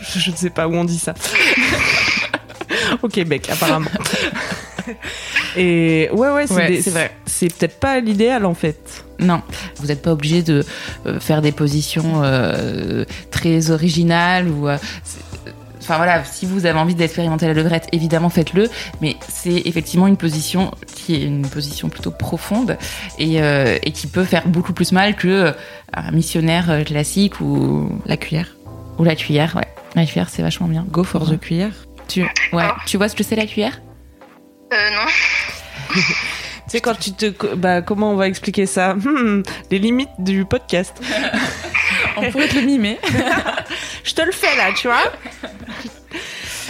Je, 0.00 0.18
je 0.18 0.30
ne 0.30 0.36
sais 0.36 0.50
pas 0.50 0.66
où 0.68 0.74
on 0.74 0.84
dit 0.84 0.98
ça. 0.98 1.14
Au 3.02 3.08
Québec, 3.08 3.48
apparemment. 3.50 3.90
Et 5.56 6.08
ouais, 6.12 6.30
ouais, 6.30 6.46
c'est 6.46 6.54
Ouais, 6.54 6.68
des- 6.68 6.82
c'est 6.82 6.90
vrai. 6.90 7.12
c'est 7.26 7.52
peut-être 7.54 7.78
pas 7.78 8.00
l'idéal 8.00 8.44
en 8.46 8.54
fait. 8.54 9.04
Non, 9.20 9.42
vous 9.76 9.86
n'êtes 9.86 10.02
pas 10.02 10.12
obligé 10.12 10.42
de 10.42 10.64
euh, 11.06 11.20
faire 11.20 11.42
des 11.42 11.52
positions 11.52 12.22
euh, 12.24 13.04
très 13.30 13.70
originales 13.70 14.48
ou. 14.48 14.68
euh, 14.68 14.78
Enfin 15.82 15.96
voilà, 15.96 16.24
si 16.24 16.46
vous 16.46 16.64
avez 16.64 16.78
envie 16.78 16.94
d'expérimenter 16.94 17.46
la 17.48 17.54
levrette, 17.54 17.88
évidemment 17.92 18.30
faites-le, 18.30 18.68
mais 19.00 19.16
c'est 19.28 19.62
effectivement 19.64 20.06
une 20.06 20.16
position 20.16 20.70
qui 20.94 21.16
est 21.16 21.22
une 21.24 21.42
position 21.48 21.88
plutôt 21.88 22.12
profonde 22.12 22.78
et, 23.18 23.42
euh, 23.42 23.78
et 23.82 23.90
qui 23.90 24.06
peut 24.06 24.24
faire 24.24 24.46
beaucoup 24.46 24.72
plus 24.72 24.92
mal 24.92 25.16
que 25.16 25.26
euh, 25.28 25.52
un 25.92 26.12
missionnaire 26.12 26.70
euh, 26.70 26.84
classique 26.84 27.40
ou 27.40 27.90
La 28.06 28.16
cuillère. 28.16 28.54
ou 28.98 29.04
la 29.04 29.16
cuillère. 29.16 29.56
Ouais, 29.56 29.66
la 29.96 30.06
cuillère 30.06 30.28
c'est 30.30 30.42
vachement 30.42 30.68
bien. 30.68 30.84
Go 30.88 31.02
for 31.02 31.28
the 31.28 31.38
cuillère. 31.38 31.72
Tu, 32.08 32.22
ouais, 32.52 32.64
tu 32.86 32.96
vois 32.96 33.08
ce 33.08 33.16
que 33.16 33.24
c'est 33.24 33.36
la 33.36 33.46
cuillère? 33.46 33.80
Euh, 34.72 34.76
non. 34.94 36.00
Tu 36.66 36.78
sais, 36.78 36.80
quand 36.80 36.94
tu 36.98 37.12
te. 37.12 37.54
Bah, 37.56 37.82
comment 37.82 38.12
on 38.12 38.16
va 38.16 38.28
expliquer 38.28 38.66
ça? 38.66 38.94
Hmm, 38.94 39.42
Les 39.70 39.78
limites 39.80 40.08
du 40.20 40.44
podcast. 40.46 40.94
On 42.16 42.30
pourrait 42.30 42.46
te 42.48 42.54
le 42.54 42.62
mimer. 42.62 42.98
Je 44.04 44.14
te 44.14 44.22
le 44.22 44.32
fais 44.32 44.56
là, 44.56 44.72
tu 44.74 44.88
vois 44.88 45.12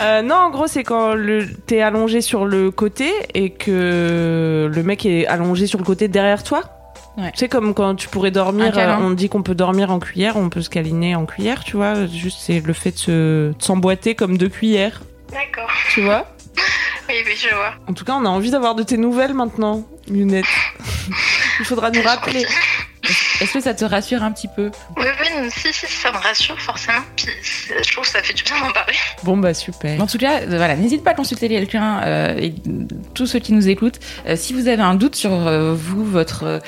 Euh, 0.00 0.22
non, 0.22 0.36
en 0.36 0.50
gros, 0.50 0.66
c'est 0.66 0.84
quand 0.84 1.14
le, 1.14 1.46
t'es 1.66 1.82
allongé 1.82 2.22
sur 2.22 2.46
le 2.46 2.70
côté 2.70 3.12
et 3.34 3.50
que 3.50 4.70
le 4.72 4.82
mec 4.82 5.04
est 5.04 5.26
allongé 5.26 5.66
sur 5.66 5.78
le 5.78 5.84
côté 5.84 6.08
derrière 6.08 6.42
toi. 6.42 6.62
Ouais. 7.18 7.30
Tu 7.32 7.40
sais, 7.40 7.48
comme 7.48 7.74
quand 7.74 7.94
tu 7.94 8.08
pourrais 8.08 8.30
dormir, 8.30 8.76
euh, 8.76 8.96
on 9.00 9.10
dit 9.10 9.28
qu'on 9.28 9.42
peut 9.42 9.54
dormir 9.54 9.90
en 9.90 9.98
cuillère, 9.98 10.36
on 10.38 10.48
peut 10.48 10.62
se 10.62 10.70
câliner 10.70 11.14
en 11.14 11.26
cuillère, 11.26 11.62
tu 11.62 11.76
vois. 11.76 12.06
Juste, 12.06 12.38
c'est 12.40 12.60
le 12.60 12.72
fait 12.72 12.92
de, 12.92 12.98
se, 12.98 13.10
de 13.50 13.54
s'emboîter 13.62 14.14
comme 14.14 14.38
deux 14.38 14.48
cuillères, 14.48 15.02
D'accord. 15.30 15.70
tu 15.90 16.00
vois? 16.02 16.26
Oui, 17.08 17.16
oui, 17.26 17.32
je 17.36 17.54
vois. 17.54 17.74
En 17.86 17.92
tout 17.92 18.04
cas, 18.06 18.14
on 18.14 18.24
a 18.24 18.28
envie 18.30 18.50
d'avoir 18.50 18.74
de 18.74 18.82
tes 18.82 18.96
nouvelles 18.96 19.34
maintenant, 19.34 19.86
Lunette. 20.08 20.46
Il 21.60 21.66
faudra 21.66 21.90
nous 21.90 22.02
rappeler. 22.02 22.46
Est-ce 23.40 23.52
que 23.52 23.60
ça 23.60 23.74
te 23.74 23.84
rassure 23.84 24.22
un 24.22 24.32
petit 24.32 24.48
peu 24.48 24.70
Oui, 24.96 25.04
oui, 25.20 25.50
si, 25.50 25.72
si, 25.72 25.86
ça 25.86 26.12
me 26.12 26.18
rassure 26.18 26.60
forcément. 26.60 27.00
Puis, 27.16 27.26
je 27.42 27.92
trouve 27.92 28.04
que 28.04 28.10
ça 28.10 28.22
fait 28.22 28.34
du 28.34 28.42
bien 28.42 28.60
d'en 28.60 28.72
parler. 28.72 28.94
Bon, 29.24 29.36
bah, 29.36 29.54
super. 29.54 30.00
En 30.00 30.06
tout 30.06 30.18
cas, 30.18 30.40
euh, 30.40 30.56
voilà, 30.56 30.76
n'hésite 30.76 31.02
pas 31.02 31.10
à 31.10 31.14
consulter 31.14 31.48
quelqu'un 31.48 32.00
euh, 32.02 32.38
et 32.38 32.54
tous 33.14 33.26
ceux 33.26 33.38
qui 33.38 33.52
nous 33.52 33.68
écoutent. 33.68 34.00
Euh, 34.26 34.36
si 34.36 34.52
vous 34.52 34.68
avez 34.68 34.82
un 34.82 34.94
doute 34.94 35.16
sur 35.16 35.32
euh, 35.32 35.74
vous, 35.74 36.04
votre 36.04 36.60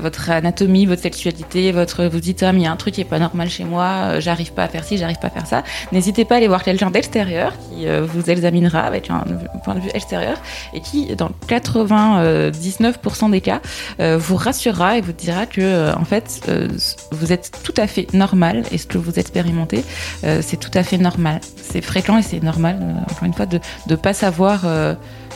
votre 0.00 0.30
anatomie, 0.30 0.86
votre 0.86 1.02
sexualité, 1.02 1.72
votre 1.72 2.04
vous 2.06 2.20
dites 2.20 2.42
ah 2.42 2.52
mais 2.52 2.60
il 2.60 2.64
y 2.64 2.66
a 2.66 2.72
un 2.72 2.76
truc 2.76 2.94
qui 2.94 3.00
est 3.00 3.04
pas 3.04 3.18
normal 3.18 3.48
chez 3.48 3.64
moi, 3.64 4.20
j'arrive 4.20 4.52
pas 4.52 4.64
à 4.64 4.68
faire 4.68 4.84
ci, 4.84 4.98
j'arrive 4.98 5.18
pas 5.18 5.28
à 5.28 5.30
faire 5.30 5.46
ça. 5.46 5.62
N'hésitez 5.92 6.24
pas 6.24 6.34
à 6.34 6.38
aller 6.38 6.48
voir 6.48 6.62
quelqu'un 6.62 6.90
d'extérieur 6.90 7.52
qui 7.58 7.86
vous 7.86 8.30
examinera 8.30 8.80
avec 8.80 9.10
un 9.10 9.24
point 9.64 9.74
de 9.74 9.80
vue 9.80 9.90
extérieur 9.94 10.40
et 10.74 10.80
qui, 10.80 11.14
dans 11.16 11.30
99% 11.48 13.30
des 13.30 13.40
cas, 13.40 13.60
vous 13.98 14.36
rassurera 14.36 14.98
et 14.98 15.00
vous 15.00 15.12
dira 15.12 15.46
que 15.46 15.92
en 16.02 16.04
fait 16.04 16.42
euh, 16.48 16.68
vous 17.12 17.32
êtes 17.32 17.52
tout 17.62 17.74
à 17.76 17.86
fait 17.86 18.12
normal 18.12 18.64
et 18.72 18.78
ce 18.78 18.86
que 18.86 18.98
vous 18.98 19.18
expérimentez 19.18 19.84
euh, 20.24 20.40
c'est 20.42 20.58
tout 20.58 20.70
à 20.74 20.82
fait 20.82 20.98
normal. 20.98 21.40
C'est 21.56 21.80
fréquent 21.80 22.18
et 22.18 22.22
c'est 22.22 22.42
normal, 22.42 22.78
euh, 22.82 23.00
encore 23.10 23.24
une 23.24 23.32
fois, 23.32 23.46
de 23.46 23.60
ne 23.88 23.96
pas 23.96 24.12
savoir 24.12 24.64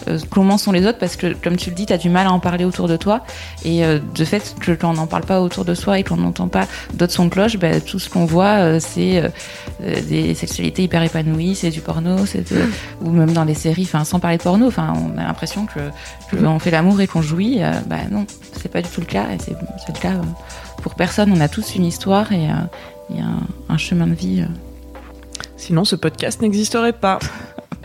euh, 0.08 0.18
comment 0.30 0.58
sont 0.58 0.72
les 0.72 0.86
autres 0.86 0.98
parce 0.98 1.16
que, 1.16 1.32
comme 1.34 1.56
tu 1.56 1.70
le 1.70 1.76
dis, 1.76 1.86
tu 1.86 1.92
as 1.92 1.98
du 1.98 2.08
mal 2.10 2.26
à 2.26 2.32
en 2.32 2.40
parler 2.40 2.64
autour 2.64 2.88
de 2.88 2.96
toi. 2.96 3.22
Et 3.64 3.84
euh, 3.84 3.98
de 4.14 4.24
fait, 4.24 4.54
que 4.60 4.72
quand 4.72 4.90
on 4.90 4.94
n'en 4.94 5.06
parle 5.06 5.24
pas 5.24 5.40
autour 5.40 5.64
de 5.64 5.74
soi 5.74 5.98
et 5.98 6.04
qu'on 6.04 6.16
n'entend 6.16 6.48
pas 6.48 6.66
d'autres 6.94 7.12
sons 7.12 7.24
de 7.26 7.30
cloche, 7.30 7.56
bah, 7.58 7.80
tout 7.80 7.98
ce 7.98 8.08
qu'on 8.10 8.24
voit, 8.24 8.58
euh, 8.58 8.78
c'est 8.80 9.22
des 9.80 10.34
sexualités 10.34 10.82
hyper 10.84 11.02
épanouies, 11.02 11.54
c'est 11.54 11.70
du 11.70 11.80
porno, 11.80 12.24
c'est 12.26 12.52
de- 12.52 12.62
ou 13.02 13.10
même 13.10 13.32
dans 13.32 13.44
les 13.44 13.54
séries, 13.54 13.84
enfin, 13.84 14.04
sans 14.04 14.20
parler 14.20 14.36
de 14.38 14.42
porno, 14.42 14.66
enfin, 14.66 14.92
on 14.96 15.18
a 15.18 15.24
l'impression 15.24 15.66
que, 15.66 15.80
que 16.36 16.42
on 16.44 16.58
fait 16.58 16.70
l'amour 16.70 17.00
et 17.00 17.06
qu'on 17.06 17.22
jouit. 17.22 17.60
bah 17.86 17.96
non, 18.10 18.26
c'est 18.60 18.70
pas 18.70 18.82
du 18.82 18.88
tout 18.88 19.00
le 19.00 19.06
cas. 19.06 19.24
Et 19.34 19.38
c'est 19.38 19.52
le 19.92 20.00
cas 20.00 20.12
pour 20.82 20.94
personne. 20.94 21.32
On 21.32 21.40
a 21.40 21.48
tous 21.48 21.74
une 21.74 21.84
histoire 21.84 22.32
et, 22.32 22.44
et 23.14 23.20
un, 23.20 23.40
un 23.68 23.76
chemin 23.78 24.06
de 24.06 24.14
vie. 24.14 24.44
Sinon, 25.56 25.84
ce 25.84 25.96
podcast 25.96 26.40
n'existerait 26.42 26.92
pas. 26.92 27.18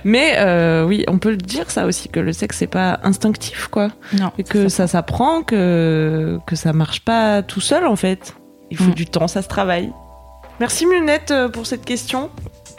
Mais 0.04 0.36
euh, 0.38 0.86
oui, 0.86 1.04
on 1.08 1.18
peut 1.20 1.32
le 1.32 1.38
dire 1.38 1.70
ça 1.72 1.86
aussi, 1.86 2.10
que 2.10 2.20
le 2.20 2.34
sexe, 2.34 2.58
c'est 2.58 2.68
pas 2.68 3.00
instinctif, 3.04 3.68
quoi. 3.68 3.90
Non, 4.20 4.32
Et 4.38 4.44
que 4.44 4.68
ça 4.70 4.88
s'apprend, 4.88 5.44
que, 5.44 6.40
que 6.48 6.56
ça 6.56 6.74
marche 6.74 7.02
pas 7.02 7.42
tout 7.44 7.62
seul, 7.62 7.86
en 7.86 7.96
fait. 7.96 8.36
Il 8.72 8.78
faut 8.78 8.92
Mm. 8.92 8.94
du 8.96 9.06
temps, 9.06 9.28
ça 9.28 9.42
se 9.42 9.48
travaille. 9.48 9.92
Merci 10.60 10.86
Munette 10.86 11.32
euh, 11.32 11.50
pour 11.50 11.66
cette 11.66 11.84
question. 11.86 12.30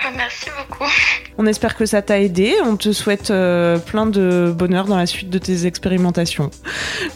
Ah, 0.05 0.09
Merci 0.17 0.47
beaucoup. 0.57 0.91
On 1.39 1.47
espère 1.47 1.77
que 1.77 1.87
ça 1.87 2.03
t'a 2.03 2.21
aidé. 2.21 2.55
On 2.65 2.77
te 2.77 2.93
souhaite 2.93 3.31
euh, 3.31 3.79
plein 3.79 4.07
de 4.07 4.53
bonheur 4.57 4.87
dans 4.87 4.97
la 4.97 5.07
suite 5.07 5.31
de 5.31 5.39
tes 5.39 5.67
expérimentations. 5.67 6.51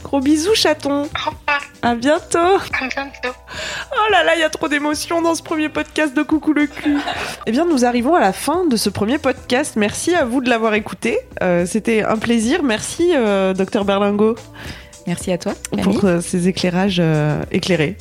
Gros 0.04 0.20
bisous, 0.20 0.54
chaton. 0.54 1.02
Au 1.02 1.30
revoir. 1.30 1.60
À 1.82 1.94
bientôt. 1.94 2.38
À 2.38 2.88
bientôt. 2.88 3.36
Oh 3.92 4.12
là 4.12 4.24
là, 4.24 4.34
il 4.36 4.40
y 4.40 4.44
a 4.44 4.50
trop 4.50 4.68
d'émotions 4.68 5.20
dans 5.22 5.34
ce 5.34 5.42
premier 5.42 5.68
podcast 5.68 6.16
de 6.16 6.22
Coucou 6.22 6.52
le 6.52 6.66
cul. 6.66 6.96
eh 7.46 7.50
bien, 7.52 7.64
nous 7.64 7.84
arrivons 7.84 8.14
à 8.14 8.20
la 8.20 8.32
fin 8.32 8.64
de 8.66 8.76
ce 8.76 8.88
premier 8.88 9.18
podcast. 9.18 9.74
Merci 9.76 10.14
à 10.14 10.24
vous 10.24 10.40
de 10.40 10.48
l'avoir 10.48 10.74
écouté. 10.74 11.18
Euh, 11.42 11.66
C'était 11.66 12.02
un 12.02 12.16
plaisir. 12.16 12.62
Merci, 12.62 13.12
euh, 13.14 13.52
docteur 13.54 13.84
Berlingo, 13.84 14.36
Merci 15.06 15.30
à 15.32 15.38
toi. 15.38 15.52
Camille. 15.70 15.84
pour 15.84 16.04
euh, 16.04 16.20
ces 16.20 16.48
éclairages 16.48 16.98
euh, 17.00 17.42
éclairés. 17.52 17.96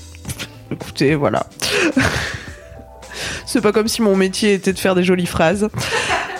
Écoutez, 0.71 1.13
voilà. 1.15 1.45
C'est 3.45 3.61
pas 3.61 3.71
comme 3.71 3.87
si 3.87 4.01
mon 4.01 4.15
métier 4.15 4.53
était 4.53 4.73
de 4.73 4.79
faire 4.79 4.95
des 4.95 5.03
jolies 5.03 5.25
phrases. 5.25 5.69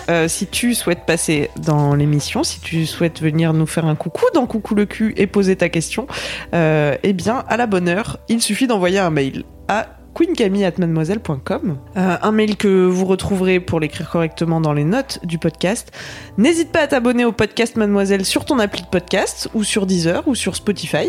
Euh, 0.08 0.28
si 0.28 0.46
tu 0.46 0.74
souhaites 0.74 1.04
passer 1.04 1.50
dans 1.56 1.96
l'émission, 1.96 2.44
si 2.44 2.60
tu 2.60 2.86
souhaites 2.86 3.20
venir 3.20 3.52
nous 3.52 3.66
faire 3.66 3.86
un 3.86 3.96
coucou 3.96 4.24
dans 4.34 4.46
Coucou 4.46 4.76
le 4.76 4.86
cul 4.86 5.12
et 5.16 5.26
poser 5.26 5.56
ta 5.56 5.68
question, 5.68 6.06
euh, 6.54 6.96
eh 7.02 7.12
bien, 7.12 7.44
à 7.48 7.56
la 7.56 7.66
bonne 7.66 7.88
heure, 7.88 8.18
il 8.28 8.40
suffit 8.40 8.68
d'envoyer 8.68 9.00
un 9.00 9.10
mail 9.10 9.42
à 9.66 9.95
queencamille@mademoiselle.com, 10.16 11.76
euh, 11.96 12.16
un 12.22 12.32
mail 12.32 12.56
que 12.56 12.86
vous 12.86 13.04
retrouverez 13.04 13.60
pour 13.60 13.80
l'écrire 13.80 14.08
correctement 14.10 14.62
dans 14.62 14.72
les 14.72 14.84
notes 14.84 15.20
du 15.24 15.36
podcast. 15.38 15.92
N'hésite 16.38 16.72
pas 16.72 16.80
à 16.80 16.86
t'abonner 16.86 17.26
au 17.26 17.32
podcast 17.32 17.76
Mademoiselle 17.76 18.24
sur 18.24 18.46
ton 18.46 18.58
appli 18.58 18.80
de 18.80 18.86
podcast 18.86 19.50
ou 19.52 19.62
sur 19.62 19.84
Deezer 19.84 20.26
ou 20.26 20.34
sur 20.34 20.56
Spotify. 20.56 21.08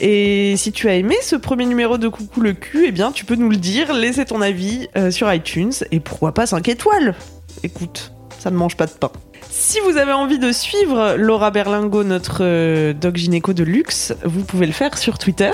Et 0.00 0.56
si 0.56 0.72
tu 0.72 0.88
as 0.88 0.96
aimé 0.96 1.14
ce 1.22 1.36
premier 1.36 1.64
numéro 1.64 1.96
de 1.96 2.08
Coucou 2.08 2.40
le 2.40 2.52
cul, 2.52 2.86
eh 2.88 2.92
bien, 2.92 3.12
tu 3.12 3.24
peux 3.24 3.36
nous 3.36 3.50
le 3.50 3.56
dire, 3.56 3.92
laisser 3.92 4.24
ton 4.24 4.40
avis 4.40 4.88
euh, 4.96 5.12
sur 5.12 5.32
iTunes 5.32 5.72
et 5.92 6.00
pourquoi 6.00 6.34
pas 6.34 6.46
5 6.46 6.68
étoiles. 6.68 7.14
Écoute, 7.62 8.12
ça 8.40 8.50
ne 8.50 8.56
mange 8.56 8.76
pas 8.76 8.86
de 8.86 8.92
pain. 8.92 9.12
Si 9.48 9.78
vous 9.80 9.96
avez 9.96 10.12
envie 10.12 10.40
de 10.40 10.50
suivre 10.50 11.14
Laura 11.16 11.52
Berlingo, 11.52 12.02
notre 12.02 12.38
euh, 12.40 12.92
dog 12.94 13.16
gynéco 13.16 13.52
de 13.52 13.62
luxe, 13.62 14.12
vous 14.24 14.42
pouvez 14.42 14.66
le 14.66 14.72
faire 14.72 14.98
sur 14.98 15.18
Twitter. 15.18 15.52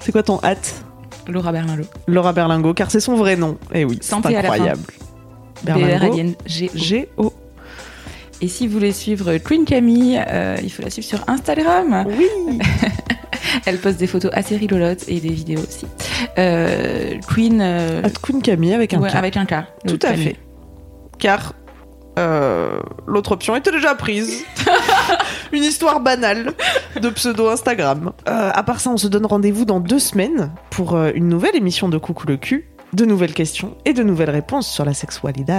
C'est 0.00 0.10
quoi 0.10 0.24
ton 0.24 0.40
hâte? 0.42 0.84
Laura 1.28 1.52
Berlinlot. 1.52 1.84
Laura 2.06 2.32
Berlingo, 2.32 2.74
car 2.74 2.90
c'est 2.90 3.00
son 3.00 3.16
vrai 3.16 3.36
nom. 3.36 3.58
Eh 3.72 3.84
oui, 3.84 3.98
c'est 4.00 4.14
incroyable. 4.14 4.82
B-R-L-I-N-G-O. 5.64 6.70
G-O. 6.74 7.32
Et 8.40 8.48
si 8.48 8.66
vous 8.66 8.72
voulez 8.72 8.92
suivre 8.92 9.36
Queen 9.38 9.64
Camille, 9.64 10.20
euh, 10.26 10.56
il 10.62 10.70
faut 10.70 10.82
la 10.82 10.90
suivre 10.90 11.06
sur 11.06 11.20
Instagram. 11.28 12.04
Oui. 12.08 12.58
Elle 13.66 13.78
poste 13.78 13.98
des 13.98 14.08
photos 14.08 14.32
assez 14.34 14.56
rigolotes 14.56 15.08
et 15.08 15.20
des 15.20 15.28
vidéos 15.28 15.60
aussi. 15.60 15.86
Euh, 16.38 17.14
Queen. 17.32 17.60
euh, 17.60 18.02
Queen 18.20 18.42
Camille 18.42 18.74
avec 18.74 18.94
un 18.94 19.00
ouais, 19.00 19.10
K. 19.10 19.14
avec 19.14 19.36
un 19.36 19.46
K. 19.46 19.54
Tout 19.86 19.98
à 20.02 20.14
fait. 20.14 20.36
Car 21.18 21.54
l'autre 23.06 23.32
option 23.32 23.54
était 23.54 23.70
déjà 23.70 23.94
prise. 23.94 24.44
Une 25.52 25.64
histoire 25.64 26.00
banale 26.00 26.52
de 27.00 27.10
pseudo 27.10 27.48
Instagram. 27.48 28.12
Euh, 28.28 28.50
à 28.52 28.62
part 28.62 28.80
ça, 28.80 28.90
on 28.90 28.96
se 28.96 29.06
donne 29.06 29.26
rendez-vous 29.26 29.64
dans 29.64 29.80
deux 29.80 29.98
semaines 29.98 30.50
pour 30.70 30.96
euh, 30.96 31.10
une 31.14 31.28
nouvelle 31.28 31.54
émission 31.56 31.88
de 31.88 31.98
Coucou 31.98 32.26
le 32.26 32.38
cul, 32.38 32.68
de 32.94 33.04
nouvelles 33.04 33.34
questions 33.34 33.76
et 33.84 33.92
de 33.92 34.02
nouvelles 34.02 34.30
réponses 34.30 34.66
sur 34.66 34.84
la 34.84 34.94
sexualité. 34.94 35.52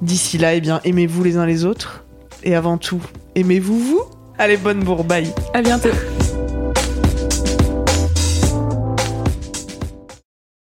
D'ici 0.00 0.38
là, 0.38 0.54
eh 0.54 0.60
bien, 0.60 0.80
aimez-vous 0.84 1.24
les 1.24 1.36
uns 1.36 1.46
les 1.46 1.64
autres. 1.64 2.04
Et 2.44 2.54
avant 2.54 2.78
tout, 2.78 3.00
aimez-vous 3.34 3.78
vous? 3.78 4.02
Allez, 4.38 4.56
bonne 4.56 4.84
bourbaille 4.84 5.32
À 5.54 5.62
bientôt. 5.62 5.90